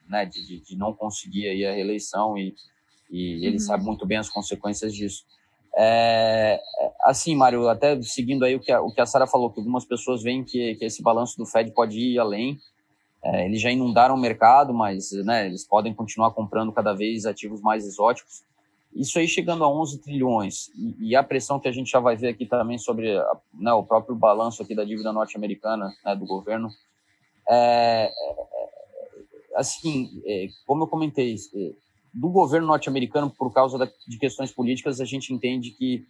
né, 0.08 0.24
de, 0.24 0.60
de, 0.60 0.76
não 0.76 0.94
conseguir 0.94 1.48
aí 1.48 1.66
a 1.66 1.72
reeleição 1.72 2.38
e, 2.38 2.54
e 3.10 3.44
ele 3.44 3.54
uhum. 3.54 3.58
sabe 3.58 3.84
muito 3.84 4.06
bem 4.06 4.18
as 4.18 4.28
consequências 4.28 4.94
disso. 4.94 5.24
É, 5.76 6.60
assim, 7.02 7.34
Mário, 7.34 7.68
até 7.68 8.00
seguindo 8.02 8.44
aí 8.44 8.54
o 8.54 8.60
que 8.60 8.70
a, 8.70 8.80
o 8.80 8.92
que 8.92 9.00
a 9.00 9.06
Sara 9.06 9.26
falou, 9.26 9.50
que 9.50 9.58
algumas 9.58 9.84
pessoas 9.84 10.22
veem 10.22 10.44
que, 10.44 10.76
que 10.76 10.84
esse 10.84 11.02
balanço 11.02 11.36
do 11.36 11.46
Fed 11.46 11.72
pode 11.72 11.98
ir 11.98 12.18
além. 12.18 12.60
É, 13.24 13.44
eles 13.44 13.60
já 13.60 13.70
inundaram 13.70 14.14
o 14.14 14.20
mercado, 14.20 14.72
mas 14.72 15.10
né, 15.24 15.46
eles 15.46 15.66
podem 15.66 15.94
continuar 15.94 16.30
comprando 16.32 16.72
cada 16.72 16.92
vez 16.92 17.26
ativos 17.26 17.60
mais 17.60 17.84
exóticos. 17.84 18.44
Isso 18.94 19.18
aí 19.18 19.26
chegando 19.26 19.64
a 19.64 19.68
11 19.68 19.98
trilhões 19.98 20.68
e, 20.76 21.10
e, 21.10 21.16
a 21.16 21.22
pressão 21.22 21.58
que 21.58 21.68
a 21.68 21.72
gente 21.72 21.90
já 21.90 21.98
vai 21.98 22.16
ver 22.16 22.28
aqui 22.28 22.44
também 22.46 22.78
sobre 22.78 23.16
a, 23.16 23.36
né, 23.54 23.72
o 23.72 23.82
próprio 23.82 24.14
balanço 24.14 24.62
aqui 24.62 24.74
da 24.74 24.84
dívida 24.84 25.12
norte-americana 25.12 25.92
né, 26.04 26.14
do 26.14 26.26
governo, 26.26 26.68
é, 27.48 28.12
é, 28.12 28.12
assim, 29.56 30.22
é, 30.26 30.48
como 30.66 30.84
eu 30.84 30.88
comentei, 30.88 31.34
é, 31.34 31.72
do 32.12 32.28
governo 32.28 32.66
norte-americano 32.66 33.30
por 33.30 33.52
causa 33.52 33.78
da, 33.78 33.88
de 34.06 34.18
questões 34.18 34.52
políticas 34.52 35.00
a 35.00 35.04
gente 35.04 35.32
entende 35.32 35.70
que 35.70 36.06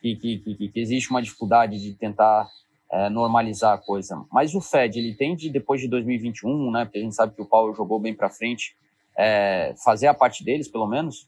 que, 0.00 0.16
que, 0.16 0.38
que, 0.38 0.68
que 0.68 0.80
existe 0.80 1.10
uma 1.10 1.22
dificuldade 1.22 1.78
de 1.80 1.94
tentar 1.94 2.48
é, 2.90 3.08
normalizar 3.08 3.74
a 3.74 3.78
coisa. 3.78 4.24
Mas 4.32 4.54
o 4.54 4.60
Fed 4.60 4.98
ele 4.98 5.14
tende 5.14 5.50
depois 5.50 5.80
de 5.80 5.88
2021, 5.88 6.70
né? 6.70 6.84
Porque 6.84 6.98
a 6.98 7.02
gente 7.02 7.14
sabe 7.14 7.34
que 7.34 7.42
o 7.42 7.46
Paulo 7.46 7.74
jogou 7.74 7.98
bem 7.98 8.14
para 8.14 8.30
frente, 8.30 8.74
é, 9.16 9.74
fazer 9.84 10.06
a 10.06 10.14
parte 10.14 10.44
deles 10.44 10.68
pelo 10.68 10.86
menos. 10.86 11.26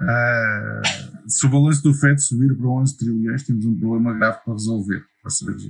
Uh, 0.00 0.82
se 1.28 1.46
o 1.46 1.48
balanço 1.48 1.82
do 1.82 1.94
FED 1.94 2.22
subir 2.22 2.56
para 2.56 2.66
11 2.66 2.98
trilhões, 2.98 3.42
temos 3.44 3.64
um 3.64 3.78
problema 3.78 4.14
grave 4.14 4.38
para 4.44 4.52
resolver. 4.52 5.04
Ou 5.24 5.30
seja, 5.30 5.68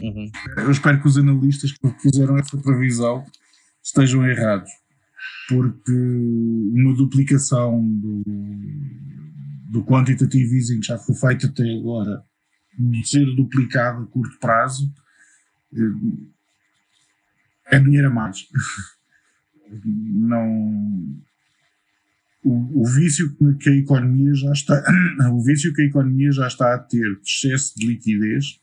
uhum. 0.00 0.30
eu 0.58 0.70
espero 0.70 1.00
que 1.00 1.08
os 1.08 1.16
analistas 1.16 1.72
que 1.72 1.88
fizeram 2.00 2.36
essa 2.36 2.56
previsão 2.58 3.24
estejam 3.82 4.26
errados, 4.28 4.70
porque 5.48 5.92
uma 5.92 6.94
duplicação 6.94 7.82
do, 7.82 8.22
do 9.70 9.84
quantitative 9.84 10.54
easing 10.54 10.80
que 10.80 10.86
já 10.86 10.98
foi 10.98 11.14
feito 11.14 11.46
até 11.46 11.62
agora 11.62 12.22
ser 13.04 13.24
duplicado 13.34 14.02
a 14.02 14.06
curto 14.06 14.38
prazo 14.38 14.92
eh, 15.74 15.78
é 17.66 17.78
dinheiro 17.78 18.08
a 18.08 18.10
mais. 18.10 18.46
Não 19.84 21.22
o, 22.42 22.82
o, 22.82 22.86
vício 22.86 23.36
que 23.58 23.68
a 23.68 23.74
economia 23.74 24.34
já 24.34 24.52
está, 24.52 24.82
o 25.32 25.42
vício 25.42 25.72
que 25.74 25.82
a 25.82 25.86
economia 25.86 26.32
já 26.32 26.46
está 26.46 26.74
a 26.74 26.78
ter 26.78 27.16
de 27.16 27.28
excesso 27.28 27.74
de 27.76 27.86
liquidez 27.86 28.60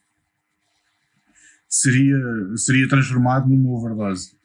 seria, 1.70 2.18
seria 2.56 2.88
transformado 2.88 3.48
numa 3.48 3.72
overdose. 3.72 4.36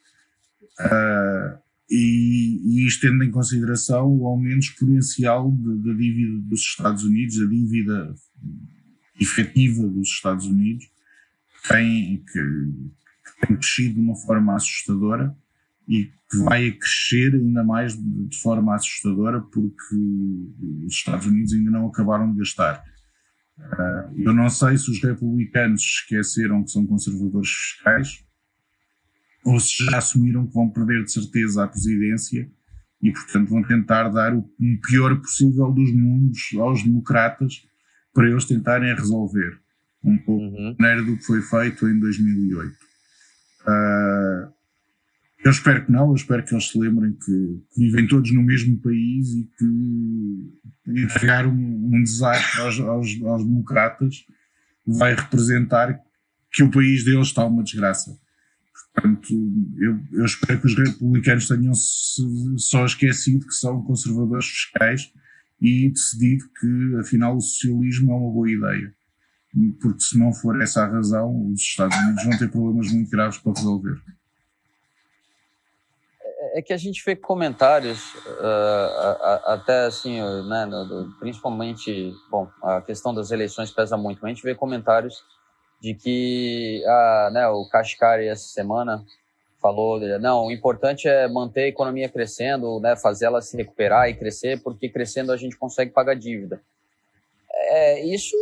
Uh, 0.80 1.58
e, 1.90 2.60
e, 2.64 2.86
isto 2.86 3.06
tendo 3.06 3.22
em 3.22 3.30
consideração 3.30 4.10
o 4.16 4.26
aumento 4.26 4.60
exponencial 4.60 5.50
da 5.50 5.92
dívida 5.92 6.38
dos 6.48 6.60
Estados 6.60 7.04
Unidos, 7.04 7.40
a 7.40 7.46
dívida 7.46 8.14
efetiva 9.20 9.86
dos 9.88 10.08
Estados 10.08 10.46
Unidos, 10.46 10.90
tem, 11.68 12.24
que, 12.24 12.32
que 12.32 13.46
tem 13.46 13.56
crescido 13.56 13.94
de 13.94 14.00
uma 14.00 14.16
forma 14.16 14.56
assustadora 14.56 15.36
e 15.92 16.10
que 16.30 16.38
vai 16.38 16.72
crescer 16.72 17.34
ainda 17.34 17.62
mais 17.62 17.94
de 17.94 18.40
forma 18.40 18.74
assustadora 18.74 19.42
porque 19.42 19.94
os 20.86 20.94
Estados 20.94 21.26
Unidos 21.26 21.52
ainda 21.52 21.70
não 21.70 21.88
acabaram 21.88 22.32
de 22.32 22.38
gastar. 22.38 22.82
Ah, 23.60 24.10
eu 24.16 24.32
não 24.32 24.48
sei 24.48 24.78
se 24.78 24.90
os 24.90 25.02
republicanos 25.02 25.82
esqueceram 25.82 26.64
que 26.64 26.70
são 26.70 26.86
conservadores 26.86 27.50
fiscais 27.50 28.24
ou 29.44 29.60
se 29.60 29.84
já 29.84 29.98
assumiram 29.98 30.46
que 30.46 30.54
vão 30.54 30.70
perder 30.70 31.04
de 31.04 31.12
certeza 31.12 31.62
a 31.62 31.68
presidência 31.68 32.50
e, 33.02 33.12
portanto, 33.12 33.50
vão 33.50 33.62
tentar 33.62 34.08
dar 34.08 34.34
o 34.34 34.48
pior 34.88 35.20
possível 35.20 35.70
dos 35.70 35.92
mundos 35.92 36.40
aos 36.58 36.82
democratas 36.82 37.66
para 38.14 38.30
eles 38.30 38.46
tentarem 38.46 38.94
resolver 38.94 39.60
um 40.02 40.16
pouco 40.16 40.56
uhum. 40.56 40.74
do 41.04 41.16
que 41.18 41.24
foi 41.24 41.42
feito 41.42 41.86
em 41.86 42.00
2008. 42.00 42.91
Eu 45.44 45.50
espero 45.50 45.84
que 45.84 45.90
não, 45.90 46.08
eu 46.08 46.14
espero 46.14 46.44
que 46.44 46.54
eles 46.54 46.68
se 46.68 46.78
lembrem 46.78 47.12
que, 47.12 47.62
vivem 47.76 48.06
todos 48.06 48.32
no 48.32 48.42
mesmo 48.42 48.80
país 48.80 49.28
e 49.28 49.50
que 49.58 50.92
entregar 51.02 51.46
um, 51.46 51.90
um 51.92 52.02
desastre 52.02 52.60
aos, 52.60 52.78
aos, 52.80 53.22
aos, 53.22 53.44
democratas 53.44 54.24
vai 54.86 55.14
representar 55.14 55.98
que 56.52 56.62
o 56.62 56.70
país 56.70 57.04
deles 57.04 57.28
está 57.28 57.44
uma 57.44 57.64
desgraça. 57.64 58.16
Portanto, 58.94 59.32
eu, 59.78 60.00
eu 60.12 60.24
espero 60.24 60.60
que 60.60 60.66
os 60.66 60.76
republicanos 60.76 61.48
tenham 61.48 61.72
só 61.74 62.84
esquecido 62.84 63.46
que 63.46 63.54
são 63.54 63.82
conservadores 63.82 64.46
fiscais 64.46 65.12
e 65.60 65.90
decidido 65.90 66.44
que, 66.60 66.96
afinal, 67.00 67.36
o 67.36 67.40
socialismo 67.40 68.12
é 68.12 68.14
uma 68.14 68.32
boa 68.32 68.50
ideia. 68.50 68.94
Porque, 69.80 70.00
se 70.00 70.18
não 70.18 70.32
for 70.32 70.60
essa 70.60 70.82
a 70.82 70.88
razão, 70.88 71.50
os 71.50 71.60
Estados 71.60 71.96
Unidos 71.96 72.24
vão 72.24 72.38
ter 72.38 72.50
problemas 72.50 72.92
muito 72.92 73.10
graves 73.10 73.38
para 73.38 73.52
resolver. 73.52 74.00
É, 76.54 76.60
que 76.60 76.72
a 76.72 76.76
gente 76.76 77.02
vê 77.04 77.16
comentários, 77.16 78.14
uh, 78.14 79.46
até 79.46 79.86
assim, 79.86 80.20
né, 80.20 80.68
principalmente, 81.18 82.12
bom, 82.30 82.46
a 82.62 82.82
questão 82.82 83.14
das 83.14 83.30
eleições 83.30 83.70
pesa 83.70 83.96
muito, 83.96 84.24
a 84.24 84.28
gente 84.28 84.42
vê 84.42 84.54
comentários 84.54 85.24
de 85.80 85.94
que 85.94 86.84
a, 86.86 87.30
né, 87.32 87.48
o 87.48 87.66
Kashkari 87.68 88.28
essa 88.28 88.48
semana 88.48 89.02
falou, 89.60 89.98
não, 90.18 90.46
o 90.46 90.52
importante 90.52 91.08
é 91.08 91.26
manter 91.26 91.62
a 91.62 91.68
economia 91.68 92.08
crescendo, 92.08 92.80
né, 92.80 92.96
fazer 92.96 93.26
ela 93.26 93.40
se 93.40 93.56
recuperar 93.56 94.10
e 94.10 94.14
crescer, 94.14 94.60
porque 94.62 94.88
crescendo 94.88 95.32
a 95.32 95.36
gente 95.36 95.56
consegue 95.56 95.90
pagar 95.92 96.14
dívida. 96.14 96.60
É, 97.54 98.04
isso 98.04 98.36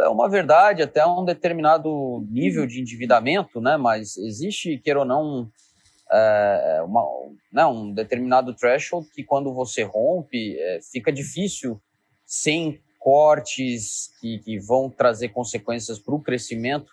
é 0.00 0.08
uma 0.08 0.28
verdade 0.28 0.82
até 0.82 1.06
um 1.06 1.24
determinado 1.24 2.22
nível 2.28 2.66
de 2.66 2.80
endividamento, 2.80 3.60
né, 3.60 3.78
mas 3.78 4.16
existe, 4.18 4.76
queira 4.78 5.00
ou 5.00 5.06
não, 5.06 5.48
é, 6.12 6.82
uma, 6.84 7.04
né, 7.52 7.64
um 7.66 7.92
determinado 7.92 8.54
threshold 8.54 9.08
que 9.10 9.22
quando 9.22 9.52
você 9.54 9.82
rompe, 9.82 10.58
é, 10.58 10.80
fica 10.82 11.12
difícil 11.12 11.80
sem 12.26 12.80
cortes 12.98 14.12
que, 14.20 14.38
que 14.40 14.58
vão 14.58 14.90
trazer 14.90 15.30
consequências 15.30 15.98
para 15.98 16.14
o 16.14 16.20
crescimento, 16.20 16.92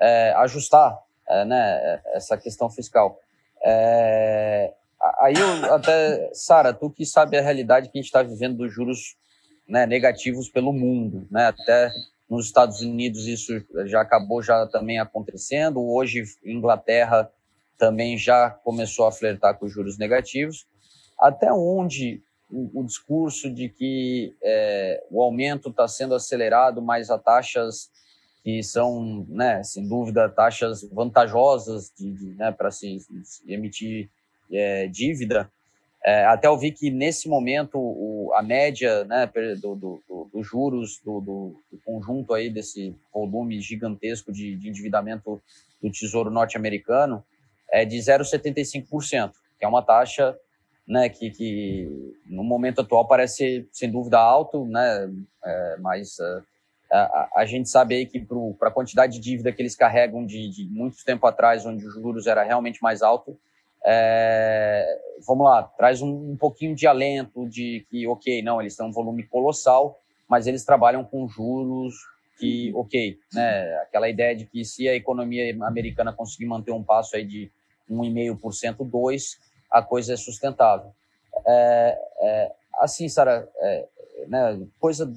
é, 0.00 0.32
ajustar 0.36 0.98
é, 1.28 1.44
né, 1.44 2.00
essa 2.14 2.36
questão 2.36 2.70
fiscal. 2.70 3.18
É, 3.64 4.72
aí 5.20 5.34
eu 5.34 5.74
até, 5.74 6.30
Sara, 6.32 6.72
tu 6.72 6.90
que 6.90 7.04
sabe 7.04 7.36
a 7.36 7.42
realidade 7.42 7.88
que 7.88 7.98
a 7.98 8.00
gente 8.00 8.08
está 8.08 8.22
vivendo 8.22 8.58
dos 8.58 8.72
juros 8.72 9.16
né, 9.68 9.86
negativos 9.86 10.48
pelo 10.48 10.72
mundo, 10.72 11.26
né, 11.30 11.46
até 11.46 11.90
nos 12.28 12.46
Estados 12.46 12.80
Unidos 12.80 13.26
isso 13.26 13.52
já 13.86 14.00
acabou 14.00 14.42
já 14.42 14.66
também 14.66 14.98
acontecendo, 14.98 15.82
hoje 15.82 16.24
Inglaterra 16.44 17.30
também 17.82 18.16
já 18.16 18.48
começou 18.48 19.08
a 19.08 19.10
flertar 19.10 19.58
com 19.58 19.66
juros 19.66 19.98
negativos, 19.98 20.68
até 21.18 21.52
onde 21.52 22.22
o, 22.48 22.80
o 22.80 22.84
discurso 22.84 23.52
de 23.52 23.68
que 23.68 24.36
é, 24.40 25.04
o 25.10 25.20
aumento 25.20 25.68
está 25.68 25.88
sendo 25.88 26.14
acelerado, 26.14 26.80
mas 26.80 27.10
a 27.10 27.18
taxas 27.18 27.90
que 28.44 28.62
são, 28.62 29.26
né, 29.28 29.64
sem 29.64 29.88
dúvida, 29.88 30.28
taxas 30.28 30.88
vantajosas 30.92 31.90
de, 31.98 32.12
de 32.12 32.26
né, 32.36 32.52
para 32.52 32.70
se, 32.70 33.00
se, 33.24 33.52
emitir 33.52 34.08
é, 34.52 34.86
dívida. 34.86 35.50
É, 36.04 36.24
até 36.26 36.46
eu 36.46 36.56
vi 36.56 36.70
que 36.70 36.88
nesse 36.88 37.28
momento 37.28 37.78
o, 37.78 38.32
a 38.36 38.42
média 38.44 39.04
né, 39.06 39.28
dos 39.60 39.80
do, 39.80 40.30
do, 40.32 40.42
juros 40.44 41.00
do, 41.04 41.20
do, 41.20 41.80
conjunto 41.84 42.32
aí 42.32 42.48
desse 42.48 42.94
volume 43.12 43.60
gigantesco 43.60 44.32
de, 44.32 44.54
de 44.54 44.68
endividamento 44.68 45.42
do 45.82 45.90
Tesouro 45.90 46.30
norte-americano 46.30 47.24
é 47.72 47.84
de 47.84 47.96
0,75%, 47.96 49.32
que 49.58 49.64
é 49.64 49.68
uma 49.68 49.82
taxa 49.82 50.36
né, 50.86 51.08
que, 51.08 51.30
que 51.30 52.14
no 52.26 52.44
momento 52.44 52.80
atual 52.80 53.06
parece 53.06 53.66
sem 53.72 53.90
dúvida 53.90 54.18
alto, 54.18 54.66
né, 54.66 55.10
é, 55.44 55.76
mas 55.78 56.18
uh, 56.18 56.42
a, 56.90 57.28
a, 57.36 57.46
gente 57.46 57.70
sabe 57.70 57.94
aí 57.94 58.06
que 58.06 58.20
para 58.58 58.68
a 58.68 58.72
quantidade 58.72 59.14
de 59.14 59.20
dívida 59.20 59.52
que 59.52 59.62
eles 59.62 59.76
carregam 59.76 60.26
de, 60.26 60.48
de 60.50 60.68
muito 60.68 61.02
tempo 61.04 61.26
atrás, 61.26 61.64
onde 61.64 61.86
os 61.86 61.94
juros 61.94 62.26
era 62.26 62.42
realmente 62.42 62.82
mais 62.82 63.00
alto, 63.00 63.38
é, 63.84 64.86
vamos 65.26 65.44
lá, 65.44 65.62
traz 65.62 66.02
um, 66.02 66.32
um, 66.32 66.36
pouquinho 66.36 66.74
de 66.74 66.86
alento 66.86 67.48
de 67.48 67.86
que, 67.90 68.06
ok, 68.06 68.42
não, 68.42 68.60
eles 68.60 68.76
têm 68.76 68.86
um 68.86 68.92
volume 68.92 69.24
colossal, 69.24 69.98
mas 70.28 70.46
eles 70.46 70.64
trabalham 70.64 71.04
com 71.04 71.28
juros 71.28 71.94
que, 72.38 72.72
ok, 72.74 73.18
né, 73.32 73.74
aquela 73.82 74.08
ideia 74.08 74.36
de 74.36 74.46
que 74.46 74.64
se 74.64 74.88
a 74.88 74.94
economia 74.94 75.56
americana 75.64 76.12
conseguir 76.12 76.46
manter 76.46 76.72
um 76.72 76.82
passo 76.82 77.16
aí 77.16 77.24
de 77.24 77.50
1,5%, 77.90 78.76
2%, 78.78 79.38
a 79.70 79.82
coisa 79.82 80.14
é 80.14 80.16
sustentável. 80.16 80.92
É, 81.46 81.98
é, 82.20 82.52
assim, 82.80 83.08
Sara, 83.08 83.48
é, 83.56 83.88
né, 84.28 84.66
coisa 84.78 85.12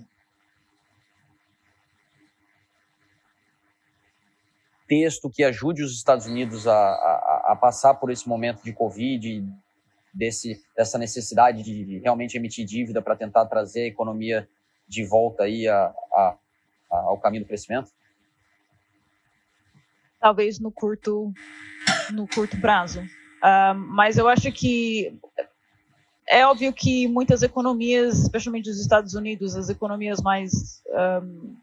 texto 4.88 5.30
que 5.30 5.43
ajude 5.43 5.84
os 5.84 5.93
Estados 5.93 6.25
Unidos 6.25 6.67
a, 6.67 6.73
a, 6.73 7.51
a, 7.51 7.56
passar 7.56 7.95
por 7.95 8.12
esse 8.12 8.28
momento 8.30 8.63
de 8.63 8.71
Covid, 8.71 9.43
desse, 10.13 10.63
dessa 10.75 10.97
necessidade 10.97 11.63
de 11.63 11.99
realmente 11.99 12.38
emitir 12.38 12.65
dívida 12.65 13.01
para 13.01 13.15
tentar 13.15 13.45
trazer 13.47 13.82
a 13.82 13.88
economia 13.88 14.47
de 14.88 15.04
volta 15.04 15.43
aí 15.43 15.67
a, 15.67 15.93
a, 16.13 16.38
ao 16.89 17.19
caminho 17.19 17.43
do 17.43 17.47
crescimento? 17.47 17.91
Talvez 20.19 20.60
no 20.60 20.71
curto, 20.71 21.32
no 22.12 22.28
curto 22.28 22.60
prazo. 22.60 23.02
Uh, 23.02 23.76
mas 23.76 24.18
eu 24.18 24.28
acho 24.28 24.52
que 24.52 25.20
é 26.28 26.46
óbvio 26.46 26.74
que 26.74 27.08
muitas 27.08 27.44
economias, 27.44 28.24
especialmente 28.24 28.70
dos 28.70 28.80
Estados 28.80 29.13
Unidos, 29.13 29.56
as 29.56 29.70
economias 29.70 30.22
mais 30.22 30.82
um, 31.22 31.56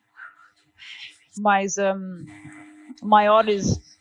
mais 1.39 1.77
um, 1.79 2.25
maiores, 3.03 3.99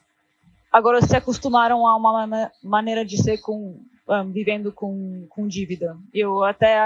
agora 0.72 1.02
se 1.02 1.16
acostumaram 1.16 1.88
a 1.88 1.96
uma 1.96 2.52
maneira 2.64 3.04
de 3.04 3.18
ser 3.22 3.40
com 3.40 3.82
um, 4.08 4.32
vivendo 4.32 4.72
com, 4.72 5.26
com 5.30 5.48
dívida. 5.48 5.98
Eu 6.14 6.44
até 6.44 6.78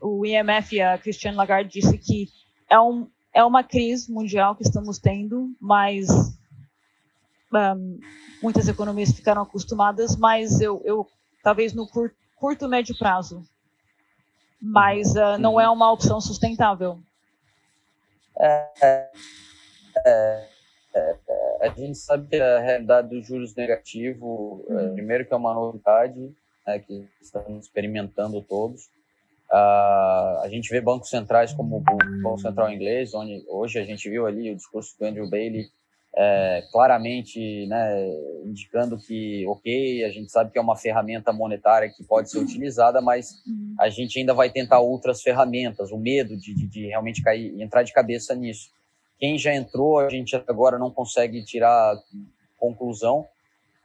o 0.00 0.26
IMF, 0.26 0.80
a 0.80 0.98
Christiane 0.98 1.36
Lagarde 1.36 1.80
disse 1.80 1.96
que 1.96 2.28
é 2.68 2.78
um 2.78 3.08
é 3.32 3.42
uma 3.42 3.64
crise 3.64 4.12
mundial 4.12 4.54
que 4.54 4.62
estamos 4.62 4.98
tendo, 4.98 5.50
mas 5.60 6.06
um, 7.56 7.98
muitas 8.42 8.68
economias 8.68 9.12
ficaram 9.12 9.42
acostumadas, 9.42 10.16
mas 10.16 10.60
eu, 10.60 10.82
eu 10.84 11.06
talvez 11.42 11.72
no 11.72 11.86
curto, 11.88 12.16
curto 12.36 12.68
médio 12.68 12.96
prazo, 12.98 13.42
mas 14.60 15.14
uh, 15.14 15.38
não 15.38 15.60
é 15.60 15.68
uma 15.68 15.90
opção 15.92 16.20
sustentável. 16.20 16.98
É, 18.36 18.70
é, 18.82 19.10
é, 20.06 20.48
é, 21.28 21.68
a 21.68 21.68
gente 21.68 21.98
sabe 21.98 22.28
que 22.28 22.36
a 22.36 22.58
realidade 22.60 23.08
dos 23.08 23.26
juros 23.26 23.54
negativos, 23.54 24.20
uhum. 24.22 24.92
primeiro 24.94 25.24
que 25.24 25.32
é 25.32 25.36
uma 25.36 25.54
novidade, 25.54 26.34
né, 26.66 26.78
que 26.78 27.08
estamos 27.20 27.64
experimentando 27.64 28.42
todos. 28.42 28.86
Uh, 29.50 30.40
a 30.42 30.48
gente 30.48 30.68
vê 30.70 30.80
bancos 30.80 31.10
centrais 31.10 31.52
como 31.52 31.76
o 31.76 31.80
Banco 31.80 32.38
Central 32.38 32.72
Inglês, 32.72 33.14
onde 33.14 33.44
hoje 33.48 33.78
a 33.78 33.84
gente 33.84 34.08
viu 34.08 34.26
ali 34.26 34.50
o 34.50 34.56
discurso 34.56 34.98
do 34.98 35.06
Andrew 35.06 35.28
Bailey 35.28 35.68
é, 36.16 36.64
claramente 36.70 37.66
né, 37.66 38.08
indicando 38.44 38.96
que, 38.96 39.44
ok, 39.46 40.04
a 40.04 40.10
gente 40.10 40.30
sabe 40.30 40.50
que 40.50 40.58
é 40.58 40.62
uma 40.62 40.76
ferramenta 40.76 41.32
monetária 41.32 41.90
que 41.90 42.04
pode 42.04 42.30
ser 42.30 42.38
utilizada, 42.38 43.00
mas 43.00 43.42
a 43.78 43.88
gente 43.88 44.18
ainda 44.18 44.32
vai 44.32 44.48
tentar 44.48 44.78
outras 44.78 45.22
ferramentas, 45.22 45.90
o 45.90 45.98
medo 45.98 46.36
de, 46.36 46.54
de, 46.54 46.66
de 46.66 46.86
realmente 46.86 47.22
cair, 47.22 47.60
entrar 47.60 47.82
de 47.82 47.92
cabeça 47.92 48.34
nisso. 48.34 48.70
Quem 49.18 49.36
já 49.38 49.54
entrou, 49.54 49.98
a 49.98 50.08
gente 50.08 50.36
agora 50.46 50.78
não 50.78 50.90
consegue 50.90 51.44
tirar 51.44 51.96
conclusão. 52.58 53.26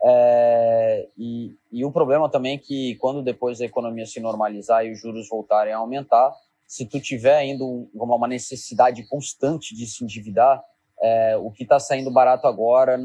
É, 0.02 1.08
e, 1.18 1.56
e 1.72 1.84
o 1.84 1.92
problema 1.92 2.30
também 2.30 2.56
é 2.56 2.58
que 2.58 2.96
quando 2.96 3.24
depois 3.24 3.60
a 3.60 3.66
economia 3.66 4.06
se 4.06 4.20
normalizar 4.20 4.86
e 4.86 4.92
os 4.92 5.00
juros 5.00 5.28
voltarem 5.28 5.74
a 5.74 5.78
aumentar, 5.78 6.32
se 6.68 6.86
tu 6.86 7.00
tiver 7.00 7.36
ainda 7.36 7.64
uma 7.66 8.28
necessidade 8.28 9.04
constante 9.08 9.76
de 9.76 9.88
se 9.88 10.04
endividar, 10.04 10.64
é, 11.02 11.38
o 11.38 11.50
que 11.52 11.64
está 11.64 11.80
saindo 11.80 12.12
barato 12.12 12.48
agora 12.48 13.00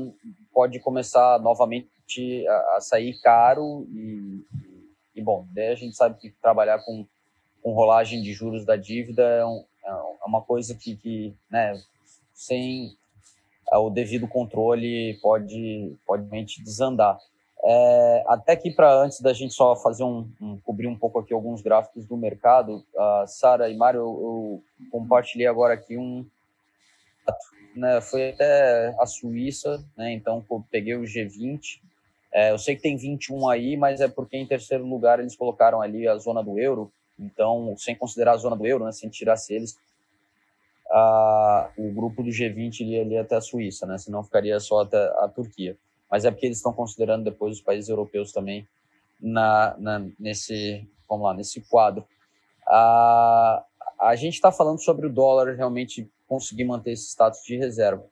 pode 0.53 0.80
começar 0.80 1.38
novamente 1.40 2.47
a, 2.47 2.76
a 2.76 2.80
sair 2.80 3.20
caro 3.20 3.86
e, 3.90 4.45
e, 5.14 5.22
bom, 5.22 5.47
daí 5.53 5.68
a 5.68 5.74
gente 5.74 5.97
sabe 5.97 6.18
que 6.18 6.30
trabalhar 6.30 6.80
com, 6.84 7.07
com 7.62 7.72
rolagem 7.72 8.22
de 8.22 8.32
juros 8.32 8.64
da 8.64 8.76
dívida 8.76 9.22
é, 9.22 9.45
um, 9.45 9.64
é 9.86 10.26
uma 10.26 10.42
coisa 10.42 10.74
que, 10.74 10.97
que 10.97 11.34
né, 11.51 11.80
sem 12.32 12.97
é, 13.72 13.76
o 13.78 13.90
devido 13.90 14.26
controle 14.26 15.18
pode 15.22 15.97
pode 16.07 16.28
desandar. 16.62 17.18
É, 17.66 18.24
até 18.26 18.53
aqui 18.53 18.70
para 18.70 18.92
antes 18.92 19.22
da 19.22 19.32
gente 19.32 19.55
só 19.55 19.74
fazer 19.74 20.05
um, 20.05 20.28
um, 20.38 20.59
cobrir 20.59 20.86
um 20.86 20.99
pouco 20.99 21.18
aqui 21.18 21.32
alguns 21.32 21.62
gráficos 21.62 22.05
do 22.05 22.14
mercado, 22.14 22.84
uh, 22.95 23.26
Sara 23.26 23.70
e 23.70 23.76
Mário, 23.76 24.01
eu, 24.01 24.62
eu 24.82 24.90
compartilhei 24.90 25.47
agora 25.47 25.72
aqui 25.72 25.97
um 25.97 26.26
né, 27.74 28.00
foi 28.00 28.30
até 28.30 28.94
a 28.98 29.06
Suíça, 29.06 29.84
né, 29.96 30.12
então 30.12 30.44
peguei 30.70 30.94
o 30.94 31.02
G20. 31.02 31.80
É, 32.32 32.50
eu 32.50 32.58
sei 32.58 32.76
que 32.76 32.82
tem 32.82 32.96
21 32.96 33.48
aí, 33.48 33.76
mas 33.76 34.00
é 34.00 34.08
porque 34.08 34.36
em 34.36 34.46
terceiro 34.46 34.84
lugar 34.84 35.20
eles 35.20 35.36
colocaram 35.36 35.80
ali 35.80 36.06
a 36.08 36.16
zona 36.16 36.42
do 36.42 36.58
euro, 36.58 36.92
então, 37.18 37.74
sem 37.76 37.94
considerar 37.94 38.32
a 38.32 38.36
zona 38.36 38.56
do 38.56 38.66
euro, 38.66 38.84
né, 38.84 38.92
sem 38.92 39.08
tirasse 39.08 39.54
eles, 39.54 39.78
a, 40.90 41.70
o 41.76 41.92
grupo 41.92 42.22
do 42.22 42.30
G20 42.30 42.80
iria 42.80 43.02
ali 43.02 43.16
até 43.16 43.36
a 43.36 43.40
Suíça, 43.40 43.86
né, 43.86 43.98
senão 43.98 44.22
ficaria 44.22 44.58
só 44.60 44.82
até 44.82 44.98
a 45.18 45.28
Turquia. 45.28 45.76
mas 46.10 46.24
é 46.24 46.30
porque 46.30 46.46
eles 46.46 46.58
estão 46.58 46.72
considerando 46.72 47.24
depois 47.24 47.56
os 47.56 47.62
países 47.62 47.88
europeus 47.88 48.32
também 48.32 48.66
na, 49.20 49.74
na 49.78 50.06
nesse, 50.18 50.86
vamos 51.08 51.24
lá, 51.24 51.34
nesse 51.34 51.60
quadro. 51.62 52.06
A, 52.66 53.64
a 53.98 54.14
gente 54.16 54.34
está 54.34 54.52
falando 54.52 54.82
sobre 54.82 55.06
o 55.06 55.12
dólar 55.12 55.54
realmente 55.56 56.08
conseguir 56.28 56.64
manter 56.64 56.92
esse 56.92 57.08
status 57.08 57.42
de 57.44 57.56
reserva. 57.56 58.04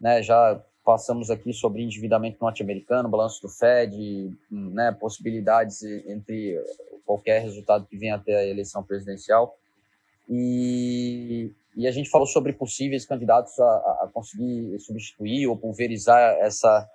Né? 0.00 0.22
Já 0.22 0.60
passamos 0.84 1.30
aqui 1.30 1.52
sobre 1.52 1.82
endividamento 1.82 2.36
norte-americano, 2.40 3.08
balanço 3.08 3.40
do 3.40 3.48
Fed, 3.48 4.30
né, 4.50 4.92
possibilidades 4.92 5.82
entre 5.82 6.62
qualquer 7.06 7.40
resultado 7.40 7.86
que 7.86 7.96
venha 7.96 8.16
até 8.16 8.36
a 8.36 8.46
eleição 8.46 8.82
presidencial. 8.82 9.56
E, 10.28 11.50
e 11.76 11.86
a 11.86 11.90
gente 11.90 12.10
falou 12.10 12.26
sobre 12.26 12.52
possíveis 12.52 13.06
candidatos 13.06 13.58
a, 13.58 13.64
a 14.02 14.10
conseguir 14.12 14.78
substituir 14.78 15.46
ou 15.46 15.56
pulverizar 15.56 16.36
essa, 16.38 16.88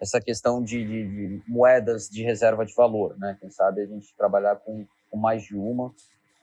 essa 0.00 0.20
questão 0.20 0.62
de, 0.62 0.84
de, 0.84 1.08
de, 1.38 1.42
moedas 1.46 2.08
de 2.08 2.22
reserva 2.22 2.66
de 2.66 2.74
valor. 2.74 3.16
Né? 3.18 3.36
Quem 3.40 3.50
sabe 3.50 3.82
a 3.82 3.86
gente 3.86 4.14
trabalhar 4.16 4.56
com, 4.56 4.84
com 5.10 5.16
mais 5.16 5.44
de 5.44 5.56
uma. 5.56 5.92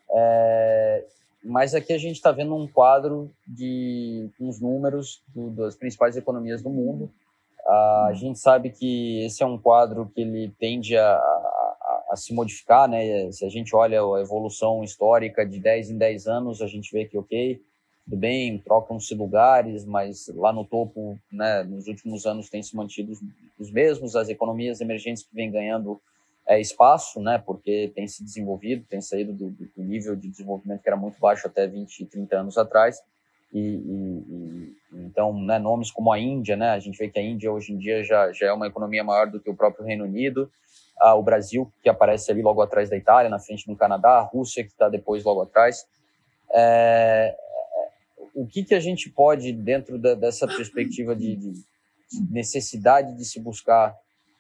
É, 0.10 1.06
mas 1.48 1.74
aqui 1.74 1.94
a 1.94 1.98
gente 1.98 2.18
está 2.18 2.32
vendo 2.32 2.54
um 2.56 2.68
quadro 2.68 3.32
de 3.48 4.30
uns 4.40 4.60
números 4.60 5.24
do, 5.34 5.50
das 5.50 5.76
principais 5.76 6.18
economias 6.18 6.62
do 6.62 6.70
mundo. 6.70 7.10
a 7.66 8.12
gente 8.14 8.38
sabe 8.38 8.70
que 8.70 9.24
esse 9.24 9.42
é 9.42 9.46
um 9.46 9.58
quadro 9.58 10.12
que 10.14 10.22
ele 10.22 10.54
tende 10.60 10.98
a, 10.98 11.14
a, 11.14 12.04
a, 12.12 12.16
se 12.16 12.34
modificar, 12.34 12.88
né? 12.88 13.32
Se 13.32 13.46
a 13.46 13.50
gente 13.50 13.76
olha 13.76 14.02
a 14.02 14.22
evolução 14.22 14.84
histórica 14.84 15.46
de 15.46 15.60
10 15.60 15.92
em 15.92 15.98
10 15.98 16.28
anos, 16.28 16.62
a 16.62 16.68
gente 16.68 16.92
vê 16.92 17.06
que, 17.06 17.18
ok, 17.18 17.62
tudo 18.04 18.18
bem, 18.18 18.58
trocam-se 18.60 19.16
lugares, 19.16 19.86
mas 19.86 20.30
lá 20.36 20.54
no 20.54 20.66
topo, 20.66 21.18
né, 21.32 21.64
nos 21.64 21.88
últimos 21.88 22.26
anos, 22.26 22.50
tem 22.50 22.64
se 22.64 22.76
mantido 22.76 23.14
os 23.60 23.72
mesmos, 23.72 24.16
as 24.16 24.30
economias 24.30 24.80
emergentes 24.80 25.24
que 25.24 25.36
vêm 25.36 25.52
ganhando 25.52 26.00
é, 26.48 26.60
espaço, 26.62 27.20
né, 27.20 27.38
porque 27.38 27.92
tem 27.94 28.08
se 28.08 28.24
desenvolvido, 28.24 28.86
tem 28.90 29.02
saído 29.02 29.34
do, 29.34 29.50
do, 29.50 29.84
nível 29.84 30.16
de 30.16 30.30
desenvolvimento 30.30 30.82
que 30.82 30.90
era 30.90 30.96
muito 30.96 31.20
baixo 31.20 31.46
até 31.46 31.68
20, 31.68 32.06
30 32.06 32.38
anos 32.38 32.58
atrás. 32.58 33.02
E, 33.54 33.60
e, 33.60 34.24
e, 34.30 34.78
então, 34.94 35.38
né, 35.42 35.60
nomes 35.60 35.92
como 35.92 36.12
a 36.12 36.18
Índia, 36.18 36.56
né, 36.56 36.70
a 36.70 36.80
gente 36.80 36.98
vê 36.98 37.10
que 37.10 37.20
a 37.20 37.22
Índia 37.22 37.52
hoje 37.52 37.74
em 37.74 37.78
dia 37.78 38.04
já, 38.04 38.32
já 38.32 38.48
é 38.48 38.54
uma 38.54 38.68
economia 38.68 39.04
maior 39.04 39.30
do 39.30 39.40
que 39.40 39.50
o 39.50 39.56
próprio 39.56 39.86
Reino 39.86 40.06
Unido, 40.06 40.50
ah, 41.00 41.16
o 41.16 41.22
Brasil, 41.22 41.72
que 41.84 41.90
aparece 41.90 42.32
ali 42.32 42.42
logo 42.42 42.62
atrás 42.62 42.90
da 42.90 42.96
Itália, 42.96 43.30
na 43.30 43.40
frente 43.40 43.68
do 43.68 43.76
Canadá, 43.76 44.12
a 44.12 44.22
Rússia, 44.22 44.64
que 44.64 44.72
está 44.72 44.90
depois 44.90 45.24
logo 45.24 45.42
atrás. 45.42 45.86
É, 46.54 47.36
o 48.34 48.48
que, 48.48 48.64
que 48.64 48.74
a 48.74 48.80
gente 48.80 49.10
pode, 49.10 49.52
dentro 49.52 50.00
da, 50.00 50.16
dessa 50.16 50.48
perspectiva 50.48 51.16
de, 51.16 51.36
de 51.36 51.54
necessidade 52.32 53.16
de 53.16 53.26
se 53.26 53.40
buscar 53.40 53.96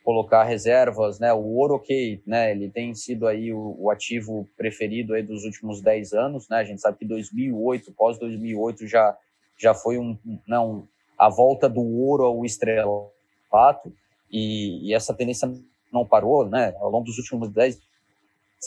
colocar 0.08 0.46
reservas, 0.46 1.20
né? 1.20 1.34
O 1.34 1.44
ouro, 1.58 1.76
ok, 1.76 2.22
né? 2.26 2.52
Ele 2.52 2.70
tem 2.70 2.96
sido 2.96 3.28
aí 3.28 3.52
o, 3.52 3.76
o, 3.78 3.92
ativo 3.92 4.48
preferido 4.56 5.14
aí 5.14 5.22
dos 5.22 5.44
últimos 5.44 5.82
10 5.82 6.14
anos, 6.14 6.48
né? 6.48 6.60
A 6.60 6.64
gente 6.64 6.80
sabe 6.80 6.98
que 6.98 7.04
2008, 7.04 7.92
pós 7.92 8.18
2008 8.18 8.88
já 8.88 9.18
já 9.60 9.74
foi 9.74 9.98
um, 9.98 10.18
não, 10.48 10.78
né, 10.78 10.84
a 11.20 11.28
volta 11.28 11.68
do 11.68 11.82
ouro 11.82 12.24
ao 12.24 12.46
estrelato 12.46 13.92
e, 14.32 14.88
e, 14.88 14.94
essa 14.94 15.14
tendência 15.14 15.54
não 15.92 16.06
parou, 16.06 16.48
né? 16.48 16.74
Ao 16.80 16.90
longo 16.90 17.04
dos 17.04 17.18
últimos 17.18 17.50
10 17.50 17.78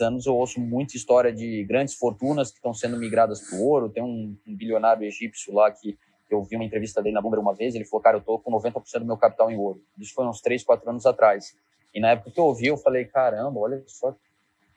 anos 0.03 0.27
eu 0.27 0.37
ouço 0.37 0.61
muita 0.61 0.95
história 0.95 1.33
de 1.33 1.65
grandes 1.65 1.95
fortunas 1.95 2.51
que 2.51 2.59
estão 2.59 2.75
sendo 2.75 2.99
migradas 2.99 3.41
para 3.49 3.59
o 3.59 3.67
ouro. 3.67 3.89
Tem 3.89 4.03
um, 4.03 4.37
um 4.47 4.55
bilionário 4.55 5.05
egípcio 5.05 5.55
lá 5.55 5.71
que 5.71 5.97
eu 6.35 6.43
vi 6.43 6.57
uma 6.57 6.65
entrevista 6.65 7.03
dele 7.03 7.15
na 7.15 7.21
Bloomberg 7.21 7.43
uma 7.43 7.55
vez, 7.55 7.75
ele 7.75 7.85
falou, 7.85 8.03
cara, 8.03 8.17
eu 8.17 8.21
tô 8.21 8.39
com 8.39 8.51
90% 8.51 9.01
do 9.01 9.07
meu 9.07 9.17
capital 9.17 9.51
em 9.51 9.57
ouro. 9.57 9.83
Isso 9.99 10.15
foi 10.15 10.27
uns 10.27 10.41
3, 10.41 10.63
4 10.65 10.89
anos 10.89 11.07
atrás. 11.07 11.57
E 11.95 12.01
na 12.01 12.11
época 12.11 12.31
que 12.31 12.41
eu 12.41 12.45
ouvi, 12.45 12.67
eu 12.67 12.77
falei, 12.77 13.05
caramba, 13.05 13.59
olha 13.59 13.83
só, 13.87 14.15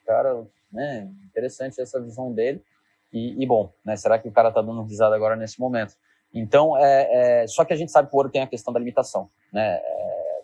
cara, 0.05 0.45
né, 0.71 1.09
interessante 1.25 1.79
essa 1.79 2.01
visão 2.01 2.31
dele. 2.33 2.61
E, 3.11 3.41
e 3.41 3.45
bom, 3.45 3.71
né, 3.85 3.95
será 3.95 4.17
que 4.17 4.27
o 4.27 4.31
cara 4.31 4.51
tá 4.51 4.61
dando 4.61 4.81
risada 4.83 5.15
agora 5.15 5.35
nesse 5.35 5.59
momento? 5.59 5.95
Então, 6.33 6.75
é, 6.77 7.43
é, 7.43 7.47
só 7.47 7.63
que 7.63 7.73
a 7.73 7.75
gente 7.75 7.91
sabe 7.91 8.09
que 8.09 8.15
o 8.15 8.17
ouro 8.17 8.29
tem 8.29 8.41
a 8.41 8.47
questão 8.47 8.73
da 8.73 8.79
limitação, 8.79 9.29
né? 9.51 9.79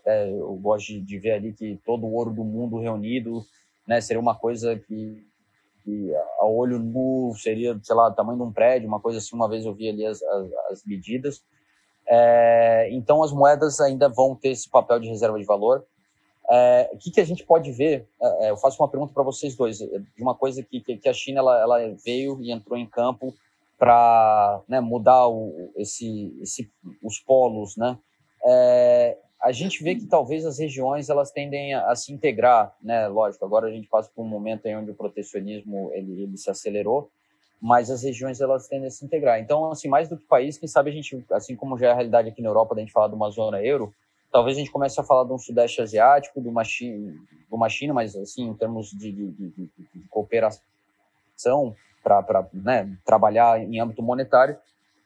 É, 0.06 0.30
eu 0.30 0.56
gosto 0.56 0.88
de, 0.88 1.02
de 1.02 1.20
ver 1.20 1.34
ali 1.34 1.54
que 1.54 1.80
todo 1.86 2.06
o 2.06 2.14
ouro 2.14 2.32
do 2.32 2.44
mundo 2.44 2.80
reunido, 2.80 3.44
né, 3.88 4.00
seria 4.02 4.20
uma 4.20 4.36
coisa 4.36 4.78
que 4.78 5.28
que 5.84 6.14
a 6.40 6.46
olho 6.46 6.80
nu 6.80 7.34
seria, 7.36 7.80
sei 7.84 7.96
lá, 7.96 8.08
o 8.08 8.14
tamanho 8.14 8.38
de 8.38 8.44
um 8.44 8.52
prédio, 8.52 8.88
uma 8.88 9.00
coisa 9.00 9.20
assim. 9.20 9.36
Uma 9.36 9.50
vez 9.50 9.66
eu 9.66 9.74
vi 9.74 9.90
ali 9.90 10.06
as, 10.06 10.22
as, 10.22 10.54
as 10.72 10.86
medidas. 10.86 11.44
É, 12.08 12.90
então, 12.92 13.22
as 13.22 13.32
moedas 13.32 13.80
ainda 13.80 14.10
vão 14.10 14.36
ter 14.36 14.50
esse 14.50 14.70
papel 14.70 15.00
de 15.00 15.08
reserva 15.08 15.40
de 15.40 15.46
valor. 15.46 15.86
É, 16.52 16.90
o 16.92 16.98
que, 16.98 17.12
que 17.12 17.22
a 17.22 17.26
gente 17.26 17.46
pode 17.46 17.72
ver? 17.72 18.08
É, 18.22 18.48
é 18.48 18.50
eu 18.52 18.58
faço 18.58 18.82
uma 18.82 18.90
pergunta 18.90 19.14
para 19.14 19.24
vocês 19.24 19.56
dois, 19.56 19.80
é, 19.80 19.86
de 19.86 20.22
uma 20.22 20.34
coisa 20.34 20.64
que, 20.64 20.82
que 20.82 21.10
a 21.10 21.14
China 21.14 21.40
ela, 21.40 21.60
ela 21.60 21.96
veio 22.04 22.42
e 22.42 22.52
entrou 22.52 22.78
em 22.78 22.88
campo 22.88 23.34
para 23.78 24.62
né, 24.68 24.82
mudar 24.82 25.28
o, 25.28 25.72
esse, 25.78 26.38
esse, 26.42 26.70
os 27.02 27.20
polos, 27.20 27.78
né? 27.78 27.98
É, 28.46 29.18
a 29.42 29.52
gente 29.52 29.82
vê 29.84 29.96
que 29.96 30.06
talvez 30.06 30.46
as 30.46 30.60
regiões 30.60 31.10
elas 31.10 31.32
tendem 31.32 31.74
a, 31.74 31.90
a, 31.92 31.96
se 31.96 32.12
integrar, 32.12 32.76
né? 32.82 33.08
Lógico, 33.08 33.46
agora 33.46 33.68
a 33.68 33.72
gente 33.72 33.88
passa 33.88 34.12
por 34.14 34.24
um 34.24 34.28
momento 34.28 34.66
em 34.66 34.76
onde 34.76 34.92
o 34.92 34.96
protecionismo 34.96 35.92
ele, 35.94 36.24
ele 36.24 36.38
se 36.38 36.50
acelerou, 36.50 37.10
mas 37.62 37.90
as 37.90 38.04
regiões 38.04 38.42
elas 38.42 38.68
tendem 38.68 38.88
a 38.88 38.92
se 38.92 39.06
integrar. 39.06 39.40
Então, 39.40 39.72
assim, 39.72 39.88
mais 39.88 40.10
do 40.10 40.18
que 40.18 40.26
país, 40.26 40.58
quem 40.58 40.68
sabe 40.68 40.90
a 40.90 40.94
gente, 40.94 41.26
assim 41.32 41.56
como 41.56 41.78
já 41.78 41.88
é 41.88 41.92
a 41.92 41.96
realidade 41.96 42.30
aqui 42.30 42.42
na 42.42 42.50
Europa, 42.50 42.76
da 42.76 42.82
gente 42.82 42.92
falar 42.92 43.08
de 43.08 43.16
uma 43.16 43.30
zona 43.30 43.64
euro, 43.64 43.94
talvez 44.32 44.58
a 44.58 44.60
gente 44.60 44.72
comece 44.72 45.00
a 45.00 45.04
falar 45.04 45.24
de 45.24 45.34
um 45.34 45.38
sudeste 45.38 45.82
asiático, 45.82 46.42
de 46.42 46.50
uma 46.50 46.64
China, 46.64 47.14
de 47.14 47.56
uma 47.56 47.70
China 47.70 47.94
mas 47.94 48.16
assim, 48.18 48.44
em 48.44 48.54
termos 48.54 48.92
de, 48.92 49.12
de, 49.12 49.32
de, 49.32 49.72
de 49.96 50.08
cooperação 50.10 50.62
para 52.04 52.48
né, 52.54 52.98
trabalhar 53.06 53.62
em 53.62 53.80
âmbito 53.80 54.02
monetário, 54.02 54.58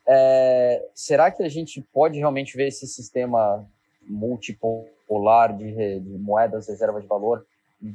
é, 0.08 0.86
será 0.94 1.32
que 1.32 1.44
a 1.44 1.50
gente 1.50 1.82
pode 1.94 2.18
realmente 2.18 2.58
ver 2.58 2.68
esse 2.68 2.88
sistema 2.88 3.66
multipolar 4.08 5.56
de, 5.56 6.00
de 6.00 6.18
moedas, 6.18 6.68
reserva 6.68 7.02
de 7.02 7.08
valor, 7.08 7.46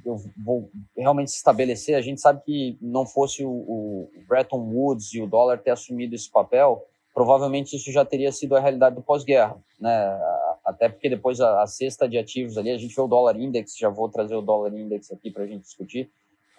eu 0.05 0.21
vou 0.37 0.71
realmente 0.97 1.29
estabelecer. 1.29 1.95
A 1.95 2.01
gente 2.01 2.21
sabe 2.21 2.43
que 2.45 2.79
não 2.81 3.07
fosse 3.07 3.45
o, 3.45 3.51
o, 3.51 4.11
Bretton 4.29 4.61
Woods 4.61 5.15
e 5.15 5.23
o 5.23 5.27
dólar 5.27 5.59
ter 5.59 5.71
assumido 5.71 6.15
esse 6.15 6.31
papel, 6.31 6.85
provavelmente 7.15 7.75
isso 7.75 7.91
já 7.91 8.05
teria 8.05 8.31
sido 8.31 8.55
a 8.55 8.61
realidade 8.61 8.97
do 8.97 9.03
pós-guerra, 9.03 9.57
né? 9.81 10.21
Até 10.65 10.89
porque 10.89 11.09
depois 11.09 11.41
a, 11.41 11.63
a, 11.63 11.67
cesta 11.67 12.09
de 12.09 12.19
ativos 12.19 12.59
ali, 12.59 12.71
a 12.71 12.77
gente 12.77 12.95
vê 12.95 13.01
o 13.01 13.09
dólar 13.09 13.37
index, 13.37 13.77
já 13.77 13.89
vou 13.89 14.09
trazer 14.09 14.35
o 14.35 14.43
dólar 14.43 14.75
index 14.75 15.11
aqui 15.11 15.31
para 15.31 15.45
a 15.45 15.47
gente 15.47 15.63
discutir. 15.63 16.11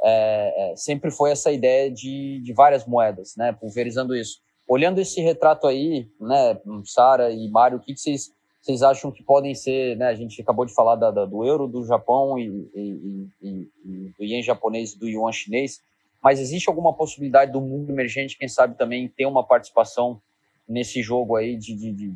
É, 0.02 0.72
é, 0.72 0.76
sempre 0.76 1.12
foi 1.12 1.32
essa 1.32 1.52
ideia 1.52 1.91
de, 1.91 2.39
de 2.39 2.54
várias 2.54 2.86
moedas, 2.86 3.36
né? 3.36 3.52
Pulverizando 3.52 4.16
isso. 4.16 4.41
Olhando 4.68 5.00
esse 5.00 5.20
retrato 5.22 5.68
aí, 5.68 6.08
né, 6.22 6.60
Sara 6.86 7.32
e 7.32 7.50
Mário, 7.50 7.78
o 7.78 7.82
que, 7.82 7.93
que 7.93 8.00
vocês 8.00 8.32
vocês 8.62 8.84
acham 8.84 9.12
que 9.12 9.24
podem 9.24 9.55
ser, 9.55 9.95
né, 9.97 10.07
a 10.07 10.16
gente 10.16 10.41
acabou 10.41 10.66
de 10.66 10.74
falar 10.74 10.95
da, 10.95 11.12
da, 11.12 11.26
do 11.26 11.45
euro 11.45 11.68
do 11.68 11.86
Japão 11.86 12.38
e, 12.38 12.70
e, 12.76 13.30
e, 13.41 13.72
e, 13.86 14.14
do 14.18 14.24
ien 14.24 14.41
japonês 14.43 14.93
e 14.93 14.99
do 14.99 15.07
yuan 15.07 15.32
chinês, 15.32 15.82
mas 16.22 16.39
existe 16.39 16.68
alguma 16.68 16.93
possibilidade 16.93 17.51
do 17.51 17.62
mundo 17.62 17.89
emergente, 17.89 18.38
quem 18.38 18.49
sabe 18.49 18.78
também, 18.78 19.07
ter 19.07 19.26
uma 19.26 19.45
participação 19.45 20.22
nesse 20.68 21.01
jogo 21.01 21.36
aí 21.36 21.55
de, 21.55 21.74
de, 21.74 21.91
de, 21.91 22.12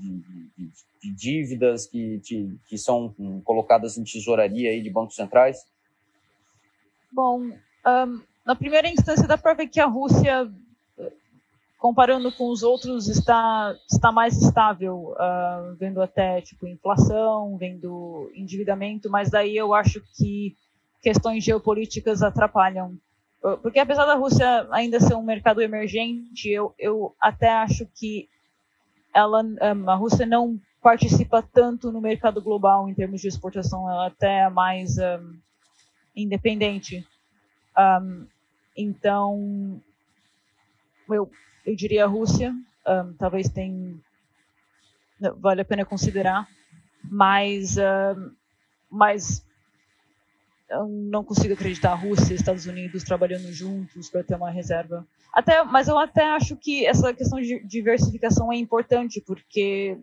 de 1.01 1.15
dívidas 1.15 1.87
que, 1.87 2.21
que 2.67 2.77
são 2.77 3.15
colocadas 3.43 3.97
em 3.97 4.03
tesouraria 4.03 4.69
aí 4.69 4.81
de 4.81 4.89
bancos 4.89 5.15
centrais? 5.15 5.65
Bom, 7.11 7.39
um, 7.41 8.21
na 8.45 8.55
primeira 8.55 8.87
instância 8.89 9.27
dá 9.27 9.37
para 9.37 9.53
ver 9.53 9.67
que 9.67 9.79
a 9.79 9.85
Rússia 9.85 10.51
comparando 11.83 12.31
com 12.31 12.49
os 12.49 12.63
outros, 12.63 13.09
está, 13.09 13.75
está 13.91 14.09
mais 14.09 14.41
estável, 14.41 15.13
uh, 15.17 15.75
vendo 15.75 16.01
até 16.01 16.39
tipo 16.39 16.65
inflação, 16.65 17.57
vendo 17.57 18.31
endividamento, 18.33 19.09
mas 19.09 19.29
daí 19.29 19.57
eu 19.57 19.73
acho 19.73 20.01
que 20.15 20.55
questões 21.01 21.43
geopolíticas 21.43 22.23
atrapalham. 22.23 22.97
Ah, 23.43 23.57
porque 23.57 23.79
apesar 23.79 24.05
da 24.05 24.15
Rússia 24.15 24.65
ainda 24.71 24.97
ser 25.01 25.15
um 25.15 25.23
mercado 25.23 25.61
emergente, 25.61 26.49
eu, 26.49 26.73
eu 26.79 27.13
até 27.19 27.49
acho 27.49 27.85
que 27.93 28.29
ela, 29.13 29.43
um, 29.43 29.89
a 29.89 29.95
Rússia 29.95 30.25
não 30.25 30.57
participa 30.81 31.41
tanto 31.41 31.91
no 31.91 31.99
mercado 31.99 32.41
global 32.41 32.87
em 32.87 32.93
termos 32.93 33.19
de 33.19 33.27
exportação, 33.27 33.91
ela 33.91 34.07
até 34.07 34.43
é 34.43 34.49
mais 34.49 34.97
um, 34.97 35.37
independente. 36.15 37.05
Um, 37.77 38.25
então, 38.73 39.81
eu 41.09 41.29
eu 41.65 41.75
diria 41.75 42.05
a 42.05 42.07
Rússia, 42.07 42.53
um, 42.87 43.13
talvez 43.13 43.49
tem 43.49 44.01
vale 45.37 45.61
a 45.61 45.65
pena 45.65 45.85
considerar, 45.85 46.47
mas 47.03 47.77
um, 47.77 48.31
mas 48.89 49.43
eu 50.69 50.87
não 50.87 51.23
consigo 51.23 51.53
acreditar 51.53 51.91
a 51.91 51.95
Rússia 51.95 52.33
e 52.33 52.35
Estados 52.35 52.65
Unidos 52.65 53.03
trabalhando 53.03 53.51
juntos 53.51 54.09
para 54.09 54.23
ter 54.23 54.35
uma 54.35 54.49
reserva. 54.49 55.05
Até, 55.33 55.63
mas 55.63 55.87
eu 55.87 55.97
até 55.97 56.23
acho 56.29 56.55
que 56.55 56.85
essa 56.85 57.13
questão 57.13 57.39
de 57.39 57.63
diversificação 57.65 58.51
é 58.51 58.55
importante 58.55 59.21
porque 59.21 59.97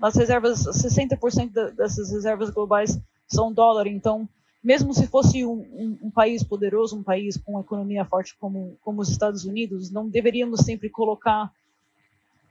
as 0.00 0.14
reservas, 0.14 0.64
60% 0.64 1.74
dessas 1.74 2.10
reservas 2.10 2.50
globais 2.50 2.98
são 3.26 3.52
dólar, 3.52 3.86
então 3.86 4.28
mesmo 4.66 4.92
se 4.92 5.06
fosse 5.06 5.46
um, 5.46 5.52
um, 5.52 5.98
um, 6.02 6.10
país 6.10 6.42
poderoso, 6.42 6.98
um 6.98 7.02
país 7.02 7.36
com 7.36 7.52
uma 7.52 7.60
economia 7.60 8.04
forte 8.04 8.36
como, 8.36 8.76
como 8.82 9.00
os 9.00 9.08
Estados 9.08 9.44
Unidos, 9.44 9.92
não 9.92 10.08
deveríamos 10.08 10.62
sempre 10.62 10.90
colocar 10.90 11.52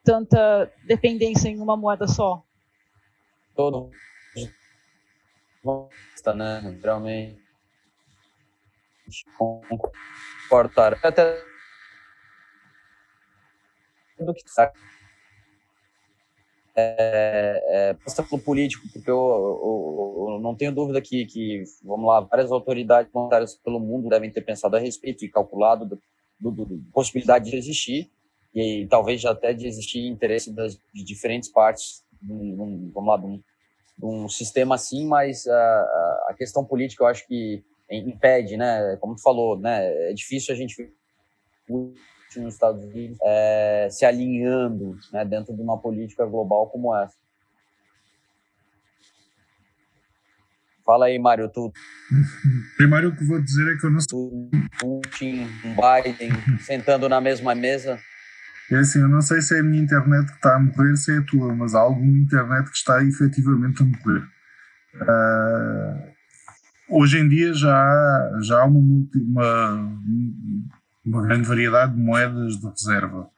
tanta 0.02 0.72
dependência 0.86 1.50
em 1.50 1.60
uma 1.60 1.76
moeda 1.76 2.08
só. 2.08 2.42
Todo 3.54 3.92
está, 6.16 6.34
né? 6.34 6.80
Realmente 6.82 7.38
comportar 9.38 10.98
até 11.04 11.44
do 14.18 14.34
que 14.34 14.48
está 14.48 14.72
é, 16.76 17.64
é, 17.68 17.94
pelo 17.94 18.38
político, 18.38 18.86
porque 18.92 19.10
eu, 19.10 19.16
eu, 19.16 20.34
eu, 20.34 20.40
não 20.42 20.54
tenho 20.54 20.74
dúvida 20.74 21.02
que, 21.02 21.26
que, 21.26 21.64
vamos 21.84 22.06
lá, 22.06 22.20
várias 22.20 22.52
autoridades 22.52 23.12
monetárias 23.14 23.56
pelo 23.56 23.80
mundo 23.80 24.10
devem 24.10 24.30
ter 24.30 24.42
pensado 24.42 24.76
a 24.76 24.80
respeito 24.80 25.24
e 25.24 25.30
calculado 25.30 25.86
do, 25.86 26.02
do, 26.40 26.52
do 26.52 26.84
possibilidade 26.92 27.50
de 27.50 27.56
existir 27.56 28.12
e 28.54 28.88
talvez 28.90 29.24
até 29.26 29.54
de 29.54 29.68
existir 29.68 30.06
interesse 30.06 30.52
das, 30.54 30.80
de 30.94 31.04
diferentes 31.04 31.50
partes, 31.50 32.04
um, 32.24 32.92
vamos 32.94 33.10
lá, 33.10 33.18
de 33.18 33.26
um, 33.26 33.44
de 33.98 34.06
um, 34.06 34.30
sistema 34.30 34.76
assim, 34.76 35.06
mas 35.08 35.48
a, 35.48 36.26
a 36.30 36.36
questão 36.38 36.64
política 36.64 37.04
eu 37.04 37.08
acho 37.08 37.26
que 37.28 37.64
impede, 37.90 38.58
né? 38.58 38.98
Como 39.00 39.16
tu 39.16 39.22
falou, 39.22 39.60
né? 39.60 40.10
É 40.10 40.14
difícil 40.14 40.54
a 40.54 40.58
gente 40.58 40.92
nos 42.36 42.54
Estados 42.54 42.84
Unidos 42.84 43.18
é, 43.22 43.88
se 43.90 44.06
alinhando 44.06 44.98
né, 45.12 45.26
dentro 45.26 45.56
de 45.56 45.62
uma 45.62 45.80
política 45.80 46.26
global 46.26 46.68
como 46.68 46.96
essa. 46.96 47.16
Fala 50.86 51.08
aí, 51.08 51.18
Mário, 51.18 51.50
tu. 51.50 51.74
Primeiro 52.78 53.10
o 53.10 53.16
que 53.16 53.26
vou 53.26 53.42
dizer 53.42 53.74
é 53.74 53.78
que 53.78 53.88
eu 53.88 53.92
não 53.92 54.00
sei. 54.00 54.70
Putin, 54.80 55.48
Biden, 55.64 56.32
sentando 56.60 57.10
na 57.10 57.20
mesma 57.20 57.56
mesa. 57.56 57.98
É 58.72 58.78
assim, 58.78 59.00
eu 59.00 59.08
não 59.08 59.22
sei 59.22 59.42
se 59.42 59.56
é 59.56 59.60
a 59.60 59.64
minha 59.64 59.82
internet 59.82 60.28
que 60.28 60.36
está 60.36 60.56
a 60.56 60.60
morrer, 60.60 60.96
se 60.96 61.12
é 61.12 61.18
a 61.18 61.24
tua, 61.24 61.56
mas 61.56 61.74
há 61.74 61.80
alguma 61.80 62.18
internet 62.18 62.70
que 62.70 62.78
está 62.78 63.04
efetivamente 63.04 63.82
a 63.82 63.86
morrer. 63.86 64.36
Uh, 64.96 66.16
hoje 66.90 67.20
em 67.20 67.28
dia 67.28 67.54
já 67.54 67.76
há, 67.76 68.40
já 68.42 68.62
há 68.62 68.66
uma, 68.66 69.08
uma, 69.16 70.02
uma 71.06 71.22
grande 71.22 71.48
variedade 71.48 71.94
de 71.94 72.02
moedas 72.02 72.58
de 72.58 72.68
reserva. 72.68 73.30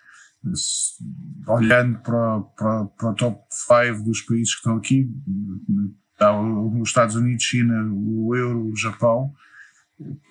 Olhando 1.47 1.99
para, 1.99 2.41
para, 2.55 2.86
para 2.86 3.11
o 3.11 3.15
top 3.15 3.41
5 3.49 4.03
dos 4.03 4.22
países 4.22 4.53
que 4.53 4.59
estão 4.59 4.78
aqui, 4.78 5.09
os 6.82 6.88
Estados 6.88 7.15
Unidos, 7.15 7.43
China, 7.43 7.89
o 7.91 8.36
euro, 8.36 8.70
o 8.70 8.76
Japão, 8.76 9.34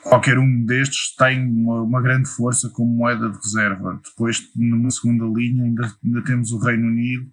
qualquer 0.03 0.39
um 0.39 0.64
destes 0.64 1.14
tem 1.16 1.45
uma, 1.45 1.82
uma, 1.82 2.01
grande 2.01 2.28
força 2.28 2.70
como 2.70 2.97
moeda 2.97 3.28
de 3.28 3.37
reserva. 3.37 4.01
Depois, 4.05 4.49
numa 4.55 4.91
segunda 4.91 5.24
linha, 5.26 5.64
ainda, 5.64 5.93
ainda 6.05 6.24
temos 6.24 6.53
o 6.53 6.59
Reino 6.59 6.87
Unido, 6.87 7.28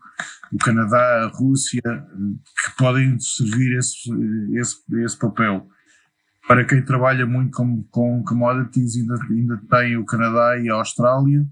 o 0.51 0.58
Canadá, 0.58 1.26
a 1.26 1.28
Rússia, 1.28 1.82
que 1.84 2.78
podem 2.78 3.20
servir 3.20 3.78
esse, 3.78 4.10
esse, 4.56 4.78
esse 5.04 5.18
papel 5.18 5.68
para 6.48 6.66
quem 6.66 6.84
trabalha 6.84 7.26
muito 7.26 7.52
com, 7.52 7.84
com 7.84 8.24
commodities, 8.24 8.98
ainda, 8.98 9.16
ainda 9.30 9.62
tem 9.70 9.98
o 9.98 10.06
Canadá 10.06 10.58
e 10.60 10.70
a 10.70 10.74
Austrália. 10.74 11.46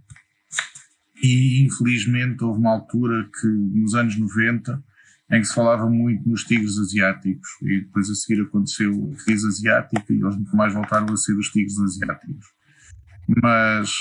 E 1.24 1.64
infelizmente 1.66 2.44
houve 2.44 2.60
uma 2.60 2.72
altura 2.72 3.30
que, 3.40 3.48
nos 3.48 3.94
anos 3.96 4.20
90, 4.20 4.84
em 5.32 5.40
que 5.40 5.48
se 5.48 5.54
falava 5.54 5.90
muito 5.90 6.28
nos 6.28 6.44
tigres 6.44 6.78
asiáticos, 6.78 7.50
e 7.62 7.82
depois 7.82 8.10
a 8.10 8.16
seguir 8.16 8.42
aconteceu 8.42 8.92
o 8.92 9.16
tigre 9.16 9.46
asiático, 9.46 10.12
e 10.12 10.16
eles 10.16 10.36
nunca 10.36 10.58
mais 10.58 10.74
voltaram 10.74 11.14
a 11.14 11.18
ser 11.18 11.38
os 11.38 11.50
tigres 11.50 11.80
asiáticos. 11.80 12.46
Mas 13.42 13.92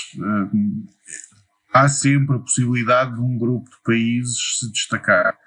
hum, 0.53 0.85
há 1.73 1.87
sempre 1.87 2.35
a 2.35 2.39
possibilidade 2.39 3.15
de 3.15 3.21
um 3.21 3.37
grupo 3.37 3.69
de 3.69 3.77
países 3.85 4.37
se 4.59 4.69
destacar. 4.71 5.37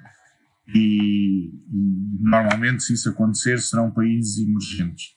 E, 0.69 1.49
e 1.49 2.19
normalmente, 2.21 2.83
se 2.83 2.95
isso 2.95 3.11
acontecer, 3.11 3.61
serão 3.61 3.91
países 3.91 4.39
emergentes 4.39 5.15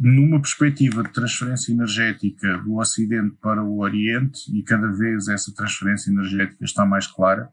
numa 0.00 0.40
perspectiva 0.40 1.02
de 1.02 1.12
transferência 1.12 1.72
energética 1.72 2.56
do 2.58 2.76
Ocidente 2.76 3.36
para 3.42 3.62
o 3.62 3.80
Oriente, 3.80 4.40
e 4.50 4.62
cada 4.62 4.90
vez 4.90 5.28
essa 5.28 5.54
transferência 5.54 6.10
energética 6.10 6.64
está 6.64 6.86
mais 6.86 7.06
clara, 7.06 7.50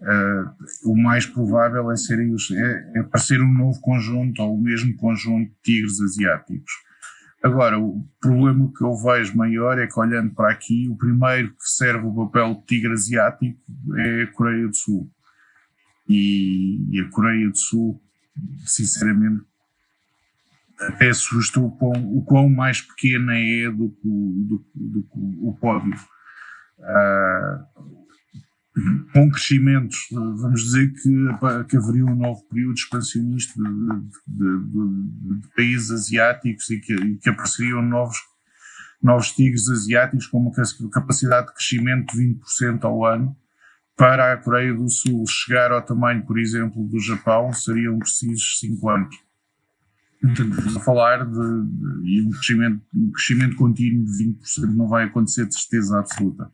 uh, 0.00 0.90
o 0.90 1.00
mais 1.00 1.24
provável 1.24 1.92
é, 1.92 1.96
serem 1.96 2.34
os, 2.34 2.50
é, 2.50 2.92
é 2.96 2.98
aparecer 2.98 3.40
um 3.40 3.52
novo 3.52 3.80
conjunto 3.80 4.42
ou 4.42 4.56
o 4.56 4.60
mesmo 4.60 4.96
conjunto 4.96 5.48
de 5.48 5.56
tigres 5.62 6.00
asiáticos. 6.00 6.72
Agora, 7.44 7.78
o 7.78 8.04
problema 8.20 8.72
que 8.76 8.82
eu 8.82 8.96
vejo 8.96 9.36
maior 9.36 9.78
é 9.78 9.86
que, 9.86 10.00
olhando 10.00 10.34
para 10.34 10.50
aqui, 10.50 10.88
o 10.88 10.96
primeiro 10.96 11.50
que 11.50 11.68
serve 11.68 12.04
o 12.06 12.26
papel 12.26 12.54
de 12.54 12.66
tigre 12.66 12.92
asiático 12.92 13.60
é 13.98 14.22
a 14.22 14.32
Coreia 14.32 14.66
do 14.66 14.74
Sul. 14.74 15.10
E, 16.08 16.88
e 16.90 17.00
a 17.00 17.10
Coreia 17.10 17.48
do 17.48 17.56
Sul, 17.56 18.02
sinceramente, 18.64 19.44
até 20.88 21.10
assusta 21.10 21.60
o 21.60 21.70
quão, 21.70 22.16
o 22.16 22.24
quão 22.24 22.48
mais 22.48 22.80
pequena 22.80 23.34
é 23.36 23.70
do 23.70 23.90
que, 23.90 24.08
do, 24.08 24.66
do, 24.74 25.48
o 25.48 25.56
pódio. 25.60 25.94
Uh, 26.78 27.94
com 29.12 29.30
crescimentos, 29.30 30.08
vamos 30.10 30.64
dizer 30.64 30.92
que, 30.92 31.68
que 31.68 31.76
haveria 31.76 32.04
um 32.04 32.16
novo 32.16 32.42
período 32.48 32.74
expansionista 32.74 33.54
de, 33.54 33.70
de, 34.26 34.64
de, 34.66 35.40
de 35.40 35.48
países 35.54 35.90
asiáticos 35.92 36.68
e 36.70 36.80
que, 36.80 37.16
que, 37.18 37.28
apareceriam 37.28 37.80
novos, 37.82 38.16
novos 39.00 39.30
tigres 39.30 39.68
asiáticos 39.68 40.26
com 40.26 40.38
uma 40.38 40.50
capacidade 40.90 41.46
de 41.46 41.54
crescimento 41.54 42.12
de 42.16 42.34
20% 42.34 42.82
ao 42.82 43.04
ano. 43.04 43.36
Para 43.96 44.32
a 44.32 44.36
Coreia 44.36 44.74
do 44.74 44.90
Sul 44.90 45.24
chegar 45.28 45.70
ao 45.70 45.80
tamanho, 45.80 46.26
por 46.26 46.36
exemplo, 46.36 46.84
do 46.84 46.98
Japão, 46.98 47.52
seriam 47.52 47.96
precisos 48.00 48.58
5 48.58 48.90
anos. 48.90 49.23
Estamos 50.28 50.76
a 50.76 50.80
falar 50.80 51.24
de, 51.24 51.32
de, 52.02 52.22
um, 52.22 52.30
crescimento, 52.30 52.82
um 52.94 53.10
crescimento 53.10 53.56
contínuo 53.56 54.04
de 54.04 54.24
20% 54.24 54.74
não 54.74 54.88
vai 54.88 55.04
acontecer 55.04 55.46
de 55.46 55.54
certeza 55.54 55.98
absoluta. 55.98 56.50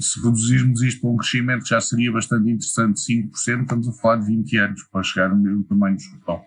Se 0.00 0.22
reduzirmos 0.22 0.82
isto 0.82 1.00
para 1.00 1.10
um 1.10 1.16
crescimento 1.16 1.62
que 1.62 1.70
já 1.70 1.80
seria 1.80 2.12
bastante 2.12 2.50
interessante, 2.50 3.00
5%, 3.00 3.62
estamos 3.62 3.88
a 3.88 3.92
falar 3.92 4.16
de 4.16 4.26
20 4.26 4.56
anos 4.58 4.82
para 4.90 5.02
chegar 5.02 5.30
ao 5.30 5.36
mesmo 5.36 5.64
tamanho 5.64 5.96
do 5.96 6.02
Japão. 6.02 6.42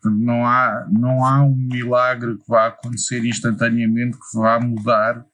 Portanto, 0.00 0.24
não 0.24 0.46
há, 0.46 0.88
não 0.90 1.24
há 1.24 1.42
um 1.42 1.56
milagre 1.56 2.36
que 2.36 2.48
vá 2.48 2.66
acontecer 2.68 3.24
instantaneamente 3.24 4.16
que 4.16 4.38
vá 4.38 4.58
mudar 4.58 5.18
uh, 5.18 5.26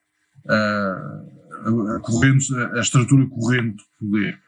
a, 0.49 1.97
a, 1.97 1.99
corrente, 2.01 2.53
a 2.55 2.79
estrutura 2.79 3.25
corrente 3.27 3.83
do 3.99 4.07
poder. 4.07 4.39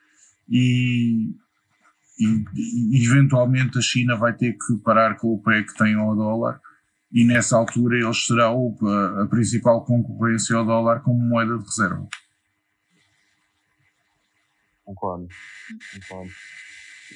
E, 0.50 1.36
eventualmente 2.94 3.78
a 3.78 3.82
China 3.82 4.16
vai 4.16 4.34
ter 4.34 4.54
que 4.54 4.78
parar 4.84 5.18
com 5.18 5.34
o 5.34 5.42
pé 5.42 5.64
que 5.64 5.76
tem 5.76 5.96
ao 5.96 6.16
dólar 6.16 6.62
e 7.12 7.26
nessa 7.26 7.58
altura 7.58 7.98
eles 7.98 8.26
serão 8.26 8.76
a, 8.82 9.24
a 9.24 9.28
principal 9.28 9.84
concorrência 9.86 10.56
ao 10.56 10.66
dólar 10.66 11.02
como 11.02 11.20
moeda 11.20 11.58
de 11.58 11.64
reserva. 11.64 12.08
Concordo, 14.84 15.28
concordo. 15.94 16.32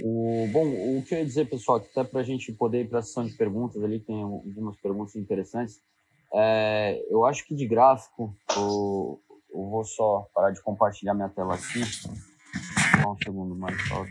O, 0.01 0.47
bom, 0.51 0.97
o 0.97 1.03
que 1.03 1.13
eu 1.13 1.19
ia 1.19 1.25
dizer, 1.25 1.49
pessoal, 1.49 1.77
até 1.77 2.03
para 2.03 2.21
a 2.21 2.23
gente 2.23 2.51
poder 2.53 2.81
ir 2.81 2.89
para 2.89 2.99
a 2.99 3.01
sessão 3.01 3.25
de 3.25 3.33
perguntas 3.33 3.83
ali, 3.83 3.99
tem 3.99 4.21
algumas 4.21 4.77
perguntas 4.77 5.15
interessantes. 5.15 5.81
É, 6.33 7.01
eu 7.09 7.25
acho 7.25 7.45
que 7.45 7.55
de 7.55 7.67
gráfico, 7.67 8.35
eu, 8.55 9.21
eu, 9.51 9.69
vou 9.69 9.83
só 9.83 10.27
parar 10.33 10.51
de 10.51 10.61
compartilhar 10.61 11.13
minha 11.13 11.29
tela 11.29 11.55
aqui. 11.55 11.83
Só 13.01 13.11
um 13.11 13.17
segundo 13.17 13.55
mais 13.55 13.75
só. 13.87 14.05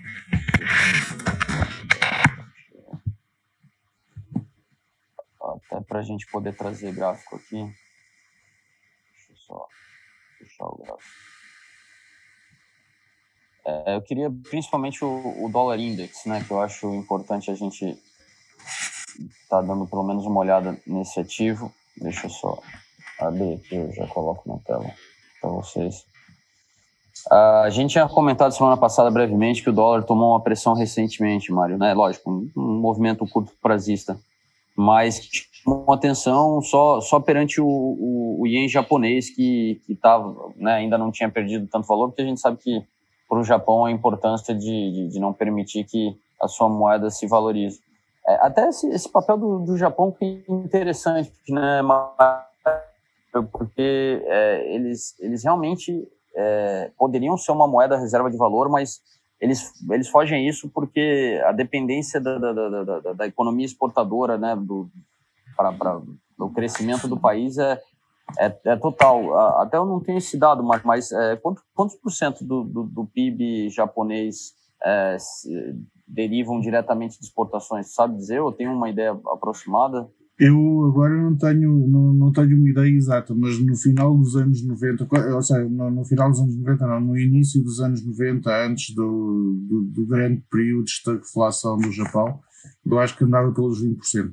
Até 5.40 5.80
para 5.80 6.00
a 6.00 6.02
gente 6.02 6.26
poder 6.26 6.56
trazer 6.56 6.92
gráfico 6.94 7.36
aqui. 7.36 7.62
Deixa 9.12 9.32
eu 9.32 9.36
só 9.36 9.68
puxar 10.38 10.66
o 10.66 10.76
gráfico. 10.78 11.28
É, 13.68 13.96
eu 13.96 14.02
queria 14.02 14.30
principalmente 14.48 15.04
o, 15.04 15.44
o, 15.44 15.48
dólar 15.50 15.78
index, 15.78 16.24
né, 16.24 16.42
que 16.42 16.50
eu 16.50 16.60
acho 16.60 16.94
importante 16.94 17.50
a 17.50 17.54
gente 17.54 18.02
tá 19.46 19.60
dando 19.60 19.86
pelo 19.86 20.02
menos 20.02 20.24
uma 20.24 20.40
olhada 20.40 20.80
nesse 20.86 21.20
ativo. 21.20 21.70
Deixa 21.94 22.26
eu 22.26 22.30
só 22.30 22.62
abrir 23.18 23.54
aqui, 23.54 23.74
eu 23.74 23.92
já 23.92 24.06
coloco 24.06 24.48
na 24.50 24.58
tela 24.60 24.90
para 25.40 25.50
vocês. 25.50 26.06
A 27.30 27.68
gente 27.70 27.92
tinha 27.92 28.08
comentado 28.08 28.52
semana 28.52 28.76
passada 28.76 29.10
brevemente 29.10 29.62
que 29.62 29.70
o 29.70 29.72
dólar 29.72 30.02
tomou 30.04 30.30
uma 30.30 30.40
pressão 30.40 30.74
recentemente, 30.74 31.52
Mário, 31.52 31.76
né? 31.76 31.92
Lógico, 31.94 32.30
um, 32.30 32.50
um 32.56 32.80
movimento 32.80 33.26
curto 33.26 33.52
prazista, 33.60 34.18
mas 34.76 35.20
chamou 35.68 35.92
atenção 35.92 36.62
só, 36.62 37.00
só 37.00 37.20
perante 37.20 37.60
o, 37.60 37.66
o, 37.66 38.40
o 38.40 38.46
ien 38.46 38.68
japonês 38.68 39.28
que, 39.28 39.80
que 39.86 39.94
tava, 39.94 40.52
né, 40.56 40.74
ainda 40.74 40.96
não 40.96 41.10
tinha 41.10 41.28
perdido 41.28 41.66
tanto 41.66 41.86
valor, 41.86 42.08
porque 42.08 42.22
a 42.22 42.26
gente 42.26 42.40
sabe 42.40 42.58
que 42.58 42.82
para 43.28 43.38
o 43.38 43.44
Japão 43.44 43.84
a 43.84 43.90
importância 43.90 44.54
de, 44.54 44.60
de, 44.60 45.08
de, 45.08 45.20
não 45.20 45.32
permitir 45.32 45.84
que 45.84 46.16
a 46.40 46.48
sua 46.48 46.68
moeda 46.68 47.10
se 47.10 47.26
valorize. 47.26 47.80
É, 48.26 48.34
até 48.46 48.68
esse, 48.68 48.88
esse, 48.88 49.08
papel 49.08 49.36
do, 49.36 49.58
do 49.58 49.76
Japão 49.76 50.10
que 50.10 50.24
é 50.48 50.52
interessante, 50.52 51.32
né, 51.48 51.82
porque 53.52 54.22
é, 54.26 54.74
eles, 54.74 55.14
eles 55.20 55.44
realmente 55.44 56.08
é, 56.38 56.92
poderiam 56.96 57.36
ser 57.36 57.50
uma 57.50 57.66
moeda 57.66 57.98
reserva 57.98 58.30
de 58.30 58.36
valor, 58.36 58.68
mas 58.68 59.00
eles, 59.40 59.72
eles 59.90 60.08
fogem 60.08 60.48
isso 60.48 60.70
porque 60.70 61.40
a 61.44 61.52
dependência 61.52 62.20
da, 62.20 62.38
da, 62.38 62.52
da, 62.52 63.00
da, 63.00 63.12
da 63.12 63.26
economia 63.26 63.66
exportadora, 63.66 64.38
né, 64.38 64.54
do, 64.56 64.88
para 65.56 66.00
o 66.38 66.50
crescimento 66.50 67.08
do 67.08 67.18
país 67.18 67.58
é, 67.58 67.80
é, 68.38 68.56
é, 68.64 68.76
total. 68.76 69.36
Até 69.60 69.76
eu 69.76 69.84
não 69.84 70.00
tenho 70.00 70.18
esse 70.18 70.38
dado, 70.38 70.62
mas, 70.62 70.82
mas 70.84 71.12
é, 71.12 71.36
quantos, 71.36 71.62
quantos 71.74 71.96
por 71.96 72.10
cento 72.12 72.44
do, 72.44 72.62
do, 72.62 72.82
do 72.84 73.06
PIB 73.06 73.68
japonês 73.70 74.54
é, 74.84 75.16
derivam 76.06 76.60
diretamente 76.60 77.18
de 77.18 77.24
exportações? 77.24 77.92
Sabe 77.92 78.16
dizer? 78.16 78.38
Eu 78.38 78.52
tenho 78.52 78.72
uma 78.72 78.88
ideia 78.88 79.18
aproximada? 79.32 80.08
Eu 80.38 80.86
agora 80.86 81.16
não 81.16 81.36
tenho, 81.36 81.88
não, 81.88 82.12
não 82.12 82.32
tenho 82.32 82.56
uma 82.56 82.68
ideia 82.68 82.88
exata, 82.88 83.34
mas 83.34 83.58
no 83.58 83.74
final 83.74 84.16
dos 84.16 84.36
anos 84.36 84.64
90, 84.64 85.08
ou 85.34 85.42
seja, 85.42 85.68
no, 85.68 85.90
no 85.90 86.04
final 86.04 86.30
dos 86.30 86.38
anos 86.38 86.56
90, 86.56 86.86
não, 86.86 87.00
no 87.00 87.18
início 87.18 87.60
dos 87.62 87.80
anos 87.80 88.06
90, 88.06 88.66
antes 88.66 88.94
do, 88.94 89.56
do, 89.68 89.82
do 89.82 90.06
grande 90.06 90.40
período 90.48 90.84
de 90.84 90.92
estagflação 90.92 91.76
do 91.76 91.90
Japão, 91.90 92.40
eu 92.86 92.98
acho 93.00 93.16
que 93.16 93.24
andava 93.24 93.52
pelos 93.52 93.82
20%. 93.84 94.32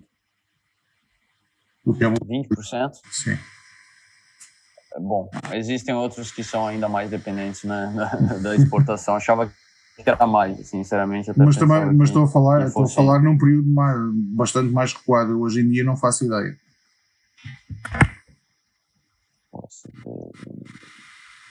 O 1.84 1.94
que 1.94 2.04
é 2.04 2.08
20%? 2.08 2.92
Sim. 3.12 3.38
Bom, 5.00 5.30
existem 5.54 5.94
outros 5.96 6.32
que 6.32 6.44
são 6.44 6.68
ainda 6.68 6.88
mais 6.88 7.10
dependentes 7.10 7.64
né, 7.64 7.94
da 8.42 8.56
exportação. 8.56 9.16
Achava 9.16 9.48
que 9.48 9.65
era 10.04 10.28
mais, 10.28 10.68
sinceramente. 10.68 11.32
mas 11.38 11.56
também, 11.56 11.94
mas 11.94 12.10
estou 12.10 12.24
a 12.24 12.28
falar, 12.28 12.68
estou 12.68 12.84
a 12.84 12.90
falar 12.90 13.20
num 13.22 13.38
período 13.38 13.70
mais, 13.70 13.98
bastante 14.36 14.72
mais 14.72 14.94
recuado. 14.94 15.40
Hoje 15.40 15.62
em 15.62 15.70
dia 15.70 15.84
não 15.84 15.96
faço 15.96 16.26
ideia. 16.26 16.58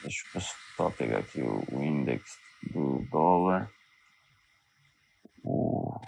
Deixa 0.03 0.23
eu 0.35 0.41
só 0.77 0.89
pegar 0.91 1.19
aqui 1.19 1.41
o, 1.41 1.83
index 1.83 2.23
do 2.71 3.03
dólar. 3.11 3.69
O 5.43 5.99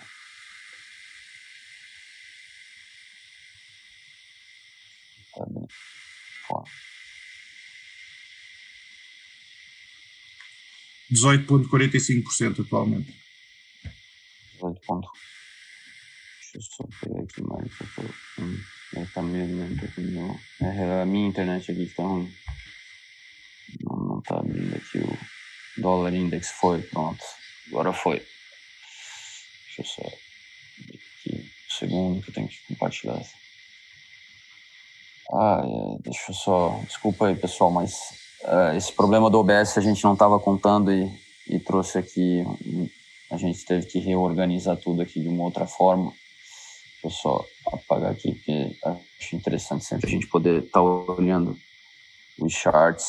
18,45% 11.12 12.66
atualmente. 12.66 13.14
18 14.54 14.82
ponto. 14.82 15.10
Deixa 16.54 16.58
eu 16.58 16.62
só 16.62 16.84
pegar 17.02 17.22
aqui 17.24 17.42
mais 17.42 17.72
porque 17.78 18.02
hum, 18.42 19.06
tá 19.14 19.22
meio 19.22 19.58
lento 19.58 19.86
aqui 19.86 20.02
no... 20.02 20.40
É 20.62 21.02
a 21.02 21.06
minha 21.06 21.28
internet 21.28 21.72
aqui 21.72 21.86
que 21.86 21.96
tá 21.96 22.04
ruim. 22.04 22.34
Não, 23.82 23.98
não 23.98 24.22
tá 24.22 24.40
abrindo 24.40 24.76
aqui 24.76 25.00
o 25.00 25.82
dólar 25.82 26.14
index. 26.14 26.52
Foi, 26.52 26.82
pronto. 26.82 27.24
Agora 27.68 27.94
foi. 27.94 28.26
Deixa 29.78 29.82
eu 29.82 29.86
só 29.86 30.28
aqui 30.80 31.36
um 31.36 31.76
segundo 31.78 32.22
que 32.22 32.30
eu 32.30 32.34
tenho 32.34 32.48
que 32.48 32.60
compartilhar. 32.68 33.22
Ah, 35.34 35.62
é, 35.64 36.02
deixa 36.04 36.32
eu 36.32 36.36
só. 36.36 36.82
Desculpa 36.86 37.28
aí, 37.28 37.36
pessoal, 37.36 37.72
mas 37.72 37.94
uh, 38.48 38.76
esse 38.76 38.92
problema 38.92 39.30
do 39.30 39.40
OBS 39.40 39.78
a 39.78 39.82
gente 39.82 40.04
não 40.04 40.14
estava 40.14 40.40
contando 40.40 40.92
e, 40.92 41.12
e 41.48 41.60
trouxe 41.60 41.98
aqui. 41.98 42.44
A 43.30 43.38
gente 43.38 43.66
teve 43.66 43.86
que 43.86 44.00
reorganizar 44.00 44.78
tudo 44.78 45.02
aqui 45.02 45.20
de 45.22 45.28
uma 45.28 45.44
outra 45.44 45.68
forma. 45.68 46.12
Deixa 47.04 47.06
eu 47.06 47.12
só 47.12 47.46
apagar 47.68 48.12
aqui, 48.12 48.34
porque 48.34 48.78
acho 49.20 49.36
interessante 49.36 49.86
sempre 49.86 50.08
a 50.08 50.10
gente 50.10 50.28
poder 50.28 50.64
estar 50.64 50.80
tá 50.80 50.82
olhando 50.82 51.58
os 52.40 52.54
charts. 52.54 53.06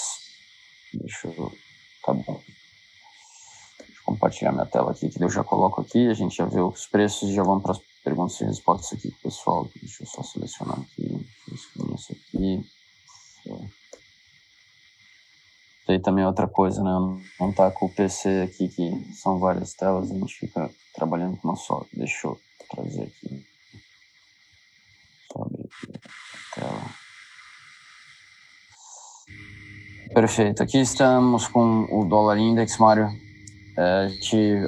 Deixa 0.93 1.29
eu. 1.29 1.53
Tá 2.05 2.13
bom. 2.13 2.41
Deixa 3.79 4.01
eu 4.01 4.05
compartilhar 4.05 4.53
minha 4.53 4.67
tela 4.67 4.91
aqui, 4.91 5.09
que 5.09 5.23
eu 5.23 5.31
já 5.31 5.45
coloco 5.45 5.81
aqui. 5.81 6.09
A 6.09 6.15
gente 6.15 6.37
já 6.37 6.47
vê 6.47 6.61
os 6.61 6.87
preços 6.87 7.31
e 7.31 7.35
já 7.35 7.43
vamos 7.43 7.63
para 7.63 7.73
as 7.73 7.81
perguntas 8.03 8.41
e 8.41 8.45
respostas 8.45 8.99
aqui, 8.99 9.11
pessoal. 9.23 9.69
Deixa 9.81 10.03
eu 10.03 10.07
só 10.07 10.23
selecionar 10.23 10.81
aqui. 10.81 11.27
Isso 11.53 12.13
aqui. 12.13 12.65
Aí 15.93 16.01
também 16.01 16.25
é 16.25 16.27
outra 16.27 16.47
coisa, 16.47 16.83
né? 16.83 16.91
Não 17.41 17.53
tá 17.53 17.71
com 17.71 17.87
o 17.87 17.89
PC 17.89 18.43
aqui, 18.43 18.69
que 18.69 19.15
são 19.15 19.39
várias 19.39 19.75
telas, 19.75 20.11
a 20.11 20.15
gente 20.15 20.35
fica 20.35 20.71
trabalhando 20.95 21.37
com 21.37 21.49
uma 21.49 21.57
só. 21.57 21.85
Deixa 21.93 22.27
eu 22.27 22.39
trazer 22.71 23.03
aqui. 23.03 23.47
Só 25.33 25.43
abrir 25.43 25.65
aqui 25.65 25.93
a 25.95 26.61
tela. 26.61 27.09
Perfeito. 30.13 30.63
Aqui 30.63 30.79
estamos 30.79 31.47
com 31.47 31.87
o 31.91 32.05
dólar 32.05 32.39
index, 32.39 32.79
Mário. 32.79 33.09
É, 33.77 34.09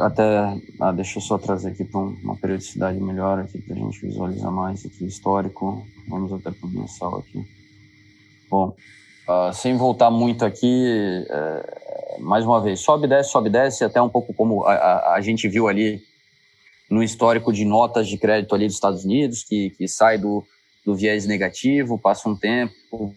até. 0.02 0.56
Ah, 0.80 0.92
deixa 0.92 1.18
eu 1.18 1.22
só 1.22 1.36
trazer 1.36 1.70
aqui 1.70 1.84
para 1.84 1.98
uma 1.98 2.36
periodicidade 2.36 3.00
melhor 3.00 3.40
aqui 3.40 3.60
para 3.60 3.74
a 3.74 3.78
gente 3.78 4.00
visualizar 4.00 4.52
mais 4.52 4.86
aqui 4.86 5.04
histórico. 5.04 5.84
Vamos 6.08 6.32
até 6.32 6.52
para 6.52 6.66
o 6.66 6.70
mensal 6.70 7.18
aqui. 7.18 7.44
Bom, 8.48 8.74
uh, 9.28 9.52
sem 9.52 9.76
voltar 9.76 10.10
muito 10.10 10.44
aqui, 10.44 11.26
uh, 11.28 12.22
mais 12.22 12.44
uma 12.44 12.60
vez, 12.60 12.80
sobe, 12.80 13.06
desce, 13.06 13.30
sobe, 13.30 13.50
desce, 13.50 13.84
até 13.84 14.00
um 14.00 14.08
pouco 14.08 14.34
como 14.34 14.64
a, 14.64 14.72
a, 14.72 15.14
a, 15.14 15.20
gente 15.20 15.48
viu 15.48 15.68
ali 15.68 16.02
no 16.90 17.02
histórico 17.02 17.52
de 17.52 17.64
notas 17.64 18.08
de 18.08 18.18
crédito 18.18 18.54
ali 18.54 18.66
dos 18.66 18.74
Estados 18.74 19.04
Unidos, 19.04 19.44
que, 19.44 19.70
que 19.70 19.86
sai 19.86 20.18
do, 20.18 20.44
do 20.84 20.94
viés 20.94 21.26
negativo, 21.26 21.98
passa 21.98 22.28
um 22.28 22.36
tempo, 22.36 23.14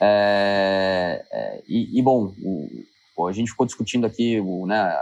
é, 0.00 1.24
é, 1.30 1.62
e, 1.68 1.98
e, 1.98 2.02
bom, 2.02 2.34
o, 2.42 3.26
a 3.28 3.32
gente 3.32 3.50
ficou 3.50 3.64
discutindo 3.64 4.04
aqui 4.06 4.40
o, 4.40 4.66
né, 4.66 4.98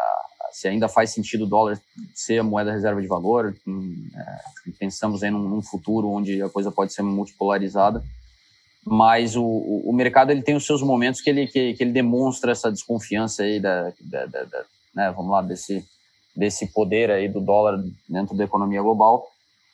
se 0.53 0.69
ainda 0.69 0.89
faz 0.89 1.11
sentido 1.11 1.45
o 1.45 1.47
dólar 1.47 1.81
ser 2.15 2.39
a 2.39 2.45
moeda 2.45 2.73
reserva 2.73 3.01
de 3.01 3.07
valor. 3.07 3.55
É, 3.67 4.71
pensamos 4.79 5.23
num, 5.23 5.49
num, 5.49 5.63
futuro 5.63 6.09
onde 6.09 6.43
a 6.43 6.49
coisa 6.49 6.71
pode 6.71 6.93
ser 6.93 7.03
multipolarizada, 7.03 8.03
mas 8.85 9.37
o, 9.37 9.45
o, 9.45 9.93
mercado 9.93 10.31
ele 10.31 10.43
tem 10.43 10.57
os 10.57 10.65
seus 10.65 10.83
momentos 10.83 11.21
que 11.21 11.31
ele, 11.31 11.47
que, 11.47 11.75
que 11.75 11.83
ele 11.83 11.93
demonstra 11.93 12.53
essa 12.53 12.71
desconfiança 12.71 13.43
aí 13.43 13.61
da, 13.61 13.93
da, 14.01 14.27
da, 14.27 14.45
da 14.45 14.65
né, 14.95 15.13
vamos 15.15 15.31
lá, 15.31 15.43
desse, 15.43 15.85
desse 16.35 16.67
poder 16.67 17.11
aí 17.11 17.29
do 17.29 17.41
dólar 17.41 17.83
dentro 18.09 18.37
da 18.37 18.45
economia 18.45 18.83
global. 18.83 19.27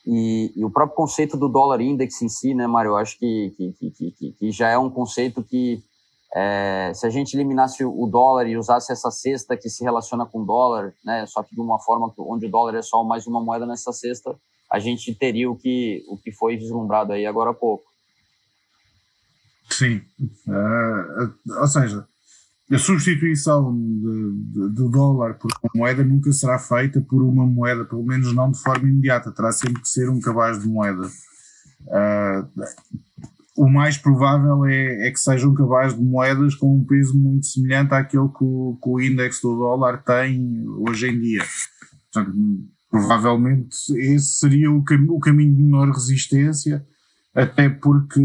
E, 0.07 0.53
e, 0.55 0.65
o 0.65 0.71
próprio 0.71 0.97
conceito 0.97 1.37
do 1.37 1.49
dólar 1.49 1.81
index 1.81 2.23
em 2.23 2.29
si, 2.29 2.55
né, 2.55 2.67
Mário, 2.67 2.91
eu 2.91 2.97
acho 2.97 3.19
que, 3.19 3.53
que, 3.57 3.91
que, 3.91 4.33
que 4.33 4.51
já 4.53 4.69
é 4.69 4.79
um 4.79 4.91
conceito 4.91 5.43
que, 5.43 5.83
é, 6.35 6.93
se 6.95 7.07
a 7.07 7.11
gente 7.11 7.35
eliminasse 7.35 7.85
o 7.85 8.07
dólar 8.07 8.47
e 8.47 8.57
usasse 8.57 8.93
essa 8.93 9.11
cesta 9.11 9.57
que 9.57 9.69
se 9.69 9.85
relaciona 9.85 10.27
com 10.27 10.43
o 10.43 10.45
dólar, 10.45 10.93
né, 11.05 11.25
só 11.27 11.43
que 11.43 11.55
de 11.55 11.61
uma 11.61 11.79
forma 11.79 12.13
onde 12.19 12.47
o 12.47 12.51
dólar 12.51 12.75
é 12.75 12.83
só 12.83 13.05
mais 13.05 13.27
uma 13.27 13.43
moeda 13.43 13.67
nessa 13.67 13.93
cesta, 13.93 14.37
a 14.71 14.79
gente 14.79 15.15
teria 15.15 15.51
o 15.51 15.57
que, 15.57 16.05
o 16.09 16.19
que 16.19 16.33
foi 16.33 16.57
vislumbrado 16.57 17.13
aí 17.13 17.25
agora 17.25 17.51
há 17.51 17.55
pouco. 17.55 17.85
Sim, 19.71 20.01
uh, 20.49 21.61
ou 21.61 21.67
seja, 21.67 22.07
a 22.71 22.79
substituição 22.79 23.73
do 23.73 24.89
dólar 24.89 25.35
por 25.35 25.51
uma 25.63 25.71
moeda 25.75 26.05
nunca 26.05 26.33
será 26.33 26.59
feita 26.59 27.01
por 27.01 27.23
uma 27.23 27.47
moeda, 27.47 27.85
pelo 27.85 28.05
menos 28.05 28.35
não 28.35 28.51
de 28.51 28.61
forma 28.61 28.89
imediata, 28.89 29.33
terá 29.33 29.53
sempre 29.53 29.83
que 29.83 29.89
ser 29.89 30.11
um 30.11 30.21
cabaz 30.21 30.61
de 30.61 30.69
moeda. 30.69 31.07
Uh, 31.87 32.63
o 33.57 33.69
mais 33.69 33.97
provável 33.97 34.67
é, 34.67 35.09
é, 35.09 35.11
que 35.11 35.19
seja 35.19 35.49
um 35.49 35.55
cabaz 35.55 35.95
de 35.95 36.03
moedas 36.03 36.55
com 36.55 36.77
um 36.77 36.85
peso 36.85 37.19
muito 37.19 37.47
semelhante 37.47 37.95
àquele 37.95 38.29
que 38.29 38.45
o, 38.45 38.79
que 38.83 38.89
o 38.89 39.01
índice 39.01 39.43
do 39.43 39.57
dólar 39.57 40.03
tem 40.03 40.65
hoje 40.79 41.09
em 41.09 41.19
dia. 41.19 41.45
Portanto, 42.13 42.37
provavelmente 42.91 43.77
esse 43.97 44.39
seria 44.39 44.71
o, 44.71 44.85
cam 44.85 45.07
o 45.09 45.19
caminho 45.19 45.55
de 45.55 45.63
menor 45.63 45.89
resistência 45.91 46.87
até 47.35 47.69
porque 47.69 48.21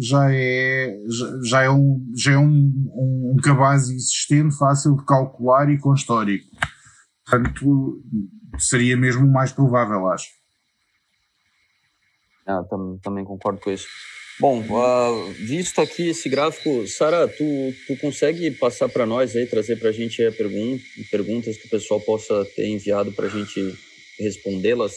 já 0.00 0.28
é, 0.32 0.98
já 1.44 1.62
é, 1.62 1.70
um, 1.70 2.04
já 2.16 2.32
é 2.32 2.38
um, 2.38 2.90
um, 2.92 3.34
um 3.34 3.36
cabaz 3.40 3.88
existente, 3.88 4.56
fácil 4.56 4.96
de 4.96 5.04
calcular 5.04 5.70
e 5.70 5.78
com 5.78 5.94
histórico. 5.94 6.44
Portanto, 7.24 8.02
seria 8.58 8.96
mesmo 8.96 9.24
o 9.24 9.32
mais 9.32 9.52
provável, 9.52 10.08
acho. 10.08 10.26
Ah, 12.44 12.62
também, 12.68 12.98
também 12.98 13.24
concordo 13.24 13.60
com 13.60 13.70
isso. 13.70 13.86
Bom, 14.38 14.60
uh, 14.60 15.32
visto 15.32 15.80
aqui 15.80 16.08
esse 16.08 16.28
gráfico, 16.28 16.86
Sara, 16.86 17.26
tu, 17.26 17.74
tu 17.86 17.96
consegue 17.98 18.50
passar 18.50 18.86
para 18.88 19.06
nós 19.06 19.34
aí, 19.34 19.46
trazer 19.46 19.76
para 19.76 19.88
a 19.88 19.92
gente 19.92 20.22
a 20.22 20.30
pergun 20.30 20.78
perguntas 21.10 21.56
que 21.56 21.66
o 21.66 21.70
pessoal 21.70 22.00
possa 22.00 22.44
ter 22.54 22.68
enviado 22.68 23.12
para 23.12 23.26
a 23.26 23.30
gente 23.30 23.74
respondê-las? 24.18 24.96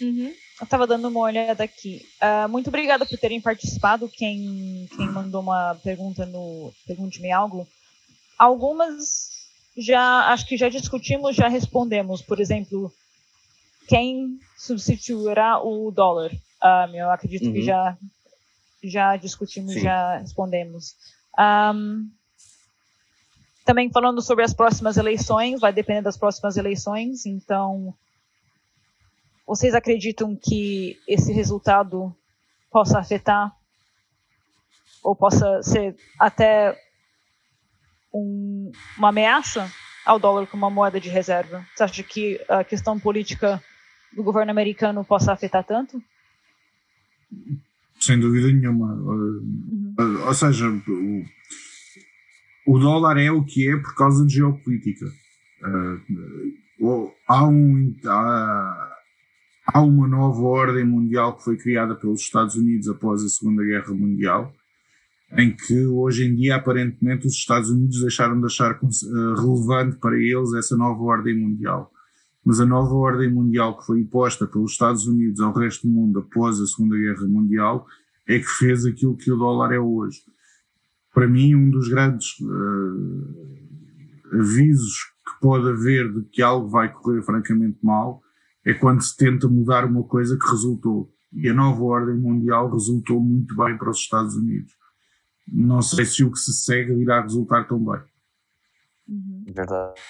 Uhum. 0.00 0.32
Eu 0.60 0.64
estava 0.64 0.86
dando 0.88 1.08
uma 1.08 1.20
olhada 1.20 1.62
aqui. 1.62 2.04
Uh, 2.20 2.48
muito 2.48 2.68
obrigada 2.68 3.06
por 3.06 3.18
terem 3.18 3.40
participado. 3.40 4.08
Quem, 4.08 4.88
quem 4.96 5.06
mandou 5.06 5.40
uma 5.40 5.74
pergunta 5.76 6.26
no 6.26 6.72
Pergunte-me 6.86 7.30
Algo. 7.30 7.68
algumas 8.38 9.34
já 9.76 10.32
acho 10.32 10.46
que 10.46 10.56
já 10.56 10.68
discutimos, 10.68 11.36
já 11.36 11.48
respondemos. 11.48 12.22
Por 12.22 12.40
exemplo, 12.40 12.92
quem 13.88 14.38
substituirá 14.56 15.60
o 15.60 15.90
dólar? 15.90 16.30
Um, 16.62 16.94
eu 16.94 17.10
acredito 17.10 17.46
uhum. 17.46 17.52
que 17.52 17.62
já 17.62 17.96
já 18.88 19.16
discutimos, 19.16 19.74
Sim. 19.74 19.80
já 19.80 20.18
respondemos. 20.18 20.94
Um, 21.38 22.08
também 23.64 23.90
falando 23.90 24.20
sobre 24.20 24.44
as 24.44 24.52
próximas 24.52 24.96
eleições, 24.96 25.60
vai 25.60 25.72
depender 25.72 26.02
das 26.02 26.16
próximas 26.16 26.56
eleições. 26.56 27.24
Então, 27.24 27.94
vocês 29.46 29.74
acreditam 29.74 30.36
que 30.36 31.00
esse 31.08 31.32
resultado 31.32 32.14
possa 32.70 32.98
afetar 32.98 33.54
ou 35.02 35.14
possa 35.14 35.62
ser 35.62 35.96
até 36.18 36.78
um, 38.12 38.70
uma 38.96 39.08
ameaça 39.08 39.70
ao 40.04 40.18
dólar 40.18 40.46
como 40.46 40.64
uma 40.64 40.70
moeda 40.70 41.00
de 41.00 41.08
reserva? 41.08 41.64
Você 41.74 41.84
acha 41.84 42.02
que 42.02 42.44
a 42.48 42.62
questão 42.64 42.98
política 42.98 43.62
do 44.12 44.22
governo 44.22 44.50
americano 44.50 45.04
possa 45.04 45.32
afetar 45.32 45.64
tanto? 45.64 46.02
Sem 48.00 48.18
dúvida 48.18 48.52
nenhuma. 48.52 48.94
Uhum. 48.94 49.94
Ou 50.26 50.34
seja, 50.34 50.68
o, 50.68 51.24
o, 52.66 52.78
dólar 52.78 53.18
é 53.18 53.30
o 53.30 53.44
que 53.44 53.68
é 53.68 53.76
por 53.76 53.94
causa 53.94 54.26
de 54.26 54.34
geopolítica. 54.34 55.06
Uh, 56.80 57.12
há, 57.26 57.46
um, 57.46 57.96
há, 58.04 58.98
há 59.66 59.80
uma 59.80 60.06
nova 60.06 60.42
ordem 60.42 60.84
mundial 60.84 61.36
que 61.36 61.44
foi 61.44 61.56
criada 61.56 61.94
pelos 61.94 62.20
Estados 62.20 62.56
Unidos 62.56 62.88
após 62.88 63.22
a 63.24 63.28
Segunda 63.28 63.64
Guerra 63.64 63.94
Mundial 63.94 64.54
em 65.36 65.54
que 65.54 65.86
hoje 65.86 66.24
em 66.24 66.34
dia 66.34 66.56
aparentemente 66.56 67.26
os 67.26 67.34
Estados 67.34 67.70
Unidos 67.70 68.00
deixaram 68.00 68.38
de 68.38 68.46
achar 68.46 68.72
uh, 68.72 69.34
relevante 69.34 69.96
para 69.96 70.16
eles 70.16 70.54
essa 70.54 70.76
nova 70.76 71.02
ordem 71.02 71.38
mundial. 71.38 71.90
Mas 72.44 72.60
a 72.60 72.66
nova 72.66 72.94
ordem 72.94 73.32
mundial 73.32 73.78
que 73.78 73.86
foi 73.86 74.00
imposta 74.00 74.46
pelos 74.46 74.72
Estados 74.72 75.06
Unidos 75.06 75.40
ao 75.40 75.52
resto 75.52 75.86
do 75.86 75.92
mundo 75.92 76.18
após 76.18 76.60
a 76.60 76.66
Segunda 76.66 76.96
Guerra 76.96 77.26
Mundial 77.26 77.86
é 78.26 78.38
que 78.38 78.44
fez 78.44 78.84
aquilo 78.84 79.16
que 79.16 79.30
o 79.30 79.36
dólar 79.36 79.72
é 79.72 79.78
hoje. 79.78 80.20
Para 81.12 81.26
mim, 81.26 81.54
um 81.54 81.70
dos 81.70 81.88
grandes 81.88 82.38
uh, 82.40 84.38
avisos 84.40 85.04
que 85.24 85.40
pode 85.40 85.68
haver 85.68 86.12
de 86.12 86.22
que 86.24 86.42
algo 86.42 86.68
vai 86.68 86.92
correr 86.92 87.22
francamente 87.22 87.78
mal 87.82 88.22
é 88.64 88.74
quando 88.74 89.02
se 89.02 89.16
tenta 89.16 89.48
mudar 89.48 89.84
uma 89.84 90.02
coisa 90.02 90.38
que 90.38 90.50
resultou. 90.50 91.10
E 91.32 91.48
a 91.48 91.54
nova 91.54 91.82
ordem 91.82 92.16
mundial 92.16 92.70
resultou 92.70 93.20
muito 93.20 93.56
bem 93.56 93.76
para 93.78 93.90
os 93.90 93.98
Estados 93.98 94.34
Unidos 94.36 94.72
não 95.46 95.82
sei 95.82 96.04
se 96.04 96.24
o 96.24 96.30
que 96.30 96.38
se 96.38 96.52
segue 96.52 96.92
irá 96.94 97.20
resultar 97.20 97.64
tão 97.64 97.78
bem. 97.78 98.00
Uhum. 99.08 99.44
Verdade. 99.46 100.00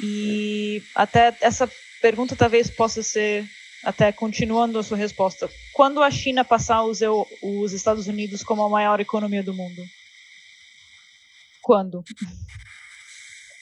E 0.00 0.82
até 0.94 1.36
essa 1.40 1.68
pergunta 2.00 2.36
talvez 2.36 2.70
possa 2.70 3.02
ser, 3.02 3.44
até 3.84 4.12
continuando 4.12 4.78
a 4.78 4.82
sua 4.82 4.96
resposta, 4.96 5.48
quando 5.74 6.02
a 6.02 6.10
China 6.10 6.44
passar 6.44 6.84
os, 6.84 7.00
os 7.42 7.72
Estados 7.72 8.06
Unidos 8.06 8.42
como 8.42 8.62
a 8.62 8.68
maior 8.68 9.00
economia 9.00 9.42
do 9.42 9.54
mundo? 9.54 9.82
Quando? 11.62 11.98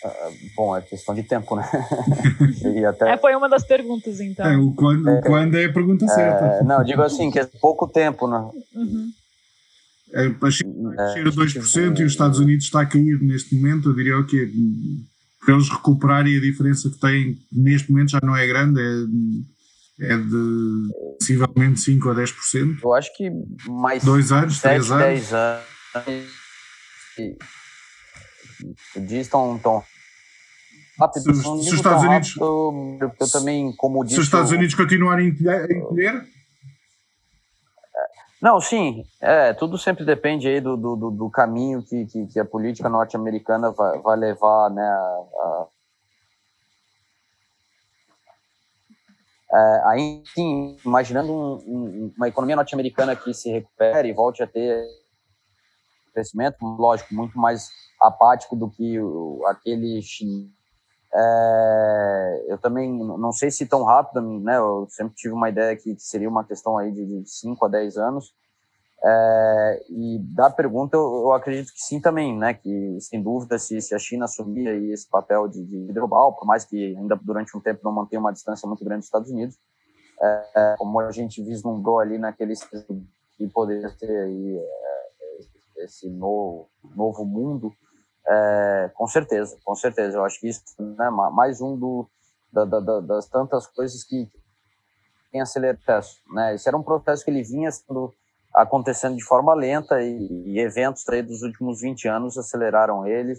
Uh, 0.04 0.50
bom, 0.54 0.76
é 0.76 0.82
questão 0.82 1.14
de 1.14 1.22
tempo, 1.22 1.56
né? 1.56 1.64
até... 2.88 3.12
é, 3.12 3.16
foi 3.16 3.34
uma 3.34 3.48
das 3.48 3.64
perguntas, 3.64 4.20
então. 4.20 4.46
É, 4.46 4.56
o 4.56 4.72
quando, 4.72 5.08
é, 5.08 5.22
quando 5.22 5.56
é 5.56 5.64
a 5.64 5.72
pergunta 5.72 6.04
é, 6.04 6.08
certa. 6.08 6.62
Não, 6.62 6.84
digo 6.84 7.02
assim, 7.02 7.30
que 7.30 7.38
é 7.38 7.46
pouco 7.60 7.88
tempo, 7.88 8.28
né? 8.28 8.38
Uhum. 8.74 9.10
A 10.40 10.50
China 10.50 10.94
a 10.96 11.14
2% 11.14 11.98
e 11.98 12.04
os 12.04 12.12
Estados 12.12 12.38
Unidos 12.38 12.66
está 12.66 12.82
a 12.82 12.86
cair 12.86 13.20
neste 13.20 13.56
momento. 13.56 13.88
Eu 13.88 13.94
diria 13.94 14.18
o 14.18 14.26
quê? 14.26 14.48
Para 15.46 15.54
eles 15.54 15.68
recuperarem 15.68 16.36
a 16.36 16.40
diferença 16.40 16.90
que 16.90 16.98
têm 16.98 17.38
neste 17.52 17.88
momento 17.88 18.10
já 18.10 18.18
não 18.20 18.36
é 18.36 18.44
grande, 18.48 18.80
é, 20.00 20.12
é 20.12 20.18
de 20.18 20.88
possivelmente 21.20 21.78
5 21.78 22.10
a 22.10 22.14
10%. 22.16 22.80
Eu 22.82 22.92
acho 22.92 23.16
que 23.16 23.30
mais 23.68 24.02
dois 24.02 24.32
anos, 24.32 24.58
7, 24.58 24.72
três 24.72 24.90
anos. 24.90 25.04
10 25.04 25.32
anos. 25.32 25.64
Dias 29.08 29.28
tão, 29.28 29.60
rápido. 30.98 31.32
Se, 31.32 31.42
se 31.42 31.48
os 31.48 31.72
Estados 31.72 32.02
Unidos. 32.02 32.28
Rápido, 32.30 32.98
eu 33.20 33.30
também, 33.30 33.72
como 33.76 34.04
Se 34.08 34.18
os 34.18 34.24
Estados 34.24 34.50
Unidos 34.50 34.74
continuarem 34.74 35.28
a 35.28 35.72
encolher 35.72 36.26
não, 38.40 38.60
sim, 38.60 39.04
é, 39.20 39.52
tudo 39.52 39.78
sempre 39.78 40.04
depende 40.04 40.46
aí 40.46 40.60
do, 40.60 40.76
do, 40.76 41.10
do 41.10 41.30
caminho 41.30 41.82
que, 41.82 42.06
que, 42.06 42.26
que, 42.26 42.40
a 42.40 42.44
política 42.44 42.88
norte-americana 42.88 43.70
vai, 43.70 43.98
vai 44.00 44.16
levar, 44.16 44.70
né, 44.70 44.82
a, 44.82 45.24
a 45.38 45.66
É, 49.48 49.82
aí, 49.86 50.22
sim, 50.34 50.76
imaginando 50.84 51.32
um, 51.32 51.54
um, 51.66 52.12
uma 52.16 52.28
economia 52.28 52.56
norte-americana 52.56 53.14
que 53.14 53.32
se 53.32 53.50
recupere 53.50 54.08
e 54.08 54.12
volte 54.12 54.42
a 54.42 54.46
ter 54.46 54.84
crescimento, 56.12 56.56
lógico, 56.62 57.14
muito 57.14 57.38
mais 57.38 57.70
apático 58.00 58.56
do 58.56 58.68
que 58.68 58.98
o, 58.98 59.44
aquele 59.46 60.02
chinês. 60.02 60.55
É, 61.14 62.44
eu 62.48 62.58
também 62.58 62.92
não 62.92 63.32
sei 63.32 63.50
se 63.50 63.66
tão 63.66 63.84
rápido, 63.84 64.20
né? 64.40 64.58
Eu 64.58 64.86
sempre 64.90 65.14
tive 65.14 65.34
uma 65.34 65.48
ideia 65.48 65.76
que 65.76 65.96
seria 65.98 66.28
uma 66.28 66.44
questão 66.44 66.76
aí 66.76 66.92
de 66.92 67.22
5 67.26 67.64
a 67.64 67.68
10 67.68 67.96
anos. 67.96 68.34
É, 69.04 69.84
e 69.90 70.18
da 70.34 70.50
pergunta, 70.50 70.96
eu, 70.96 71.02
eu, 71.02 71.32
acredito 71.32 71.72
que 71.72 71.80
sim 71.80 72.00
também, 72.00 72.36
né? 72.36 72.54
Que 72.54 72.98
sem 73.00 73.22
dúvida, 73.22 73.58
se, 73.58 73.80
se 73.80 73.94
a 73.94 73.98
China 73.98 74.24
assumir 74.24 74.68
aí 74.68 74.90
esse 74.90 75.08
papel 75.08 75.48
de, 75.48 75.64
de 75.64 75.92
global, 75.92 76.34
por 76.34 76.46
mais 76.46 76.64
que 76.64 76.96
ainda 76.96 77.18
durante 77.22 77.56
um 77.56 77.60
tempo 77.60 77.80
não 77.84 77.92
mantenha 77.92 78.20
uma 78.20 78.32
distância 78.32 78.66
muito 78.66 78.84
grande 78.84 79.00
dos 79.00 79.06
Estados 79.06 79.30
Unidos, 79.30 79.56
é, 80.20 80.50
é 80.56 80.74
como 80.78 80.98
a 81.00 81.10
gente 81.12 81.42
vislumbrou 81.42 82.00
ali 82.00 82.18
naquele 82.18 82.54
que 83.36 83.46
poderia 83.48 83.90
ter 83.98 84.10
aí 84.10 84.58
é, 84.58 85.84
esse 85.84 86.08
novo, 86.08 86.68
novo 86.94 87.24
mundo, 87.24 87.72
é, 88.28 88.90
com 88.94 89.06
certeza, 89.06 89.56
com 89.64 89.74
certeza. 89.74 90.16
Eu 90.16 90.24
acho 90.24 90.40
que 90.40 90.48
isso 90.48 90.62
né, 90.78 91.10
mais 91.32 91.60
um 91.60 91.76
do, 91.76 92.08
da, 92.52 92.64
da, 92.64 93.00
das 93.00 93.28
tantas 93.28 93.66
coisas 93.66 94.02
que 94.02 94.28
tem 95.30 95.40
acelerado. 95.40 95.80
Né? 96.32 96.54
Esse 96.54 96.68
era 96.68 96.76
um 96.76 96.82
processo 96.82 97.24
que 97.24 97.30
ele 97.30 97.42
vinha 97.42 97.70
sendo 97.70 98.12
acontecendo 98.54 99.16
de 99.16 99.24
forma 99.24 99.54
lenta 99.54 100.02
e, 100.02 100.44
e 100.46 100.58
eventos 100.58 101.06
aí 101.08 101.22
dos 101.22 101.42
últimos 101.42 101.80
20 101.80 102.08
anos 102.08 102.38
aceleraram 102.38 103.06
ele. 103.06 103.34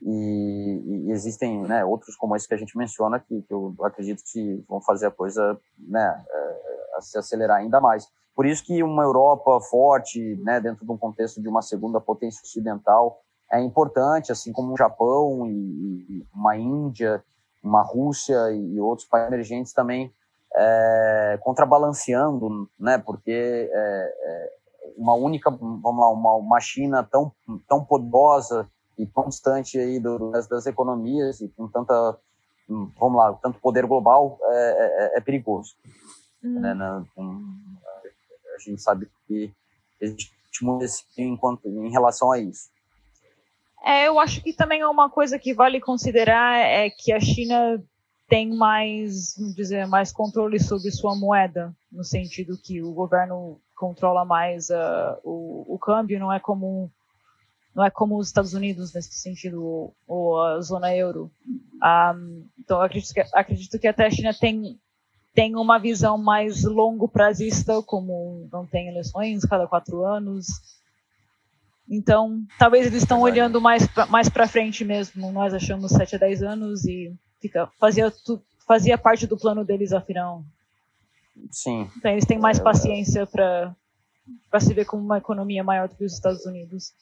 E, 0.00 1.06
e 1.06 1.10
existem 1.12 1.62
né, 1.62 1.84
outros 1.84 2.16
como 2.16 2.34
esse 2.34 2.48
que 2.48 2.54
a 2.54 2.56
gente 2.56 2.76
menciona 2.76 3.20
que, 3.20 3.42
que, 3.42 3.54
eu 3.54 3.74
acredito 3.82 4.22
que 4.32 4.64
vão 4.68 4.80
fazer 4.80 5.06
a 5.06 5.12
coisa 5.12 5.56
né, 5.78 6.24
é, 6.28 7.00
se 7.00 7.18
acelerar 7.18 7.58
ainda 7.58 7.80
mais. 7.80 8.08
Por 8.34 8.46
isso 8.46 8.64
que 8.64 8.82
uma 8.82 9.02
Europa 9.02 9.60
forte, 9.60 10.36
né, 10.42 10.60
dentro 10.60 10.84
de 10.84 10.90
um 10.90 10.96
contexto 10.96 11.40
de 11.40 11.48
uma 11.48 11.62
segunda 11.62 12.00
potência 12.00 12.40
ocidental, 12.42 13.20
é 13.52 13.60
importante, 13.60 14.32
assim 14.32 14.50
como 14.50 14.72
o 14.72 14.76
Japão 14.76 15.46
e, 15.46 16.26
uma 16.34 16.56
Índia, 16.56 17.22
uma 17.62 17.82
Rússia 17.82 18.50
e 18.50 18.80
outros 18.80 19.06
países 19.06 19.32
emergentes 19.32 19.72
também 19.74 20.10
é, 20.54 21.38
contrabalanceando, 21.42 22.68
né? 22.80 22.96
Porque 22.98 23.30
é, 23.30 23.70
é, 23.74 24.52
uma 24.96 25.14
única, 25.14 25.50
vamos 25.50 26.00
lá, 26.00 26.10
uma, 26.10 26.34
uma 26.34 26.60
China 26.60 27.02
tão 27.02 27.30
tão 27.68 27.84
poderosa 27.84 28.66
e 28.98 29.06
tão 29.06 29.28
distante 29.28 29.78
aí 29.78 30.00
do, 30.00 30.30
das, 30.30 30.46
das 30.46 30.66
economias 30.66 31.40
e 31.42 31.48
com 31.48 31.68
tanta, 31.68 32.16
vamos 32.68 33.16
lá, 33.16 33.32
tanto 33.34 33.60
poder 33.60 33.86
global 33.86 34.38
é, 34.44 35.14
é, 35.14 35.18
é 35.18 35.20
perigoso. 35.20 35.76
Hum. 36.42 36.58
Né? 36.58 36.74
a 38.54 38.58
gente 38.58 38.80
sabe 38.80 39.08
que 39.26 39.52
existe 40.00 40.32
muito 40.62 40.84
enquanto 41.18 41.66
em 41.66 41.90
relação 41.90 42.30
a 42.32 42.38
isso. 42.38 42.71
É, 43.84 44.06
eu 44.06 44.18
acho 44.20 44.40
que 44.42 44.52
também 44.52 44.80
é 44.80 44.86
uma 44.86 45.10
coisa 45.10 45.38
que 45.38 45.52
vale 45.52 45.80
considerar 45.80 46.58
é 46.58 46.88
que 46.88 47.12
a 47.12 47.18
China 47.18 47.82
tem 48.28 48.48
mais, 48.48 49.34
dizer, 49.56 49.86
mais 49.86 50.12
controle 50.12 50.58
sobre 50.58 50.90
sua 50.90 51.14
moeda, 51.14 51.74
no 51.90 52.04
sentido 52.04 52.56
que 52.56 52.82
o 52.82 52.92
governo 52.92 53.60
controla 53.76 54.24
mais 54.24 54.70
uh, 54.70 55.18
o, 55.24 55.74
o 55.74 55.78
câmbio, 55.78 56.20
não 56.20 56.32
é 56.32 56.38
como 56.38 56.90
não 57.74 57.84
é 57.84 57.90
como 57.90 58.18
os 58.18 58.28
Estados 58.28 58.54
Unidos 58.54 58.92
nesse 58.92 59.14
sentido 59.14 59.64
ou, 59.64 59.96
ou 60.06 60.42
a 60.42 60.60
zona 60.60 60.94
euro. 60.94 61.30
Um, 61.82 62.46
então 62.58 62.78
eu 62.78 62.82
acredito 62.84 63.12
que, 63.12 63.20
acredito 63.32 63.78
que 63.78 63.88
até 63.88 64.06
a 64.06 64.10
China 64.10 64.32
tem 64.32 64.78
tem 65.34 65.56
uma 65.56 65.78
visão 65.78 66.18
mais 66.18 66.62
longo 66.64 67.08
prazista, 67.08 67.82
como 67.82 68.48
não 68.52 68.66
tem 68.66 68.88
eleições 68.88 69.44
cada 69.44 69.66
quatro 69.66 70.04
anos, 70.04 70.46
então, 71.88 72.44
talvez 72.58 72.86
eles 72.86 73.02
estão 73.02 73.20
olhando 73.20 73.60
mais 73.60 73.86
pra, 73.86 74.06
mais 74.06 74.28
para 74.28 74.48
frente 74.48 74.84
mesmo. 74.84 75.30
Nós 75.32 75.52
achamos 75.52 75.92
7 75.92 76.16
a 76.16 76.18
10 76.18 76.42
anos 76.42 76.84
e 76.84 77.14
fica 77.40 77.68
fazia 77.78 78.10
tu, 78.10 78.42
fazia 78.66 78.96
parte 78.96 79.26
do 79.26 79.36
plano 79.36 79.64
deles 79.64 79.92
afinal. 79.92 80.44
Sim. 81.50 81.90
Então 81.96 82.12
eles 82.12 82.24
têm 82.24 82.38
mais 82.38 82.58
é, 82.58 82.62
paciência 82.62 83.26
para 83.26 83.74
para 84.48 84.60
se 84.60 84.72
ver 84.72 84.84
como 84.84 85.02
uma 85.02 85.18
economia 85.18 85.64
maior 85.64 85.88
do 85.88 85.96
que 85.96 86.04
os 86.04 86.12
Estados 86.12 86.46
Unidos. 86.46 86.94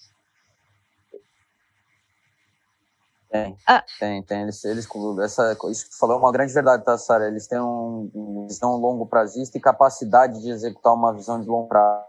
Tem, 3.30 3.56
ah. 3.66 3.84
tem, 4.00 4.22
tem. 4.24 4.42
Eles, 4.42 4.64
eles, 4.64 4.88
essa, 5.22 5.56
isso 5.70 5.84
que 5.84 5.90
tu 5.90 5.98
falou 5.98 6.16
é 6.16 6.18
uma 6.18 6.32
grande 6.32 6.52
verdade, 6.52 6.84
tá, 6.84 6.98
Sara? 6.98 7.28
Eles 7.28 7.46
têm 7.46 7.60
um, 7.60 8.10
uma 8.12 8.46
visão 8.48 8.74
longo 8.76 9.06
prazista 9.06 9.56
e 9.56 9.60
capacidade 9.60 10.40
de 10.40 10.50
executar 10.50 10.92
uma 10.94 11.12
visão 11.12 11.40
de 11.40 11.46
longo 11.46 11.68
prazo. 11.68 12.04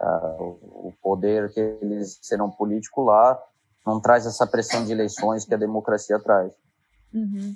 Uh, 0.00 0.88
o 0.88 0.94
poder 1.02 1.52
que 1.52 1.58
eles 1.58 2.20
serão 2.22 2.48
político 2.50 3.02
lá 3.02 3.36
não 3.84 4.00
traz 4.00 4.26
essa 4.26 4.46
pressão 4.46 4.84
de 4.84 4.92
eleições 4.92 5.44
que 5.44 5.54
a 5.54 5.58
democracia 5.58 6.18
traz. 6.20 6.52
Uhum. 7.12 7.54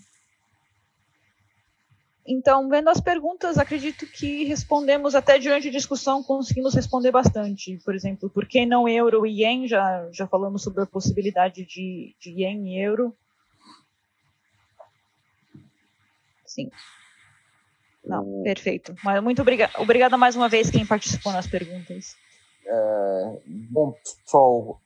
Então, 2.27 2.69
vendo 2.69 2.89
as 2.89 3.01
perguntas, 3.01 3.59
acredito 3.59 4.07
que 4.07 4.45
respondemos 4.45 5.15
até 5.15 5.39
durante 5.39 5.69
a 5.69 5.73
discussão, 5.73 6.23
conseguimos 6.23 6.75
responder 6.75 7.11
bastante. 7.11 7.79
Por 7.85 7.95
exemplo, 7.95 8.31
por 8.31 8.47
que 8.47 8.65
não 8.65 8.89
euro 8.89 9.27
e 9.27 9.43
ien? 9.43 9.67
Já, 9.67 10.09
já 10.13 10.27
falamos 10.27 10.63
sobre 10.63 10.83
a 10.85 10.87
possibilidade 10.87 11.65
de, 11.65 12.15
de 12.21 12.31
ien 12.31 12.67
e 12.69 12.81
euro. 12.81 13.15
Sim. 16.47 16.71
Não, 18.05 18.43
perfeito. 18.43 18.95
Mas 19.03 19.23
muito 19.23 19.43
obrigada. 19.43 19.73
Obrigada 19.79 20.17
mais 20.17 20.37
uma 20.37 20.49
vez 20.49 20.71
quem 20.71 20.87
participou 20.87 21.33
nas 21.33 21.47
perguntas. 21.47 22.17
É, 22.65 23.41
bom, 23.71 23.93
pessoal, 23.93 24.81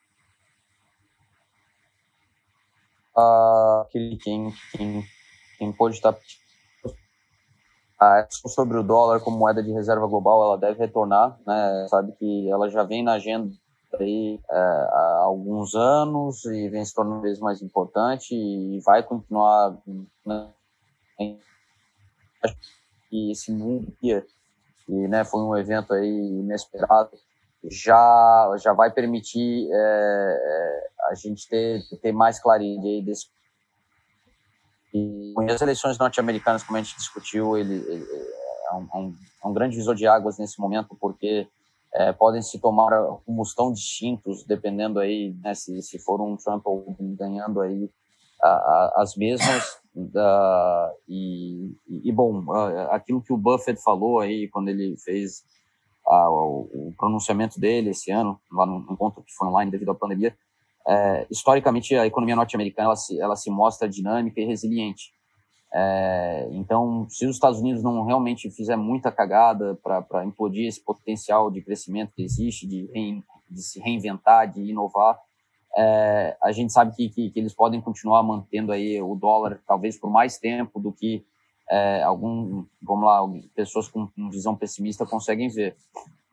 uh, 3.16 3.84
quem, 3.90 4.16
quem, 4.18 5.04
quem 5.58 5.72
pode 5.72 5.96
estar 5.96 6.16
a 7.98 8.22
discussão 8.22 8.64
sobre 8.64 8.78
o 8.78 8.82
dólar 8.82 9.20
como 9.20 9.38
moeda 9.38 9.62
de 9.62 9.72
reserva 9.72 10.06
global 10.06 10.44
ela 10.44 10.58
deve 10.58 10.78
retornar, 10.78 11.38
né? 11.46 11.86
Sabe 11.88 12.12
que 12.12 12.50
ela 12.50 12.68
já 12.68 12.82
vem 12.82 13.02
na 13.02 13.14
agenda 13.14 13.50
aí 13.98 14.38
é, 14.50 14.56
há 14.56 15.22
alguns 15.24 15.74
anos 15.74 16.44
e 16.44 16.68
vem 16.68 16.84
se 16.84 16.94
tornando 16.94 17.22
vez 17.22 17.38
mais 17.38 17.62
importante 17.62 18.34
e 18.34 18.80
vai 18.84 19.02
continuar. 19.02 19.78
Né? 20.24 20.50
E 23.10 23.32
esse 23.32 23.50
mundo 23.50 23.96
e, 24.02 25.08
né, 25.08 25.24
foi 25.24 25.40
um 25.40 25.56
evento 25.56 25.94
aí 25.94 26.06
inesperado 26.06 27.10
já 27.70 28.56
já 28.62 28.72
vai 28.72 28.90
permitir 28.92 29.68
é, 29.70 29.76
é 29.76 31.10
a 31.10 31.14
gente 31.14 31.48
ter 31.48 31.82
ter 32.00 32.12
mais 32.12 32.38
clareza 32.40 32.80
desse 33.04 33.26
e 34.96 35.34
as 35.50 35.60
eleições 35.60 35.98
norte-americanas, 35.98 36.62
como 36.62 36.78
a 36.78 36.82
gente 36.82 36.96
discutiu, 36.96 37.56
ele, 37.56 37.74
ele 37.74 38.06
é, 38.70 38.74
um, 38.74 38.88
é, 38.94 38.98
um, 38.98 39.50
é, 39.50 39.52
grande 39.52 39.76
visor 39.76 39.94
de 39.94 40.06
águas 40.06 40.38
nesse 40.38 40.58
momento, 40.58 40.96
porque 40.98 41.46
é, 41.94 42.12
podem 42.12 42.40
se 42.40 42.58
tomar 42.58 42.98
rumos 43.26 43.54
tão 43.54 43.72
distintos, 43.72 44.44
dependendo 44.44 44.98
aí, 44.98 45.36
né, 45.42 45.54
se, 45.54 45.82
se 45.82 45.98
for 45.98 46.20
um 46.22 46.36
Trump 46.36 46.66
ou 46.66 46.96
ganhando 46.98 47.60
aí 47.60 47.90
a, 48.42 48.48
a, 48.48 48.92
as 49.02 49.16
mesmas. 49.16 49.78
Da, 49.94 50.92
e, 51.08 51.74
e, 51.88 52.12
bom, 52.12 52.44
aquilo 52.90 53.22
que 53.22 53.32
o 53.32 53.38
Buffett 53.38 53.82
falou 53.82 54.20
aí, 54.20 54.46
quando 54.48 54.68
ele 54.68 54.94
fez 54.98 55.42
a, 56.06 56.30
o, 56.30 56.92
pronunciamento 56.96 57.58
dele 57.58 57.90
esse 57.90 58.10
ano, 58.10 58.40
lá 58.50 58.64
no 58.66 58.86
encontro 58.90 59.22
que 59.22 59.32
foi 59.32 59.48
online 59.48 59.70
devido 59.70 59.90
à 59.90 59.94
pandemia, 59.94 60.36
é, 60.88 61.26
historicamente 61.30 61.94
a 61.96 62.06
economia 62.06 62.36
norte-americana 62.36 62.88
ela 62.88 62.96
se, 62.96 63.20
ela 63.20 63.36
se 63.36 63.50
mostra 63.50 63.88
dinâmica 63.88 64.40
e 64.40 64.44
resiliente. 64.44 65.12
É, 65.74 66.48
então, 66.52 67.06
se 67.08 67.26
os 67.26 67.36
Estados 67.36 67.60
Unidos 67.60 67.82
não 67.82 68.04
realmente 68.04 68.50
fizer 68.50 68.76
muita 68.76 69.10
cagada 69.10 69.78
para 69.82 70.24
implodir 70.24 70.66
esse 70.66 70.82
potencial 70.82 71.50
de 71.50 71.60
crescimento 71.60 72.12
que 72.14 72.22
existe, 72.22 72.66
de, 72.66 72.86
rein, 72.92 73.22
de 73.50 73.62
se 73.62 73.80
reinventar, 73.80 74.50
de 74.50 74.62
inovar, 74.62 75.18
é, 75.76 76.36
a 76.42 76.52
gente 76.52 76.72
sabe 76.72 76.94
que, 76.94 77.08
que, 77.10 77.30
que, 77.30 77.38
eles 77.38 77.52
podem 77.52 77.80
continuar 77.80 78.22
mantendo 78.22 78.72
aí 78.72 79.02
o 79.02 79.14
dólar 79.14 79.60
talvez 79.66 79.98
por 79.98 80.10
mais 80.10 80.38
tempo 80.38 80.80
do 80.80 80.90
que 80.90 81.26
é, 81.70 82.02
algum, 82.02 82.64
vamos 82.82 83.04
lá, 83.04 83.20
pessoas 83.54 83.88
com 83.88 84.08
visão 84.30 84.56
pessimista 84.56 85.06
conseguem 85.06 85.48
ver. 85.48 85.76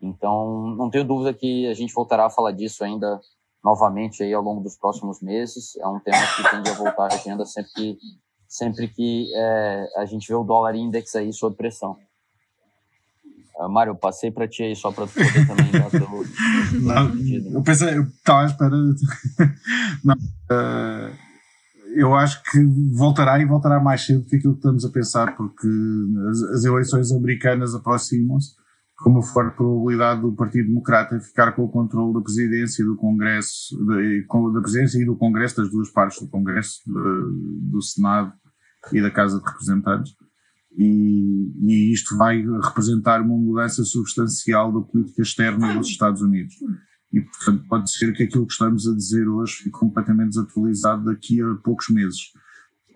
Então, 0.01 0.75
não 0.77 0.89
tenho 0.89 1.05
dúvida 1.05 1.33
que 1.33 1.67
a 1.67 1.73
gente 1.73 1.93
voltará 1.93 2.25
a 2.25 2.29
falar 2.29 2.51
disso 2.51 2.83
ainda 2.83 3.19
novamente 3.63 4.21
aí 4.21 4.33
ao 4.33 4.43
longo 4.43 4.61
dos 4.61 4.75
próximos 4.75 5.21
meses. 5.21 5.75
É 5.77 5.87
um 5.87 5.99
tema 5.99 6.19
que 6.35 6.51
tende 6.51 6.69
a 6.69 6.73
voltar 6.73 7.11
à 7.11 7.15
agenda 7.15 7.45
sempre 7.45 7.71
que, 7.73 7.97
sempre 8.47 8.87
que 8.89 9.31
é, 9.33 9.87
a 9.97 10.05
gente 10.05 10.27
vê 10.27 10.35
o 10.35 10.43
dólar 10.43 10.75
index 10.75 11.15
aí 11.15 11.31
sob 11.31 11.55
pressão. 11.55 11.97
Uh, 13.55 13.69
Mário, 13.69 13.95
passei 13.95 14.31
para 14.31 14.47
ti 14.47 14.63
aí 14.63 14.75
só 14.75 14.91
para 14.91 15.05
poder 15.05 15.47
também 15.47 15.71
dar 15.71 15.89
teu, 15.89 15.99
Não, 16.81 17.53
Eu 17.53 17.63
pensei, 17.63 17.97
eu 17.97 18.03
estava 18.03 18.41
à 18.41 18.45
espera. 18.45 18.75
Não, 20.03 20.15
uh, 20.15 21.15
eu 21.95 22.15
acho 22.15 22.41
que 22.43 22.59
voltará 22.91 23.39
e 23.39 23.45
voltará 23.45 23.79
mais 23.79 24.05
cedo 24.05 24.21
do 24.21 24.29
que 24.29 24.35
aquilo 24.37 24.53
que 24.53 24.59
estamos 24.59 24.85
a 24.85 24.89
pensar, 24.89 25.35
porque 25.35 25.67
as, 26.29 26.41
as 26.43 26.63
eleições 26.63 27.11
americanas 27.11 27.75
aproximam-se 27.75 28.55
com 28.97 29.09
uma 29.09 29.21
forte 29.21 29.55
probabilidade 29.55 30.21
do 30.21 30.33
Partido 30.33 30.67
Democrata 30.67 31.19
ficar 31.19 31.51
com 31.51 31.63
o 31.63 31.69
controle 31.69 32.13
da 32.13 32.21
presidência 32.21 32.85
do 32.85 32.95
Congresso, 32.95 33.75
de, 33.85 34.25
da 34.53 34.61
presidência 34.61 35.01
e 35.01 35.05
do 35.05 35.15
Congresso, 35.15 35.57
das 35.57 35.69
duas 35.69 35.89
partes 35.89 36.21
do 36.21 36.29
Congresso, 36.29 36.79
de, 36.85 37.71
do 37.71 37.81
Senado 37.81 38.33
e 38.91 39.01
da 39.01 39.11
Casa 39.11 39.39
de 39.39 39.45
Representantes. 39.45 40.13
E, 40.75 41.51
e, 41.61 41.93
isto 41.93 42.17
vai 42.17 42.43
representar 42.63 43.21
uma 43.21 43.37
mudança 43.37 43.83
substancial 43.83 44.71
da 44.71 44.81
política 44.81 45.21
externa 45.21 45.73
dos 45.75 45.87
Estados 45.87 46.21
Unidos. 46.21 46.55
E, 47.13 47.21
portanto, 47.21 47.63
pode 47.69 47.91
ser 47.91 48.11
que 48.13 48.23
aquilo 48.23 48.47
que 48.47 48.53
estamos 48.53 48.87
a 48.87 48.95
dizer 48.95 49.27
hoje 49.27 49.57
fique 49.57 49.71
completamente 49.71 50.29
desatualizado 50.29 51.05
daqui 51.05 51.41
a 51.41 51.55
poucos 51.63 51.89
meses 51.89 52.31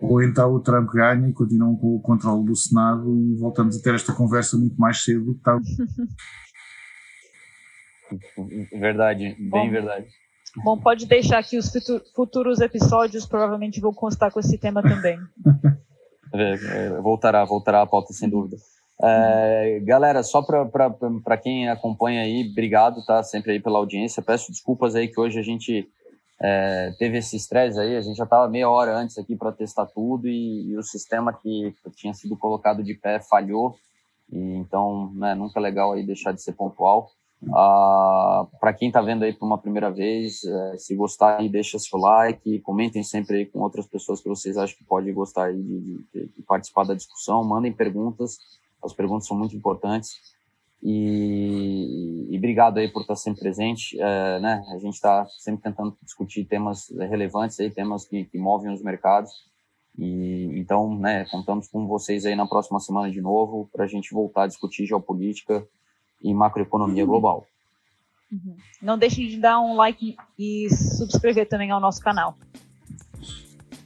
ou 0.00 0.22
então 0.22 0.54
o 0.54 0.60
Trump 0.60 0.88
ganha 0.90 1.28
e 1.28 1.32
continuam 1.32 1.76
com 1.76 1.96
o 1.96 2.00
controle 2.00 2.44
do 2.46 2.54
Senado 2.54 3.16
e 3.16 3.34
voltamos 3.36 3.76
a 3.76 3.82
ter 3.82 3.94
esta 3.94 4.12
conversa 4.12 4.56
muito 4.56 4.76
mais 4.76 5.02
cedo 5.02 5.24
do 5.24 5.32
que 5.34 5.38
estava. 5.38 5.60
Verdade, 8.72 9.34
bem 9.34 9.48
bom, 9.48 9.70
verdade. 9.70 10.06
Bom, 10.64 10.78
pode 10.78 11.06
deixar 11.06 11.42
que 11.42 11.58
os 11.58 11.70
futuros 12.14 12.60
episódios 12.60 13.26
provavelmente 13.26 13.80
vão 13.80 13.92
constar 13.92 14.32
com 14.32 14.40
esse 14.40 14.56
tema 14.58 14.82
também. 14.82 15.18
É, 16.30 16.52
é, 16.52 17.00
voltará, 17.00 17.42
voltará 17.46 17.80
a 17.80 17.86
pauta 17.86 18.12
sem 18.12 18.28
dúvida. 18.28 18.58
É, 19.00 19.80
galera, 19.84 20.22
só 20.22 20.42
para 20.42 21.36
quem 21.36 21.68
acompanha 21.68 22.22
aí, 22.22 22.48
obrigado, 22.50 23.04
tá? 23.04 23.22
Sempre 23.22 23.52
aí 23.52 23.60
pela 23.60 23.78
audiência. 23.78 24.22
Peço 24.22 24.50
desculpas 24.50 24.94
aí 24.94 25.08
que 25.08 25.20
hoje 25.20 25.38
a 25.38 25.42
gente 25.42 25.88
é, 26.40 26.92
teve 26.98 27.18
esse 27.18 27.36
estresse 27.36 27.78
aí, 27.78 27.96
a 27.96 28.00
gente 28.00 28.16
já 28.16 28.24
estava 28.24 28.48
meia 28.48 28.70
hora 28.70 28.96
antes 28.96 29.18
aqui 29.18 29.36
para 29.36 29.52
testar 29.52 29.86
tudo 29.86 30.28
e, 30.28 30.70
e, 30.70 30.76
o 30.76 30.82
sistema 30.82 31.32
que 31.32 31.74
tinha 31.96 32.14
sido 32.14 32.36
colocado 32.36 32.82
de 32.82 32.94
pé 32.94 33.20
falhou, 33.20 33.76
e 34.30 34.38
então 34.54 35.12
né, 35.14 35.34
nunca 35.34 35.58
é 35.58 35.62
legal 35.62 35.92
aí 35.92 36.04
deixar 36.04 36.32
de 36.32 36.42
ser 36.42 36.52
pontual. 36.52 37.10
Ah, 37.54 38.46
para 38.60 38.72
quem 38.72 38.88
está 38.88 39.00
vendo 39.00 39.22
aí 39.22 39.32
por 39.32 39.46
uma 39.46 39.58
primeira 39.58 39.90
vez, 39.92 40.42
é, 40.44 40.76
se 40.76 40.94
gostar 40.96 41.38
aí, 41.38 41.48
deixa 41.48 41.78
seu 41.78 41.98
like, 41.98 42.58
comentem 42.60 43.02
sempre 43.04 43.38
aí 43.38 43.46
com 43.46 43.60
outras 43.60 43.86
pessoas 43.86 44.20
que 44.20 44.28
vocês 44.28 44.56
acham 44.56 44.76
que 44.76 44.84
podem 44.84 45.14
gostar 45.14 45.46
aí 45.46 45.56
de, 45.62 46.04
de, 46.12 46.26
de 46.36 46.42
participar 46.42 46.84
da 46.84 46.94
discussão, 46.94 47.44
mandem 47.44 47.72
perguntas, 47.72 48.38
as 48.82 48.92
perguntas 48.92 49.26
são 49.26 49.36
muito 49.36 49.56
importantes. 49.56 50.16
E, 50.82 52.28
e, 52.30 52.38
obrigado 52.38 52.78
aí 52.78 52.88
por 52.88 53.02
estar 53.02 53.16
sempre 53.16 53.40
presente. 53.40 54.00
É, 54.00 54.40
né? 54.40 54.62
A 54.72 54.78
gente 54.78 54.94
está 54.94 55.26
sempre 55.38 55.62
tentando 55.62 55.96
discutir 56.02 56.44
temas 56.44 56.88
relevantes, 56.90 57.58
aí, 57.58 57.70
temas 57.70 58.06
que, 58.06 58.24
que 58.24 58.38
movem 58.38 58.72
os 58.72 58.82
mercados. 58.82 59.30
E 59.98 60.44
então, 60.58 60.96
né, 60.96 61.24
contamos 61.24 61.66
com 61.66 61.86
vocês 61.86 62.24
aí 62.24 62.36
na 62.36 62.46
próxima 62.46 62.78
semana 62.78 63.10
de 63.10 63.20
novo 63.20 63.68
para 63.72 63.84
a 63.84 63.88
gente 63.88 64.14
voltar 64.14 64.44
a 64.44 64.46
discutir 64.46 64.86
geopolítica 64.86 65.66
e 66.22 66.32
macroeconomia 66.32 67.02
uhum. 67.02 67.10
global. 67.10 67.46
Uhum. 68.30 68.56
Não 68.80 68.96
deixem 68.96 69.26
de 69.26 69.38
dar 69.40 69.60
um 69.60 69.74
like 69.74 70.16
e 70.38 70.68
subscrever 70.70 71.48
também 71.48 71.72
ao 71.72 71.80
nosso 71.80 72.00
canal. 72.00 72.36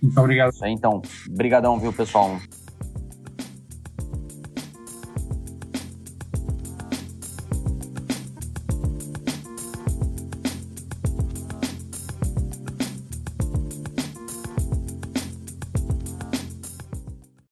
Muito 0.03 0.21
obrigado. 0.21 0.53
Então, 0.67 1.01
brigadão, 1.31 1.79
viu, 1.79 1.93
pessoal? 1.93 2.37